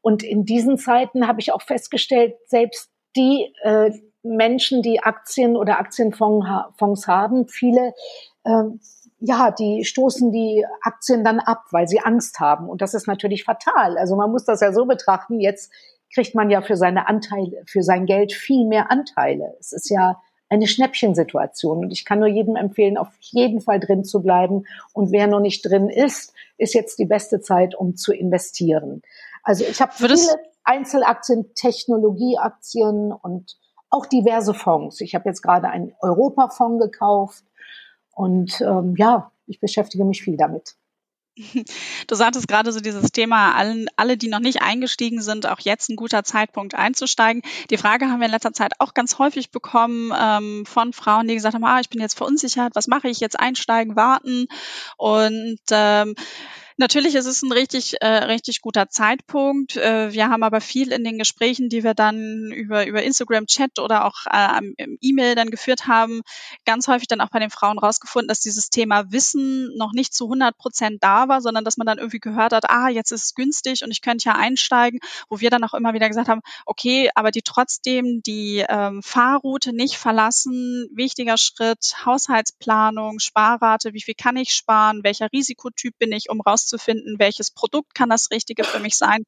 Und 0.00 0.22
in 0.22 0.44
diesen 0.44 0.78
Zeiten 0.78 1.28
habe 1.28 1.40
ich 1.40 1.52
auch 1.52 1.62
festgestellt, 1.62 2.34
selbst 2.46 2.90
die 3.14 3.52
äh, 3.62 3.92
Menschen, 4.22 4.80
die 4.80 5.00
Aktien 5.00 5.56
oder 5.56 5.78
Aktienfonds 5.78 7.06
haben, 7.06 7.48
viele 7.48 7.92
äh, 8.44 8.64
ja, 9.24 9.52
die 9.52 9.84
stoßen 9.84 10.32
die 10.32 10.66
Aktien 10.80 11.22
dann 11.22 11.38
ab, 11.38 11.66
weil 11.70 11.86
sie 11.86 12.00
Angst 12.00 12.40
haben. 12.40 12.68
Und 12.68 12.82
das 12.82 12.92
ist 12.92 13.06
natürlich 13.06 13.44
fatal. 13.44 13.96
Also 13.96 14.16
man 14.16 14.32
muss 14.32 14.44
das 14.44 14.60
ja 14.60 14.72
so 14.72 14.84
betrachten. 14.84 15.38
Jetzt 15.38 15.72
kriegt 16.12 16.34
man 16.34 16.50
ja 16.50 16.60
für 16.60 16.76
seine 16.76 17.08
Anteile, 17.08 17.62
für 17.66 17.82
sein 17.82 18.04
Geld 18.04 18.32
viel 18.32 18.66
mehr 18.66 18.90
Anteile. 18.90 19.54
Es 19.60 19.72
ist 19.72 19.88
ja 19.90 20.20
eine 20.48 20.66
Schnäppchensituation. 20.66 21.78
Und 21.78 21.92
ich 21.92 22.04
kann 22.04 22.18
nur 22.18 22.28
jedem 22.28 22.56
empfehlen, 22.56 22.98
auf 22.98 23.14
jeden 23.20 23.60
Fall 23.60 23.78
drin 23.78 24.04
zu 24.04 24.22
bleiben. 24.22 24.64
Und 24.92 25.12
wer 25.12 25.28
noch 25.28 25.40
nicht 25.40 25.62
drin 25.62 25.88
ist, 25.88 26.34
ist 26.58 26.74
jetzt 26.74 26.98
die 26.98 27.06
beste 27.06 27.40
Zeit, 27.40 27.76
um 27.76 27.96
zu 27.96 28.12
investieren. 28.12 29.02
Also 29.44 29.64
ich 29.64 29.80
habe 29.80 29.92
viele 29.94 30.18
Einzelaktien, 30.64 31.54
Technologieaktien 31.54 33.12
und 33.12 33.56
auch 33.88 34.06
diverse 34.06 34.52
Fonds. 34.52 35.00
Ich 35.00 35.14
habe 35.14 35.28
jetzt 35.28 35.42
gerade 35.42 35.68
einen 35.68 35.94
Europafonds 36.00 36.82
gekauft 36.82 37.44
und 38.12 38.60
ähm, 38.60 38.94
ja, 38.96 39.32
ich 39.46 39.60
beschäftige 39.60 40.04
mich 40.04 40.22
viel 40.22 40.36
damit. 40.36 40.76
Du 42.08 42.14
sagtest 42.14 42.48
gerade 42.48 42.72
so 42.72 42.80
dieses 42.80 43.12
Thema, 43.12 43.54
allen, 43.54 43.86
alle, 43.96 44.16
die 44.16 44.28
noch 44.28 44.40
nicht 44.40 44.62
eingestiegen 44.62 45.22
sind, 45.22 45.46
auch 45.46 45.60
jetzt 45.60 45.88
ein 45.88 45.96
guter 45.96 46.24
Zeitpunkt 46.24 46.74
einzusteigen. 46.74 47.42
Die 47.70 47.78
Frage 47.78 48.06
haben 48.06 48.18
wir 48.18 48.26
in 48.26 48.32
letzter 48.32 48.52
Zeit 48.52 48.72
auch 48.80 48.92
ganz 48.92 49.18
häufig 49.18 49.50
bekommen 49.50 50.12
ähm, 50.18 50.66
von 50.66 50.92
Frauen, 50.92 51.28
die 51.28 51.34
gesagt 51.34 51.54
haben, 51.54 51.64
ah, 51.64 51.80
ich 51.80 51.88
bin 51.88 52.00
jetzt 52.00 52.16
verunsichert, 52.18 52.74
was 52.74 52.88
mache 52.88 53.08
ich 53.08 53.20
jetzt, 53.20 53.38
einsteigen, 53.38 53.96
warten. 53.96 54.46
Und 54.96 55.60
ähm, 55.70 56.14
Natürlich 56.82 57.14
ist 57.14 57.26
es 57.26 57.42
ein 57.42 57.52
richtig, 57.52 57.94
äh, 58.00 58.24
richtig 58.24 58.60
guter 58.60 58.88
Zeitpunkt. 58.88 59.76
Äh, 59.76 60.12
wir 60.12 60.28
haben 60.28 60.42
aber 60.42 60.60
viel 60.60 60.90
in 60.90 61.04
den 61.04 61.16
Gesprächen, 61.16 61.68
die 61.68 61.84
wir 61.84 61.94
dann 61.94 62.50
über, 62.50 62.88
über 62.88 63.04
Instagram 63.04 63.46
Chat 63.46 63.78
oder 63.78 64.04
auch 64.04 64.26
äh, 64.28 64.58
im 64.78 64.98
E-Mail 65.00 65.36
dann 65.36 65.52
geführt 65.52 65.86
haben, 65.86 66.22
ganz 66.64 66.88
häufig 66.88 67.06
dann 67.06 67.20
auch 67.20 67.30
bei 67.30 67.38
den 67.38 67.50
Frauen 67.50 67.78
rausgefunden, 67.78 68.26
dass 68.26 68.40
dieses 68.40 68.68
Thema 68.68 69.12
Wissen 69.12 69.70
noch 69.76 69.92
nicht 69.92 70.12
zu 70.12 70.24
100 70.24 70.58
Prozent 70.58 71.04
da 71.04 71.28
war, 71.28 71.40
sondern 71.40 71.64
dass 71.64 71.76
man 71.76 71.86
dann 71.86 71.98
irgendwie 71.98 72.18
gehört 72.18 72.52
hat, 72.52 72.68
ah, 72.68 72.88
jetzt 72.88 73.12
ist 73.12 73.26
es 73.26 73.34
günstig 73.36 73.84
und 73.84 73.92
ich 73.92 74.02
könnte 74.02 74.24
ja 74.24 74.34
einsteigen, 74.34 74.98
wo 75.28 75.38
wir 75.38 75.50
dann 75.50 75.62
auch 75.62 75.74
immer 75.74 75.94
wieder 75.94 76.08
gesagt 76.08 76.26
haben, 76.26 76.40
okay, 76.66 77.10
aber 77.14 77.30
die 77.30 77.42
trotzdem 77.42 78.22
die 78.26 78.64
ähm, 78.68 79.04
Fahrroute 79.04 79.72
nicht 79.72 79.98
verlassen, 79.98 80.88
wichtiger 80.92 81.38
Schritt, 81.38 81.94
Haushaltsplanung, 82.04 83.20
Sparrate, 83.20 83.94
wie 83.94 84.02
viel 84.02 84.14
kann 84.14 84.36
ich 84.36 84.50
sparen, 84.50 85.04
welcher 85.04 85.30
Risikotyp 85.32 85.96
bin 86.00 86.10
ich, 86.10 86.28
um 86.28 86.40
raus 86.40 86.71
herauszufinden, 86.72 87.18
welches 87.18 87.50
Produkt 87.50 87.94
kann 87.94 88.08
das 88.08 88.30
Richtige 88.30 88.64
für 88.64 88.80
mich 88.80 88.96
sein. 88.96 89.24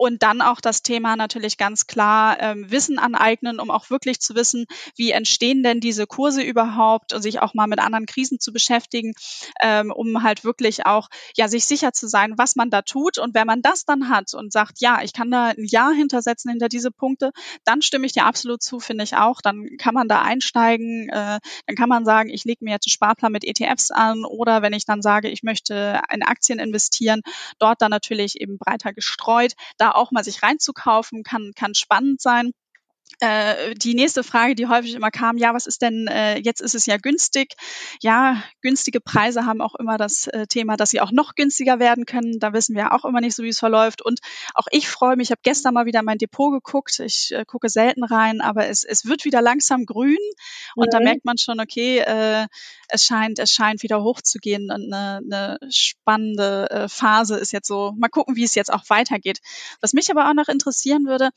Und 0.00 0.22
dann 0.22 0.40
auch 0.40 0.62
das 0.62 0.82
Thema 0.82 1.14
natürlich 1.14 1.58
ganz 1.58 1.86
klar 1.86 2.40
ähm, 2.40 2.70
Wissen 2.70 2.98
aneignen, 2.98 3.60
um 3.60 3.70
auch 3.70 3.90
wirklich 3.90 4.18
zu 4.18 4.34
wissen, 4.34 4.64
wie 4.96 5.10
entstehen 5.10 5.62
denn 5.62 5.80
diese 5.80 6.06
Kurse 6.06 6.40
überhaupt 6.40 7.12
und 7.12 7.20
sich 7.20 7.40
auch 7.42 7.52
mal 7.52 7.66
mit 7.66 7.80
anderen 7.80 8.06
Krisen 8.06 8.40
zu 8.40 8.50
beschäftigen, 8.50 9.12
ähm, 9.60 9.92
um 9.94 10.22
halt 10.22 10.42
wirklich 10.42 10.86
auch 10.86 11.08
ja 11.36 11.48
sich 11.48 11.66
sicher 11.66 11.92
zu 11.92 12.08
sein, 12.08 12.38
was 12.38 12.56
man 12.56 12.70
da 12.70 12.80
tut. 12.80 13.18
Und 13.18 13.34
wenn 13.34 13.46
man 13.46 13.60
das 13.60 13.84
dann 13.84 14.08
hat 14.08 14.32
und 14.32 14.54
sagt, 14.54 14.80
ja, 14.80 15.02
ich 15.02 15.12
kann 15.12 15.30
da 15.30 15.48
ein 15.48 15.66
Ja 15.66 15.90
hintersetzen 15.90 16.50
hinter 16.50 16.70
diese 16.70 16.90
Punkte, 16.90 17.30
dann 17.66 17.82
stimme 17.82 18.06
ich 18.06 18.12
dir 18.12 18.24
absolut 18.24 18.62
zu, 18.62 18.80
finde 18.80 19.04
ich 19.04 19.16
auch. 19.16 19.42
Dann 19.42 19.68
kann 19.76 19.92
man 19.92 20.08
da 20.08 20.22
einsteigen, 20.22 21.10
äh, 21.10 21.40
dann 21.66 21.76
kann 21.76 21.90
man 21.90 22.06
sagen, 22.06 22.30
ich 22.30 22.44
lege 22.46 22.64
mir 22.64 22.70
jetzt 22.70 22.86
einen 22.86 22.92
Sparplan 22.92 23.32
mit 23.32 23.44
ETFs 23.44 23.90
an 23.90 24.24
oder 24.24 24.62
wenn 24.62 24.72
ich 24.72 24.86
dann 24.86 25.02
sage, 25.02 25.28
ich 25.28 25.42
möchte 25.42 26.00
in 26.10 26.22
Aktien 26.22 26.58
investieren, 26.58 27.20
dort 27.58 27.82
dann 27.82 27.90
natürlich 27.90 28.40
eben 28.40 28.56
breiter 28.56 28.94
gestreut. 28.94 29.52
Da 29.76 29.89
auch 29.94 30.10
mal 30.10 30.24
sich 30.24 30.42
reinzukaufen, 30.42 31.22
kann, 31.22 31.52
kann 31.54 31.74
spannend 31.74 32.20
sein. 32.20 32.52
Äh, 33.18 33.74
die 33.74 33.94
nächste 33.94 34.22
Frage, 34.22 34.54
die 34.54 34.68
häufig 34.68 34.94
immer 34.94 35.10
kam, 35.10 35.36
ja, 35.36 35.52
was 35.52 35.66
ist 35.66 35.82
denn, 35.82 36.06
äh, 36.06 36.38
jetzt 36.38 36.60
ist 36.60 36.74
es 36.74 36.86
ja 36.86 36.96
günstig. 36.96 37.54
Ja, 38.00 38.42
günstige 38.62 39.00
Preise 39.00 39.44
haben 39.46 39.60
auch 39.60 39.74
immer 39.74 39.98
das 39.98 40.26
äh, 40.28 40.46
Thema, 40.46 40.76
dass 40.76 40.90
sie 40.90 41.00
auch 41.00 41.10
noch 41.10 41.34
günstiger 41.34 41.78
werden 41.78 42.06
können. 42.06 42.38
Da 42.38 42.52
wissen 42.52 42.76
wir 42.76 42.92
auch 42.92 43.04
immer 43.04 43.20
nicht 43.20 43.34
so, 43.34 43.42
wie 43.42 43.48
es 43.48 43.58
verläuft. 43.58 44.02
Und 44.02 44.20
auch 44.54 44.66
ich 44.70 44.88
freue 44.88 45.16
mich, 45.16 45.28
ich 45.28 45.32
habe 45.32 45.40
gestern 45.42 45.74
mal 45.74 45.86
wieder 45.86 46.02
mein 46.02 46.18
Depot 46.18 46.52
geguckt. 46.52 46.98
Ich 47.00 47.32
äh, 47.32 47.44
gucke 47.44 47.68
selten 47.68 48.04
rein, 48.04 48.40
aber 48.40 48.68
es, 48.68 48.84
es 48.84 49.04
wird 49.04 49.24
wieder 49.24 49.42
langsam 49.42 49.86
grün. 49.86 50.18
Und 50.74 50.86
mhm. 50.86 50.90
da 50.90 51.00
merkt 51.00 51.24
man 51.24 51.38
schon, 51.38 51.60
okay, 51.60 51.98
äh, 51.98 52.46
es 52.88 53.04
scheint, 53.04 53.38
es 53.38 53.52
scheint 53.52 53.82
wieder 53.82 54.02
hochzugehen. 54.02 54.70
Und 54.70 54.92
eine, 54.92 55.20
eine 55.24 55.58
spannende 55.70 56.70
äh, 56.70 56.88
Phase 56.88 57.36
ist 57.36 57.52
jetzt 57.52 57.68
so, 57.68 57.92
mal 57.96 58.08
gucken, 58.08 58.36
wie 58.36 58.44
es 58.44 58.54
jetzt 58.54 58.72
auch 58.72 58.84
weitergeht. 58.88 59.40
Was 59.80 59.92
mich 59.92 60.10
aber 60.10 60.28
auch 60.28 60.34
noch 60.34 60.48
interessieren 60.48 61.06
würde, 61.06 61.30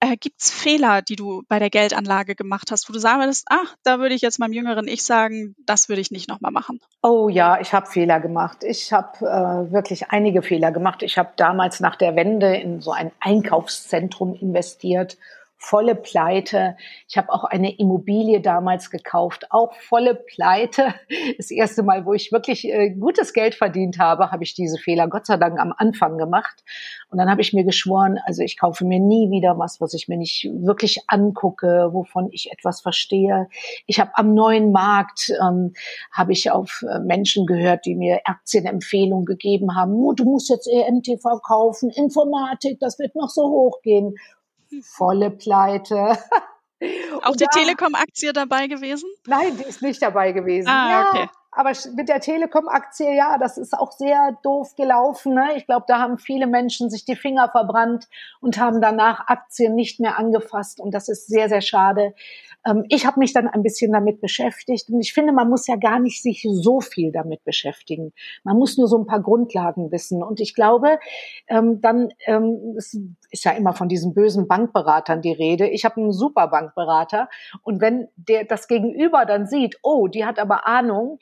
äh, 0.00 0.16
Gibt 0.16 0.40
es 0.40 0.50
Fehler, 0.50 1.02
die 1.02 1.16
du 1.16 1.42
bei 1.48 1.58
der 1.58 1.70
Geldanlage 1.70 2.34
gemacht 2.34 2.70
hast, 2.70 2.88
wo 2.88 2.92
du 2.92 3.00
würdest, 3.02 3.46
ach, 3.48 3.76
da 3.82 3.98
würde 3.98 4.14
ich 4.14 4.22
jetzt 4.22 4.38
meinem 4.38 4.52
jüngeren 4.52 4.88
Ich 4.88 5.04
sagen, 5.04 5.54
das 5.64 5.88
würde 5.88 6.00
ich 6.00 6.10
nicht 6.10 6.28
nochmal 6.28 6.52
machen? 6.52 6.80
Oh 7.02 7.28
ja, 7.28 7.60
ich 7.60 7.72
habe 7.72 7.86
Fehler 7.86 8.20
gemacht. 8.20 8.58
Ich 8.62 8.92
habe 8.92 9.18
äh, 9.20 9.72
wirklich 9.72 10.10
einige 10.10 10.42
Fehler 10.42 10.72
gemacht. 10.72 11.02
Ich 11.02 11.18
habe 11.18 11.30
damals 11.36 11.80
nach 11.80 11.96
der 11.96 12.16
Wende 12.16 12.56
in 12.56 12.80
so 12.80 12.92
ein 12.92 13.12
Einkaufszentrum 13.20 14.34
investiert 14.34 15.16
volle 15.66 15.96
Pleite. 15.96 16.76
Ich 17.08 17.16
habe 17.16 17.32
auch 17.32 17.42
eine 17.44 17.76
Immobilie 17.76 18.40
damals 18.40 18.90
gekauft, 18.90 19.46
auch 19.50 19.74
volle 19.74 20.14
Pleite. 20.14 20.94
Das 21.38 21.50
erste 21.50 21.82
Mal, 21.82 22.06
wo 22.06 22.14
ich 22.14 22.30
wirklich 22.30 22.68
äh, 22.68 22.90
gutes 22.90 23.32
Geld 23.32 23.54
verdient 23.54 23.98
habe, 23.98 24.30
habe 24.30 24.44
ich 24.44 24.54
diese 24.54 24.78
Fehler 24.78 25.08
Gott 25.08 25.26
sei 25.26 25.36
Dank 25.36 25.58
am 25.58 25.74
Anfang 25.76 26.18
gemacht. 26.18 26.62
Und 27.10 27.18
dann 27.18 27.30
habe 27.30 27.40
ich 27.40 27.52
mir 27.52 27.64
geschworen, 27.64 28.18
also 28.26 28.42
ich 28.42 28.58
kaufe 28.58 28.84
mir 28.84 29.00
nie 29.00 29.30
wieder 29.30 29.58
was, 29.58 29.80
was 29.80 29.94
ich 29.94 30.08
mir 30.08 30.16
nicht 30.16 30.48
wirklich 30.52 31.00
angucke, 31.08 31.88
wovon 31.92 32.28
ich 32.30 32.50
etwas 32.52 32.80
verstehe. 32.80 33.48
Ich 33.86 33.98
habe 33.98 34.12
am 34.14 34.34
neuen 34.34 34.70
Markt 34.72 35.32
ähm, 35.40 35.72
habe 36.12 36.32
ich 36.32 36.50
auf 36.50 36.84
äh, 36.88 37.00
Menschen 37.00 37.46
gehört, 37.46 37.86
die 37.86 37.96
mir 37.96 38.20
Aktienempfehlungen 38.24 39.24
gegeben 39.24 39.74
haben. 39.74 39.94
Oh, 39.94 40.12
du 40.12 40.24
musst 40.24 40.48
jetzt 40.48 40.68
ENTV 40.68 41.40
kaufen, 41.42 41.90
Informatik, 41.90 42.78
das 42.80 42.98
wird 42.98 43.14
noch 43.16 43.30
so 43.30 43.48
hochgehen 43.48 44.14
volle 44.82 45.30
Pleite. 45.30 46.18
Auch 47.22 47.36
die 47.36 47.46
Telekom-Aktie 47.46 48.32
dabei 48.32 48.66
gewesen? 48.66 49.08
Nein, 49.26 49.56
die 49.56 49.64
ist 49.64 49.80
nicht 49.80 50.02
dabei 50.02 50.32
gewesen. 50.32 50.68
Ah, 50.68 50.90
ja, 50.90 51.08
okay. 51.08 51.28
Aber 51.50 51.72
mit 51.94 52.10
der 52.10 52.20
Telekom-Aktie, 52.20 53.16
ja, 53.16 53.38
das 53.38 53.56
ist 53.56 53.72
auch 53.72 53.92
sehr 53.92 54.36
doof 54.42 54.74
gelaufen. 54.76 55.32
Ne? 55.32 55.56
Ich 55.56 55.64
glaube, 55.64 55.86
da 55.88 55.98
haben 55.98 56.18
viele 56.18 56.46
Menschen 56.46 56.90
sich 56.90 57.06
die 57.06 57.16
Finger 57.16 57.48
verbrannt 57.48 58.08
und 58.40 58.58
haben 58.58 58.82
danach 58.82 59.26
Aktien 59.28 59.74
nicht 59.74 59.98
mehr 59.98 60.18
angefasst. 60.18 60.80
Und 60.80 60.90
das 60.90 61.08
ist 61.08 61.28
sehr, 61.28 61.48
sehr 61.48 61.62
schade. 61.62 62.14
Ähm, 62.66 62.84
ich 62.88 63.06
habe 63.06 63.20
mich 63.20 63.32
dann 63.32 63.48
ein 63.48 63.62
bisschen 63.62 63.92
damit 63.92 64.20
beschäftigt. 64.20 64.88
Und 64.90 65.00
ich 65.00 65.12
finde, 65.12 65.32
man 65.32 65.48
muss 65.48 65.66
ja 65.66 65.76
gar 65.76 65.98
nicht 65.98 66.22
sich 66.22 66.46
so 66.48 66.80
viel 66.80 67.12
damit 67.12 67.44
beschäftigen. 67.44 68.12
Man 68.44 68.56
muss 68.56 68.76
nur 68.76 68.88
so 68.88 68.98
ein 68.98 69.06
paar 69.06 69.20
Grundlagen 69.20 69.92
wissen. 69.92 70.22
Und 70.22 70.40
ich 70.40 70.54
glaube, 70.54 70.98
ähm, 71.48 71.80
dann 71.80 72.08
ähm, 72.26 72.74
ist 72.76 73.44
ja 73.44 73.52
immer 73.52 73.72
von 73.72 73.88
diesen 73.88 74.14
bösen 74.14 74.48
Bankberatern 74.48 75.22
die 75.22 75.32
Rede. 75.32 75.68
Ich 75.68 75.84
habe 75.84 75.96
einen 75.96 76.12
super 76.12 76.48
Bankberater. 76.48 77.28
Und 77.62 77.80
wenn 77.80 78.08
der 78.16 78.44
das 78.44 78.68
Gegenüber 78.68 79.24
dann 79.24 79.46
sieht, 79.46 79.78
oh, 79.82 80.08
die 80.08 80.24
hat 80.24 80.38
aber 80.38 80.66
Ahnung, 80.66 81.18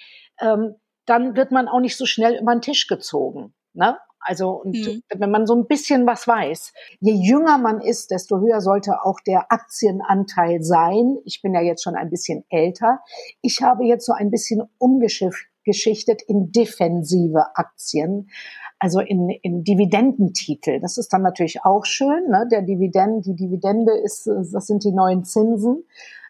dann 1.07 1.37
wird 1.37 1.53
man 1.53 1.69
auch 1.69 1.81
nicht 1.81 1.97
so 1.97 2.07
schnell 2.07 2.41
über 2.41 2.55
den 2.55 2.61
Tisch 2.61 2.87
gezogen. 2.87 3.55
Ne? 3.73 3.97
Also 4.25 4.51
und 4.51 4.75
mhm. 4.75 5.03
wenn 5.15 5.31
man 5.31 5.47
so 5.47 5.55
ein 5.55 5.67
bisschen 5.67 6.07
was 6.07 6.27
weiß, 6.27 6.73
je 7.01 7.13
jünger 7.13 7.59
man 7.59 7.81
ist, 7.81 8.11
desto 8.11 8.41
höher 8.41 8.61
sollte 8.61 9.05
auch 9.05 9.21
der 9.21 9.53
Aktienanteil 9.53 10.63
sein. 10.63 11.19
Ich 11.25 11.43
bin 11.43 11.55
ja 11.55 11.61
jetzt 11.61 11.85
schon 11.85 11.95
ein 11.95 12.11
bisschen 12.11 12.45
älter. 12.49 13.01
Ich 13.43 13.63
habe 13.63 13.85
jetzt 13.85 14.07
so 14.07 14.13
ein 14.13 14.31
bisschen 14.31 14.63
umgeschichtet 14.79 16.23
in 16.27 16.51
defensive 16.53 17.55
Aktien. 17.55 18.31
also 18.79 19.01
in, 19.01 19.31
in 19.43 19.65
Dividendentitel. 19.65 20.81
Das 20.81 20.99
ist 20.99 21.13
dann 21.13 21.23
natürlich 21.23 21.65
auch 21.65 21.85
schön. 21.85 22.29
Ne? 22.29 22.47
Der 22.51 22.63
Dividend, 22.63 23.25
die 23.27 23.37
Dividende 23.37 23.93
ist, 23.97 24.27
das 24.27 24.67
sind 24.67 24.85
die 24.85 24.93
neuen 24.93 25.25
Zinsen, 25.25 25.85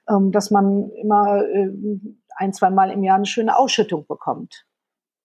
ähm, 0.08 0.30
dass 0.30 0.50
man 0.50 0.90
immer 0.90 1.44
äh, 1.44 1.70
ein, 2.36 2.52
zwei 2.52 2.70
Mal 2.70 2.90
im 2.90 3.02
Jahr 3.02 3.16
eine 3.16 3.26
schöne 3.26 3.56
Ausschüttung 3.56 4.06
bekommt. 4.06 4.66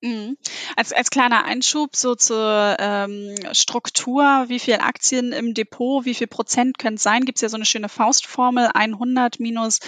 Mhm. 0.01 0.37
Als, 0.77 0.93
als 0.93 1.09
kleiner 1.09 1.43
Einschub 1.43 1.95
so 1.95 2.15
zur 2.15 2.77
ähm, 2.79 3.35
Struktur, 3.51 4.45
wie 4.47 4.59
viel 4.59 4.75
Aktien 4.75 5.33
im 5.33 5.53
Depot, 5.53 6.05
wie 6.05 6.13
viel 6.13 6.27
Prozent 6.27 6.77
können 6.77 6.95
es 6.95 7.03
sein, 7.03 7.25
gibt 7.25 7.37
es 7.37 7.41
ja 7.41 7.49
so 7.49 7.57
eine 7.57 7.65
schöne 7.65 7.89
Faustformel, 7.89 8.69
100 8.73 9.39
minus 9.41 9.79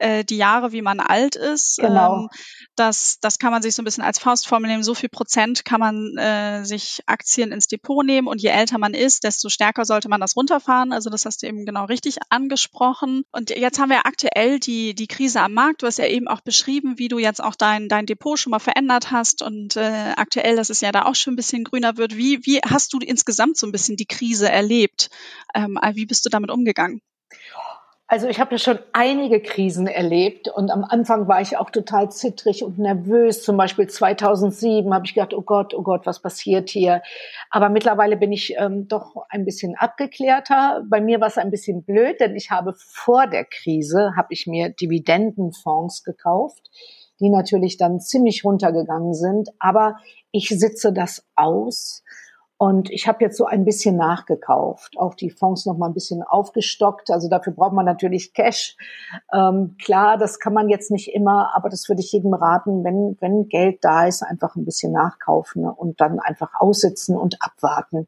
äh, 0.00 0.24
die 0.24 0.38
Jahre, 0.38 0.72
wie 0.72 0.82
man 0.82 0.98
alt 0.98 1.36
ist. 1.36 1.78
Genau. 1.80 2.22
Ähm, 2.22 2.28
das, 2.74 3.18
das 3.20 3.38
kann 3.38 3.52
man 3.52 3.62
sich 3.62 3.74
so 3.74 3.82
ein 3.82 3.84
bisschen 3.84 4.02
als 4.02 4.18
Faustformel 4.18 4.68
nehmen. 4.68 4.82
So 4.82 4.94
viel 4.94 5.08
Prozent 5.08 5.64
kann 5.64 5.78
man 5.78 6.16
äh, 6.16 6.64
sich 6.64 7.00
Aktien 7.06 7.52
ins 7.52 7.68
Depot 7.68 8.04
nehmen 8.04 8.26
und 8.26 8.42
je 8.42 8.48
älter 8.48 8.78
man 8.78 8.94
ist, 8.94 9.22
desto 9.22 9.50
stärker 9.50 9.84
sollte 9.84 10.08
man 10.08 10.20
das 10.20 10.36
runterfahren. 10.36 10.92
Also 10.92 11.10
das 11.10 11.26
hast 11.26 11.42
du 11.42 11.46
eben 11.46 11.64
genau 11.64 11.84
richtig 11.84 12.16
angesprochen. 12.30 13.22
Und 13.30 13.50
jetzt 13.50 13.78
haben 13.78 13.90
wir 13.90 14.06
aktuell 14.06 14.58
die, 14.58 14.94
die 14.94 15.06
Krise 15.06 15.42
am 15.42 15.52
Markt. 15.52 15.82
Du 15.82 15.86
hast 15.86 15.98
ja 15.98 16.06
eben 16.06 16.26
auch 16.26 16.40
beschrieben, 16.40 16.98
wie 16.98 17.08
du 17.08 17.18
jetzt 17.18 17.42
auch 17.42 17.54
dein, 17.54 17.88
dein 17.88 18.06
Depot 18.06 18.38
schon 18.38 18.50
mal 18.50 18.58
verändert 18.58 19.10
hast 19.12 19.42
und 19.42 19.59
und 19.60 19.76
äh, 19.76 20.12
aktuell, 20.16 20.56
dass 20.56 20.70
es 20.70 20.80
ja 20.80 20.90
da 20.90 21.04
auch 21.04 21.14
schon 21.14 21.34
ein 21.34 21.36
bisschen 21.36 21.64
grüner 21.64 21.96
wird. 21.96 22.16
Wie, 22.16 22.40
wie 22.44 22.60
hast 22.60 22.92
du 22.92 22.98
insgesamt 22.98 23.58
so 23.58 23.66
ein 23.66 23.72
bisschen 23.72 23.96
die 23.96 24.06
Krise 24.06 24.50
erlebt? 24.50 25.10
Ähm, 25.54 25.78
wie 25.94 26.06
bist 26.06 26.24
du 26.24 26.30
damit 26.30 26.50
umgegangen? 26.50 27.02
Also 28.06 28.26
ich 28.26 28.40
habe 28.40 28.52
ja 28.52 28.58
schon 28.58 28.80
einige 28.92 29.40
Krisen 29.40 29.86
erlebt 29.86 30.48
und 30.48 30.72
am 30.72 30.82
Anfang 30.82 31.28
war 31.28 31.40
ich 31.42 31.56
auch 31.58 31.70
total 31.70 32.10
zittrig 32.10 32.64
und 32.64 32.76
nervös. 32.76 33.44
Zum 33.44 33.56
Beispiel 33.56 33.86
2007 33.86 34.92
habe 34.92 35.06
ich 35.06 35.14
gedacht, 35.14 35.32
oh 35.32 35.42
Gott, 35.42 35.74
oh 35.74 35.82
Gott, 35.82 36.06
was 36.06 36.20
passiert 36.20 36.70
hier? 36.70 37.02
Aber 37.50 37.68
mittlerweile 37.68 38.16
bin 38.16 38.32
ich 38.32 38.56
ähm, 38.58 38.88
doch 38.88 39.14
ein 39.28 39.44
bisschen 39.44 39.76
abgeklärter. 39.76 40.82
Bei 40.90 41.00
mir 41.00 41.20
war 41.20 41.28
es 41.28 41.38
ein 41.38 41.52
bisschen 41.52 41.84
blöd, 41.84 42.18
denn 42.18 42.34
ich 42.34 42.50
habe 42.50 42.74
vor 42.76 43.28
der 43.28 43.44
Krise 43.44 44.14
habe 44.16 44.28
ich 44.30 44.48
mir 44.48 44.70
Dividendenfonds 44.70 46.02
gekauft 46.02 46.68
die 47.20 47.30
natürlich 47.30 47.76
dann 47.76 48.00
ziemlich 48.00 48.44
runtergegangen 48.44 49.14
sind. 49.14 49.50
Aber 49.58 49.96
ich 50.32 50.48
sitze 50.48 50.92
das 50.92 51.24
aus 51.36 52.02
und 52.62 52.90
ich 52.90 53.08
habe 53.08 53.24
jetzt 53.24 53.38
so 53.38 53.46
ein 53.46 53.64
bisschen 53.64 53.96
nachgekauft, 53.96 54.98
auch 54.98 55.14
die 55.14 55.30
Fonds 55.30 55.64
noch 55.64 55.78
mal 55.78 55.86
ein 55.86 55.94
bisschen 55.94 56.22
aufgestockt. 56.22 57.10
Also 57.10 57.30
dafür 57.30 57.54
braucht 57.54 57.72
man 57.72 57.86
natürlich 57.86 58.34
Cash. 58.34 58.76
Ähm, 59.32 59.76
klar, 59.82 60.18
das 60.18 60.38
kann 60.38 60.52
man 60.52 60.68
jetzt 60.68 60.90
nicht 60.90 61.08
immer, 61.14 61.56
aber 61.56 61.70
das 61.70 61.88
würde 61.88 62.02
ich 62.02 62.12
jedem 62.12 62.34
raten, 62.34 62.84
wenn, 62.84 63.16
wenn 63.18 63.48
Geld 63.48 63.78
da 63.80 64.06
ist, 64.06 64.22
einfach 64.22 64.56
ein 64.56 64.66
bisschen 64.66 64.92
nachkaufen 64.92 65.64
und 65.64 66.02
dann 66.02 66.20
einfach 66.20 66.50
aussitzen 66.60 67.16
und 67.16 67.38
abwarten. 67.40 68.06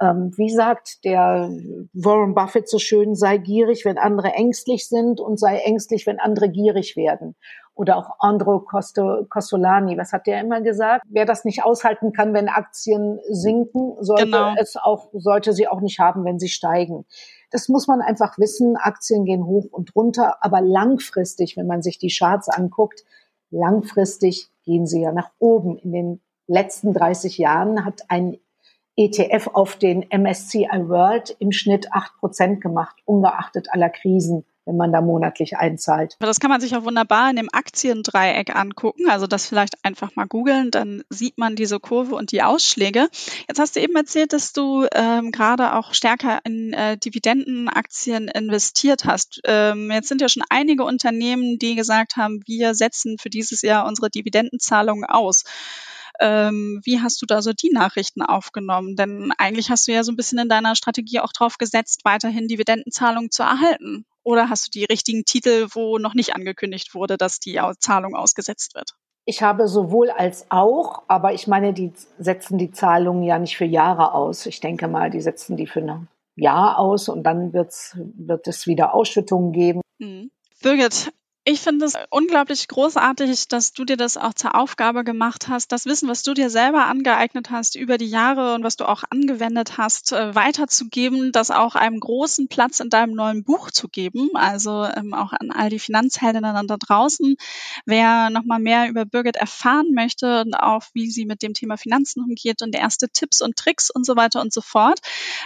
Ähm, 0.00 0.32
wie 0.36 0.50
sagt 0.50 1.04
der 1.04 1.48
Warren 1.92 2.34
Buffett 2.34 2.68
so 2.68 2.80
schön, 2.80 3.14
sei 3.14 3.38
gierig, 3.38 3.84
wenn 3.84 3.98
andere 3.98 4.32
ängstlich 4.32 4.88
sind 4.88 5.20
und 5.20 5.38
sei 5.38 5.58
ängstlich, 5.58 6.08
wenn 6.08 6.18
andere 6.18 6.48
gierig 6.48 6.96
werden 6.96 7.36
oder 7.74 7.96
auch 7.96 8.16
Andro 8.18 8.60
Costolani. 8.60 9.96
Was 9.96 10.12
hat 10.12 10.26
der 10.26 10.40
immer 10.40 10.60
gesagt? 10.60 11.04
Wer 11.08 11.24
das 11.24 11.44
nicht 11.44 11.64
aushalten 11.64 12.12
kann, 12.12 12.34
wenn 12.34 12.48
Aktien 12.48 13.18
sinken, 13.30 13.96
sollte 14.00 14.24
genau. 14.24 14.54
es 14.58 14.76
auch, 14.76 15.08
sollte 15.12 15.52
sie 15.52 15.68
auch 15.68 15.80
nicht 15.80 15.98
haben, 15.98 16.24
wenn 16.24 16.38
sie 16.38 16.48
steigen. 16.48 17.06
Das 17.50 17.68
muss 17.68 17.86
man 17.86 18.00
einfach 18.00 18.38
wissen. 18.38 18.76
Aktien 18.76 19.24
gehen 19.24 19.46
hoch 19.46 19.66
und 19.70 19.94
runter, 19.96 20.36
aber 20.40 20.60
langfristig, 20.60 21.56
wenn 21.56 21.66
man 21.66 21.82
sich 21.82 21.98
die 21.98 22.14
Charts 22.14 22.48
anguckt, 22.48 23.04
langfristig 23.50 24.48
gehen 24.64 24.86
sie 24.86 25.02
ja 25.02 25.12
nach 25.12 25.30
oben. 25.38 25.78
In 25.78 25.92
den 25.92 26.20
letzten 26.46 26.92
30 26.92 27.38
Jahren 27.38 27.84
hat 27.84 28.02
ein 28.08 28.38
ETF 28.96 29.48
auf 29.54 29.76
den 29.76 30.04
MSCI 30.10 30.68
World 30.88 31.34
im 31.38 31.52
Schnitt 31.52 31.92
acht 31.92 32.14
Prozent 32.18 32.60
gemacht, 32.60 32.96
ungeachtet 33.06 33.68
aller 33.72 33.88
Krisen 33.88 34.44
wenn 34.64 34.76
man 34.76 34.92
da 34.92 35.00
monatlich 35.00 35.56
einzahlt. 35.56 36.16
Das 36.20 36.40
kann 36.40 36.50
man 36.50 36.60
sich 36.60 36.76
auch 36.76 36.84
wunderbar 36.84 37.30
in 37.30 37.36
dem 37.36 37.48
Aktiendreieck 37.52 38.54
angucken. 38.54 39.08
Also 39.08 39.26
das 39.26 39.46
vielleicht 39.46 39.84
einfach 39.84 40.14
mal 40.14 40.26
googeln, 40.26 40.70
dann 40.70 41.02
sieht 41.08 41.38
man 41.38 41.56
diese 41.56 41.80
Kurve 41.80 42.14
und 42.14 42.32
die 42.32 42.42
Ausschläge. 42.42 43.08
Jetzt 43.48 43.58
hast 43.58 43.76
du 43.76 43.80
eben 43.80 43.96
erzählt, 43.96 44.32
dass 44.32 44.52
du 44.52 44.86
ähm, 44.92 45.32
gerade 45.32 45.74
auch 45.74 45.94
stärker 45.94 46.40
in 46.44 46.72
äh, 46.72 46.96
Dividendenaktien 46.96 48.28
investiert 48.28 49.04
hast. 49.04 49.40
Ähm, 49.44 49.90
jetzt 49.90 50.08
sind 50.08 50.20
ja 50.20 50.28
schon 50.28 50.44
einige 50.48 50.84
Unternehmen, 50.84 51.58
die 51.58 51.74
gesagt 51.74 52.16
haben, 52.16 52.40
wir 52.46 52.74
setzen 52.74 53.18
für 53.18 53.30
dieses 53.30 53.62
Jahr 53.62 53.86
unsere 53.86 54.10
Dividendenzahlungen 54.10 55.04
aus. 55.04 55.44
Ähm, 56.20 56.80
wie 56.84 57.00
hast 57.00 57.20
du 57.22 57.26
da 57.26 57.42
so 57.42 57.52
die 57.52 57.70
Nachrichten 57.70 58.22
aufgenommen? 58.22 58.96
Denn 58.96 59.32
eigentlich 59.38 59.70
hast 59.70 59.88
du 59.88 59.92
ja 59.92 60.04
so 60.04 60.12
ein 60.12 60.16
bisschen 60.16 60.38
in 60.38 60.48
deiner 60.48 60.76
Strategie 60.76 61.20
auch 61.20 61.32
drauf 61.32 61.58
gesetzt, 61.58 62.00
weiterhin 62.04 62.48
Dividendenzahlungen 62.48 63.30
zu 63.30 63.42
erhalten. 63.42 64.04
Oder 64.22 64.48
hast 64.48 64.66
du 64.66 64.70
die 64.70 64.84
richtigen 64.84 65.24
Titel, 65.24 65.68
wo 65.72 65.98
noch 65.98 66.14
nicht 66.14 66.34
angekündigt 66.34 66.94
wurde, 66.94 67.16
dass 67.16 67.40
die 67.40 67.60
Zahlung 67.78 68.14
ausgesetzt 68.14 68.74
wird? 68.74 68.94
Ich 69.24 69.42
habe 69.42 69.68
sowohl 69.68 70.10
als 70.10 70.46
auch, 70.50 71.04
aber 71.06 71.32
ich 71.32 71.46
meine, 71.46 71.72
die 71.72 71.92
setzen 72.18 72.58
die 72.58 72.72
Zahlungen 72.72 73.22
ja 73.22 73.38
nicht 73.38 73.56
für 73.56 73.64
Jahre 73.64 74.14
aus. 74.14 74.46
Ich 74.46 74.60
denke 74.60 74.88
mal, 74.88 75.10
die 75.10 75.20
setzen 75.20 75.56
die 75.56 75.68
für 75.68 75.80
ein 75.80 76.08
Jahr 76.34 76.78
aus 76.78 77.08
und 77.08 77.22
dann 77.22 77.52
wird's, 77.52 77.96
wird 77.96 78.48
es 78.48 78.66
wieder 78.66 78.94
Ausschüttungen 78.94 79.52
geben. 79.52 79.80
Mhm. 79.98 80.30
Birgit, 80.60 81.12
ich 81.44 81.60
finde 81.60 81.86
es 81.86 81.94
unglaublich 82.10 82.68
großartig, 82.68 83.48
dass 83.48 83.72
du 83.72 83.84
dir 83.84 83.96
das 83.96 84.16
auch 84.16 84.32
zur 84.32 84.54
Aufgabe 84.54 85.02
gemacht 85.02 85.48
hast, 85.48 85.72
das 85.72 85.86
Wissen, 85.86 86.08
was 86.08 86.22
du 86.22 86.34
dir 86.34 86.50
selber 86.50 86.86
angeeignet 86.86 87.50
hast 87.50 87.74
über 87.74 87.98
die 87.98 88.06
Jahre 88.06 88.54
und 88.54 88.62
was 88.62 88.76
du 88.76 88.88
auch 88.88 89.02
angewendet 89.10 89.76
hast, 89.76 90.12
äh, 90.12 90.36
weiterzugeben, 90.36 91.32
das 91.32 91.50
auch 91.50 91.74
einem 91.74 91.98
großen 91.98 92.46
Platz 92.46 92.78
in 92.78 92.90
deinem 92.90 93.14
neuen 93.14 93.42
Buch 93.42 93.72
zu 93.72 93.88
geben. 93.88 94.30
Also 94.34 94.84
ähm, 94.84 95.14
auch 95.14 95.32
an 95.32 95.50
all 95.50 95.68
die 95.68 95.80
Finanzheldinnen 95.80 96.68
da 96.68 96.76
draußen. 96.76 97.34
Wer 97.86 98.30
nochmal 98.30 98.60
mehr 98.60 98.88
über 98.88 99.04
Birgit 99.04 99.34
erfahren 99.34 99.94
möchte 99.94 100.42
und 100.42 100.54
auch 100.54 100.84
wie 100.94 101.10
sie 101.10 101.24
mit 101.24 101.42
dem 101.42 101.54
Thema 101.54 101.76
Finanzen 101.76 102.22
umgeht 102.22 102.62
und 102.62 102.72
erste 102.76 103.08
Tipps 103.08 103.40
und 103.40 103.56
Tricks 103.56 103.90
und 103.90 104.06
so 104.06 104.14
weiter 104.14 104.40
und 104.40 104.52
so 104.52 104.60
fort, 104.60 105.00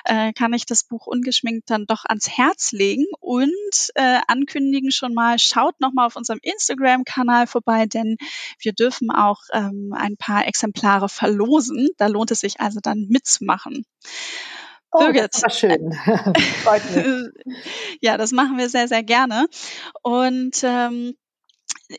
äh, 0.04 0.34
kann 0.34 0.52
ich 0.52 0.66
das 0.66 0.84
Buch 0.84 1.06
ungeschminkt 1.06 1.70
dann 1.70 1.86
doch 1.86 2.04
ans 2.04 2.28
Herz 2.28 2.72
legen 2.72 3.06
und 3.20 3.54
äh, 3.94 4.18
ankündigen 4.28 4.90
schon 4.90 5.14
mal, 5.14 5.38
schaut 5.38 5.80
nochmal 5.86 6.06
auf 6.06 6.16
unserem 6.16 6.40
Instagram-Kanal 6.42 7.46
vorbei, 7.46 7.86
denn 7.86 8.16
wir 8.58 8.72
dürfen 8.72 9.10
auch 9.10 9.40
ähm, 9.52 9.94
ein 9.96 10.16
paar 10.16 10.46
Exemplare 10.46 11.08
verlosen. 11.08 11.88
Da 11.96 12.06
lohnt 12.08 12.30
es 12.30 12.40
sich 12.40 12.60
also 12.60 12.80
dann 12.82 13.06
mitzumachen. 13.08 13.84
Oh, 14.92 14.98
Birgit. 14.98 15.34
Das 15.34 15.42
war 15.42 15.50
schön. 15.50 15.92
Freut 16.62 16.82
mich. 16.94 17.56
ja, 18.00 18.16
das 18.16 18.32
machen 18.32 18.56
wir 18.56 18.68
sehr, 18.68 18.88
sehr 18.88 19.02
gerne. 19.02 19.46
Und 20.02 20.62
ähm, 20.62 21.14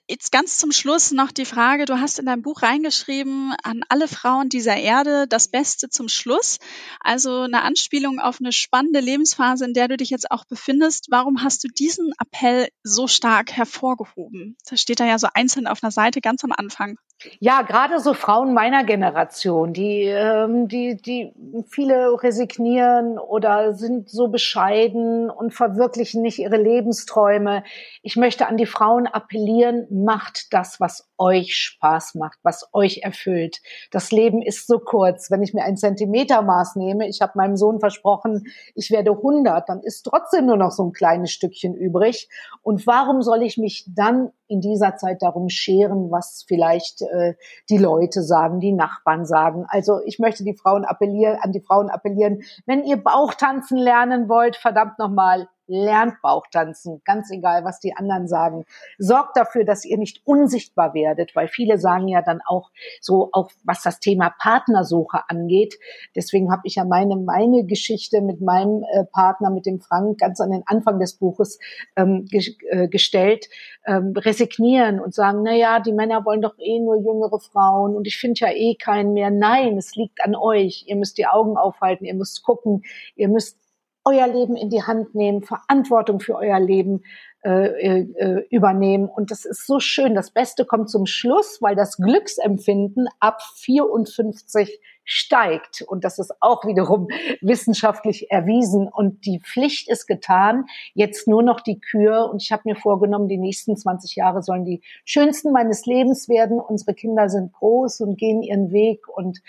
Jetzt 0.08 0.32
ganz 0.32 0.58
zum 0.58 0.72
Schluss 0.72 1.12
noch 1.12 1.32
die 1.32 1.46
Frage, 1.46 1.86
du 1.86 2.00
hast 2.00 2.20
in 2.20 2.26
deinem 2.26 2.42
Buch 2.42 2.62
reingeschrieben, 2.62 3.54
an 3.64 3.82
alle 3.88 4.08
Frauen 4.08 4.50
dieser 4.50 4.76
Erde 4.76 5.28
das 5.28 5.48
Beste 5.48 5.90
zum 5.90 6.10
Schluss. 6.10 6.60
Also 7.00 7.42
eine 7.42 7.62
Anspielung 7.62 8.20
auf 8.20 8.38
eine 8.40 8.52
spannende 8.52 9.00
Lebensphase, 9.00 9.66
in 9.66 9.74
der 9.74 9.88
du 9.88 9.98
dich 9.98 10.10
jetzt 10.10 10.30
auch 10.32 10.46
befindest. 10.46 11.08
Warum 11.10 11.44
hast 11.44 11.64
du 11.64 11.70
diesen 11.70 12.12
Appell 12.20 12.68
so 12.84 13.08
stark 13.08 13.52
hervorgehoben? 13.54 14.58
Das 14.70 14.82
steht 14.82 15.00
da 15.00 15.06
ja 15.06 15.20
so 15.20 15.28
einzeln 15.34 15.68
auf 15.68 15.84
einer 15.84 15.92
Seite 15.92 16.20
ganz 16.20 16.44
am 16.44 16.52
Anfang. 16.52 16.98
Ja, 17.40 17.64
gerade 17.64 18.00
so 18.00 18.14
Frauen 18.14 18.54
meiner 18.54 18.84
Generation, 18.84 19.74
die, 19.74 20.04
ähm, 20.04 20.68
die, 20.68 20.98
die 20.98 21.34
viele 21.68 22.12
resignieren 22.22 23.18
oder 23.18 23.74
sind 23.74 24.08
so 24.10 24.28
bescheiden 24.28 25.32
und 25.32 25.52
verwirklichen 25.52 26.22
nicht 26.22 26.38
ihre 26.38 26.58
Lebensträume. 26.58 27.64
Ich 28.04 28.18
möchte 28.18 28.48
an 28.48 28.58
die 28.58 28.68
Frauen 28.68 29.08
appellieren, 29.08 29.77
macht 29.90 30.54
das, 30.54 30.80
was 30.80 31.10
euch 31.18 31.56
Spaß 31.56 32.16
macht, 32.16 32.40
was 32.44 32.68
euch 32.74 33.02
erfüllt. 33.04 33.62
Das 33.92 34.12
Leben 34.12 34.42
ist 34.42 34.68
so 34.68 34.80
kurz. 34.80 35.30
Wenn 35.30 35.44
ich 35.44 35.54
mir 35.54 35.64
ein 35.64 35.78
Zentimetermaß 35.78 36.76
nehme, 36.76 37.08
ich 37.08 37.22
habe 37.22 37.34
meinem 37.36 37.58
Sohn 37.58 37.80
versprochen, 37.80 38.46
ich 38.76 38.92
werde 38.92 39.12
100, 39.12 39.68
dann 39.70 39.82
ist 39.82 40.04
trotzdem 40.04 40.46
nur 40.46 40.58
noch 40.58 40.72
so 40.72 40.84
ein 40.84 40.94
kleines 40.94 41.32
Stückchen 41.32 41.76
übrig. 41.76 42.30
Und 42.62 42.88
warum 42.88 43.22
soll 43.22 43.44
ich 43.44 43.58
mich 43.58 43.86
dann 43.88 44.32
in 44.48 44.62
dieser 44.62 44.96
Zeit 44.96 45.22
darum 45.22 45.50
scheren, 45.50 46.12
was 46.12 46.46
vielleicht 46.48 47.02
äh, 47.02 47.36
die 47.70 47.78
Leute 47.78 48.24
sagen, 48.24 48.60
die 48.60 48.74
Nachbarn 48.74 49.26
sagen. 49.26 49.66
Also 49.70 50.00
ich 50.06 50.20
möchte 50.20 50.44
die 50.44 50.56
Frauen 50.56 50.86
appellieren, 50.86 51.38
an 51.42 51.52
die 51.52 51.62
Frauen 51.62 51.90
appellieren, 51.90 52.42
wenn 52.66 52.84
ihr 52.84 52.98
Bauchtanzen 52.98 53.78
lernen 53.78 54.30
wollt, 54.30 54.56
verdammt 54.56 55.00
nochmal, 55.00 55.48
lernt 55.68 56.22
Bauchtanzen, 56.22 57.02
ganz 57.04 57.30
egal, 57.30 57.64
was 57.66 57.80
die 57.80 57.96
anderen 57.96 58.28
sagen. 58.28 58.66
Sorgt 58.98 59.38
dafür, 59.38 59.66
dass 59.66 59.86
ihr 59.86 59.98
nicht 59.98 60.22
unsichtbar 60.26 60.94
werdet, 60.94 61.36
weil 61.36 61.48
viele 61.48 61.78
sagen 61.78 62.08
ja 62.08 62.22
dann 62.22 62.40
auch 62.46 62.72
so, 63.02 63.30
auch 63.34 63.52
was 63.64 63.82
das 63.84 64.00
Thema 64.00 64.34
Partnersuche 64.40 65.22
angeht. 65.28 65.78
Deswegen 66.16 66.52
habe 66.52 66.62
ich 66.64 66.76
ja 66.76 66.86
meine, 66.86 67.18
meine 67.18 67.66
Geschichte 67.66 68.22
mit 68.22 68.42
meinem 68.42 68.84
äh, 68.94 69.04
Partner, 69.04 69.50
mit 69.50 69.66
dem 69.66 69.82
Frank, 69.82 70.20
ganz 70.20 70.40
an 70.40 70.52
den 70.52 70.64
Anfang 70.66 71.00
des 71.00 71.16
Buches 71.16 71.60
ähm, 71.96 72.26
ge 72.26 72.56
äh, 72.70 72.88
gestellt. 72.88 73.48
Ähm, 73.86 74.14
resignieren 74.38 75.00
und 75.00 75.14
sagen, 75.14 75.44
na 75.44 75.54
ja, 75.54 75.80
die 75.80 75.92
Männer 75.92 76.26
wollen 76.26 76.42
doch 76.42 76.58
eh 76.60 76.80
nur 76.80 76.98
jüngere 76.98 77.40
Frauen 77.40 77.96
und 77.96 78.08
ich 78.08 78.18
finde 78.18 78.40
ja 78.42 78.52
eh 78.52 78.76
keinen 78.76 79.14
mehr. 79.14 79.32
Nein, 79.32 79.78
es 79.78 79.96
liegt 79.96 80.24
an 80.24 80.36
euch. 80.36 80.86
Ihr 80.88 80.96
müsst 80.96 81.18
die 81.18 81.28
Augen 81.28 81.58
aufhalten, 81.58 82.06
ihr 82.06 82.14
müsst 82.14 82.44
gucken, 82.44 82.84
ihr 83.16 83.30
müsst 83.30 83.58
euer 84.06 84.28
Leben 84.28 84.56
in 84.56 84.70
die 84.70 84.84
Hand 84.84 85.16
nehmen, 85.16 85.44
Verantwortung 85.44 86.20
für 86.20 86.36
euer 86.36 86.60
Leben 86.60 87.04
äh, 87.48 88.02
äh, 88.02 88.46
übernehmen. 88.50 89.08
Und 89.08 89.32
das 89.32 89.46
ist 89.46 89.66
so 89.66 89.80
schön. 89.80 90.16
Das 90.16 90.32
Beste 90.32 90.66
kommt 90.66 90.90
zum 90.90 91.06
Schluss, 91.06 91.62
weil 91.62 91.78
das 91.78 91.96
Glücksempfinden 91.96 93.08
ab 93.22 93.42
54 93.56 94.82
steigt. 95.06 95.82
Und 95.82 96.04
das 96.04 96.20
ist 96.20 96.34
auch 96.42 96.66
wiederum 96.66 97.08
wissenschaftlich 97.40 98.30
erwiesen. 98.32 98.90
Und 98.90 99.26
die 99.26 99.40
Pflicht 99.40 99.90
ist 99.90 100.08
getan. 100.08 100.66
Jetzt 100.94 101.30
nur 101.30 101.42
noch 101.42 101.62
die 101.62 101.80
Kür. 101.80 102.30
Und 102.30 102.42
ich 102.44 102.52
habe 102.52 102.64
mir 102.66 102.76
vorgenommen, 102.76 103.30
die 103.30 103.38
nächsten 103.38 103.78
20 103.78 104.18
Jahre 104.18 104.44
sollen 104.44 104.66
die 104.66 104.82
schönsten 105.06 105.54
meines 105.54 105.86
Lebens 105.86 106.28
werden. 106.28 106.60
Unsere 106.60 106.96
Kinder 106.96 107.30
sind 107.30 107.54
groß 107.54 108.02
und 108.02 108.18
gehen 108.18 108.44
ihren 108.44 108.74
Weg. 108.74 109.08
Und 109.08 109.42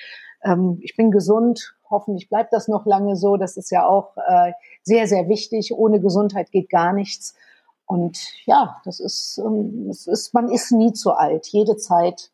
ähm, 0.45 0.79
ich 0.83 0.95
bin 0.95 1.11
gesund. 1.11 1.75
Hoffentlich 1.91 2.29
bleibt 2.29 2.53
das 2.53 2.69
noch 2.69 2.87
lange 2.87 3.17
so. 3.17 3.37
Das 3.37 3.57
ist 3.57 3.73
ja 3.73 3.85
auch 3.85 4.17
äh, 4.29 4.53
sehr, 4.85 5.09
sehr 5.09 5.29
wichtig. 5.29 5.73
Ohne 5.75 6.01
Gesundheit 6.01 6.53
geht 6.53 6.71
gar 6.71 6.93
nichts. 6.93 7.35
Und 7.89 8.19
ja, 8.45 8.83
das 8.85 9.01
ist, 9.01 9.39
ähm, 9.39 9.89
es 9.91 10.07
ist, 10.07 10.35
man 10.35 10.51
ist 10.51 10.71
nie 10.73 10.93
zu 10.93 11.13
alt. 11.13 11.47
Jede 11.47 11.79
Zeit 11.79 12.31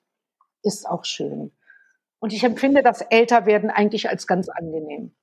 ist 0.62 0.86
auch 0.86 1.04
schön. 1.04 1.52
Und 2.18 2.32
ich 2.32 2.42
empfinde 2.42 2.82
das 2.82 3.02
Älterwerden 3.02 3.70
eigentlich 3.70 4.08
als 4.08 4.26
ganz 4.26 4.48
angenehm. 4.48 5.14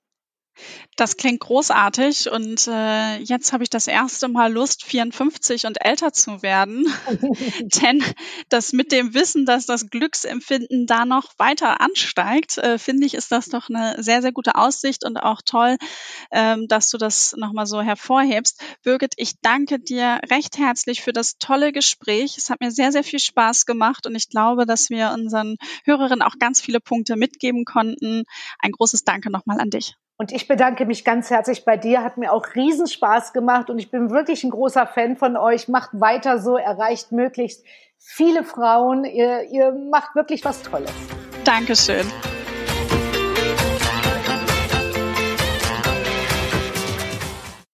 Das 0.97 1.17
klingt 1.17 1.39
großartig 1.39 2.29
und 2.29 2.67
äh, 2.67 3.17
jetzt 3.17 3.53
habe 3.53 3.63
ich 3.63 3.69
das 3.69 3.87
erste 3.87 4.27
Mal 4.27 4.51
Lust, 4.51 4.83
54 4.83 5.65
und 5.65 5.83
älter 5.83 6.11
zu 6.13 6.43
werden. 6.43 6.85
Denn 7.81 8.03
das 8.49 8.73
mit 8.73 8.91
dem 8.91 9.13
Wissen, 9.13 9.45
dass 9.45 9.65
das 9.65 9.89
Glücksempfinden 9.89 10.85
da 10.85 11.05
noch 11.05 11.31
weiter 11.37 11.81
ansteigt, 11.81 12.57
äh, 12.57 12.77
finde 12.77 13.07
ich, 13.07 13.13
ist 13.13 13.31
das 13.31 13.47
doch 13.47 13.69
eine 13.69 14.03
sehr, 14.03 14.21
sehr 14.21 14.31
gute 14.31 14.55
Aussicht 14.55 15.05
und 15.05 15.17
auch 15.17 15.41
toll, 15.43 15.77
ähm, 16.31 16.67
dass 16.67 16.89
du 16.89 16.97
das 16.97 17.35
nochmal 17.37 17.65
so 17.65 17.81
hervorhebst. 17.81 18.61
Birgit, 18.83 19.13
ich 19.17 19.39
danke 19.41 19.79
dir 19.79 20.19
recht 20.29 20.57
herzlich 20.57 21.01
für 21.01 21.13
das 21.13 21.37
tolle 21.37 21.71
Gespräch. 21.71 22.37
Es 22.37 22.49
hat 22.49 22.59
mir 22.59 22.71
sehr, 22.71 22.91
sehr 22.91 23.03
viel 23.03 23.19
Spaß 23.19 23.65
gemacht 23.65 24.05
und 24.05 24.15
ich 24.15 24.29
glaube, 24.29 24.65
dass 24.65 24.89
wir 24.89 25.11
unseren 25.11 25.55
Hörerinnen 25.85 26.21
auch 26.21 26.37
ganz 26.37 26.61
viele 26.61 26.79
Punkte 26.79 27.15
mitgeben 27.15 27.65
konnten. 27.65 28.23
Ein 28.59 28.71
großes 28.71 29.03
Danke 29.03 29.31
nochmal 29.31 29.59
an 29.59 29.69
dich. 29.69 29.95
Und 30.21 30.31
ich 30.31 30.47
bedanke 30.47 30.85
mich 30.85 31.03
ganz 31.03 31.31
herzlich 31.31 31.65
bei 31.65 31.77
dir. 31.77 32.03
Hat 32.03 32.17
mir 32.17 32.31
auch 32.31 32.53
Riesenspaß 32.53 33.33
gemacht 33.33 33.71
und 33.71 33.79
ich 33.79 33.89
bin 33.89 34.11
wirklich 34.11 34.43
ein 34.43 34.51
großer 34.51 34.85
Fan 34.85 35.17
von 35.17 35.35
euch. 35.35 35.67
Macht 35.67 35.99
weiter 35.99 36.37
so, 36.37 36.57
erreicht 36.57 37.11
möglichst 37.11 37.65
viele 37.97 38.43
Frauen. 38.43 39.03
Ihr, 39.03 39.49
ihr 39.49 39.71
macht 39.71 40.13
wirklich 40.13 40.45
was 40.45 40.61
Tolles. 40.61 40.91
Dankeschön. 41.43 42.05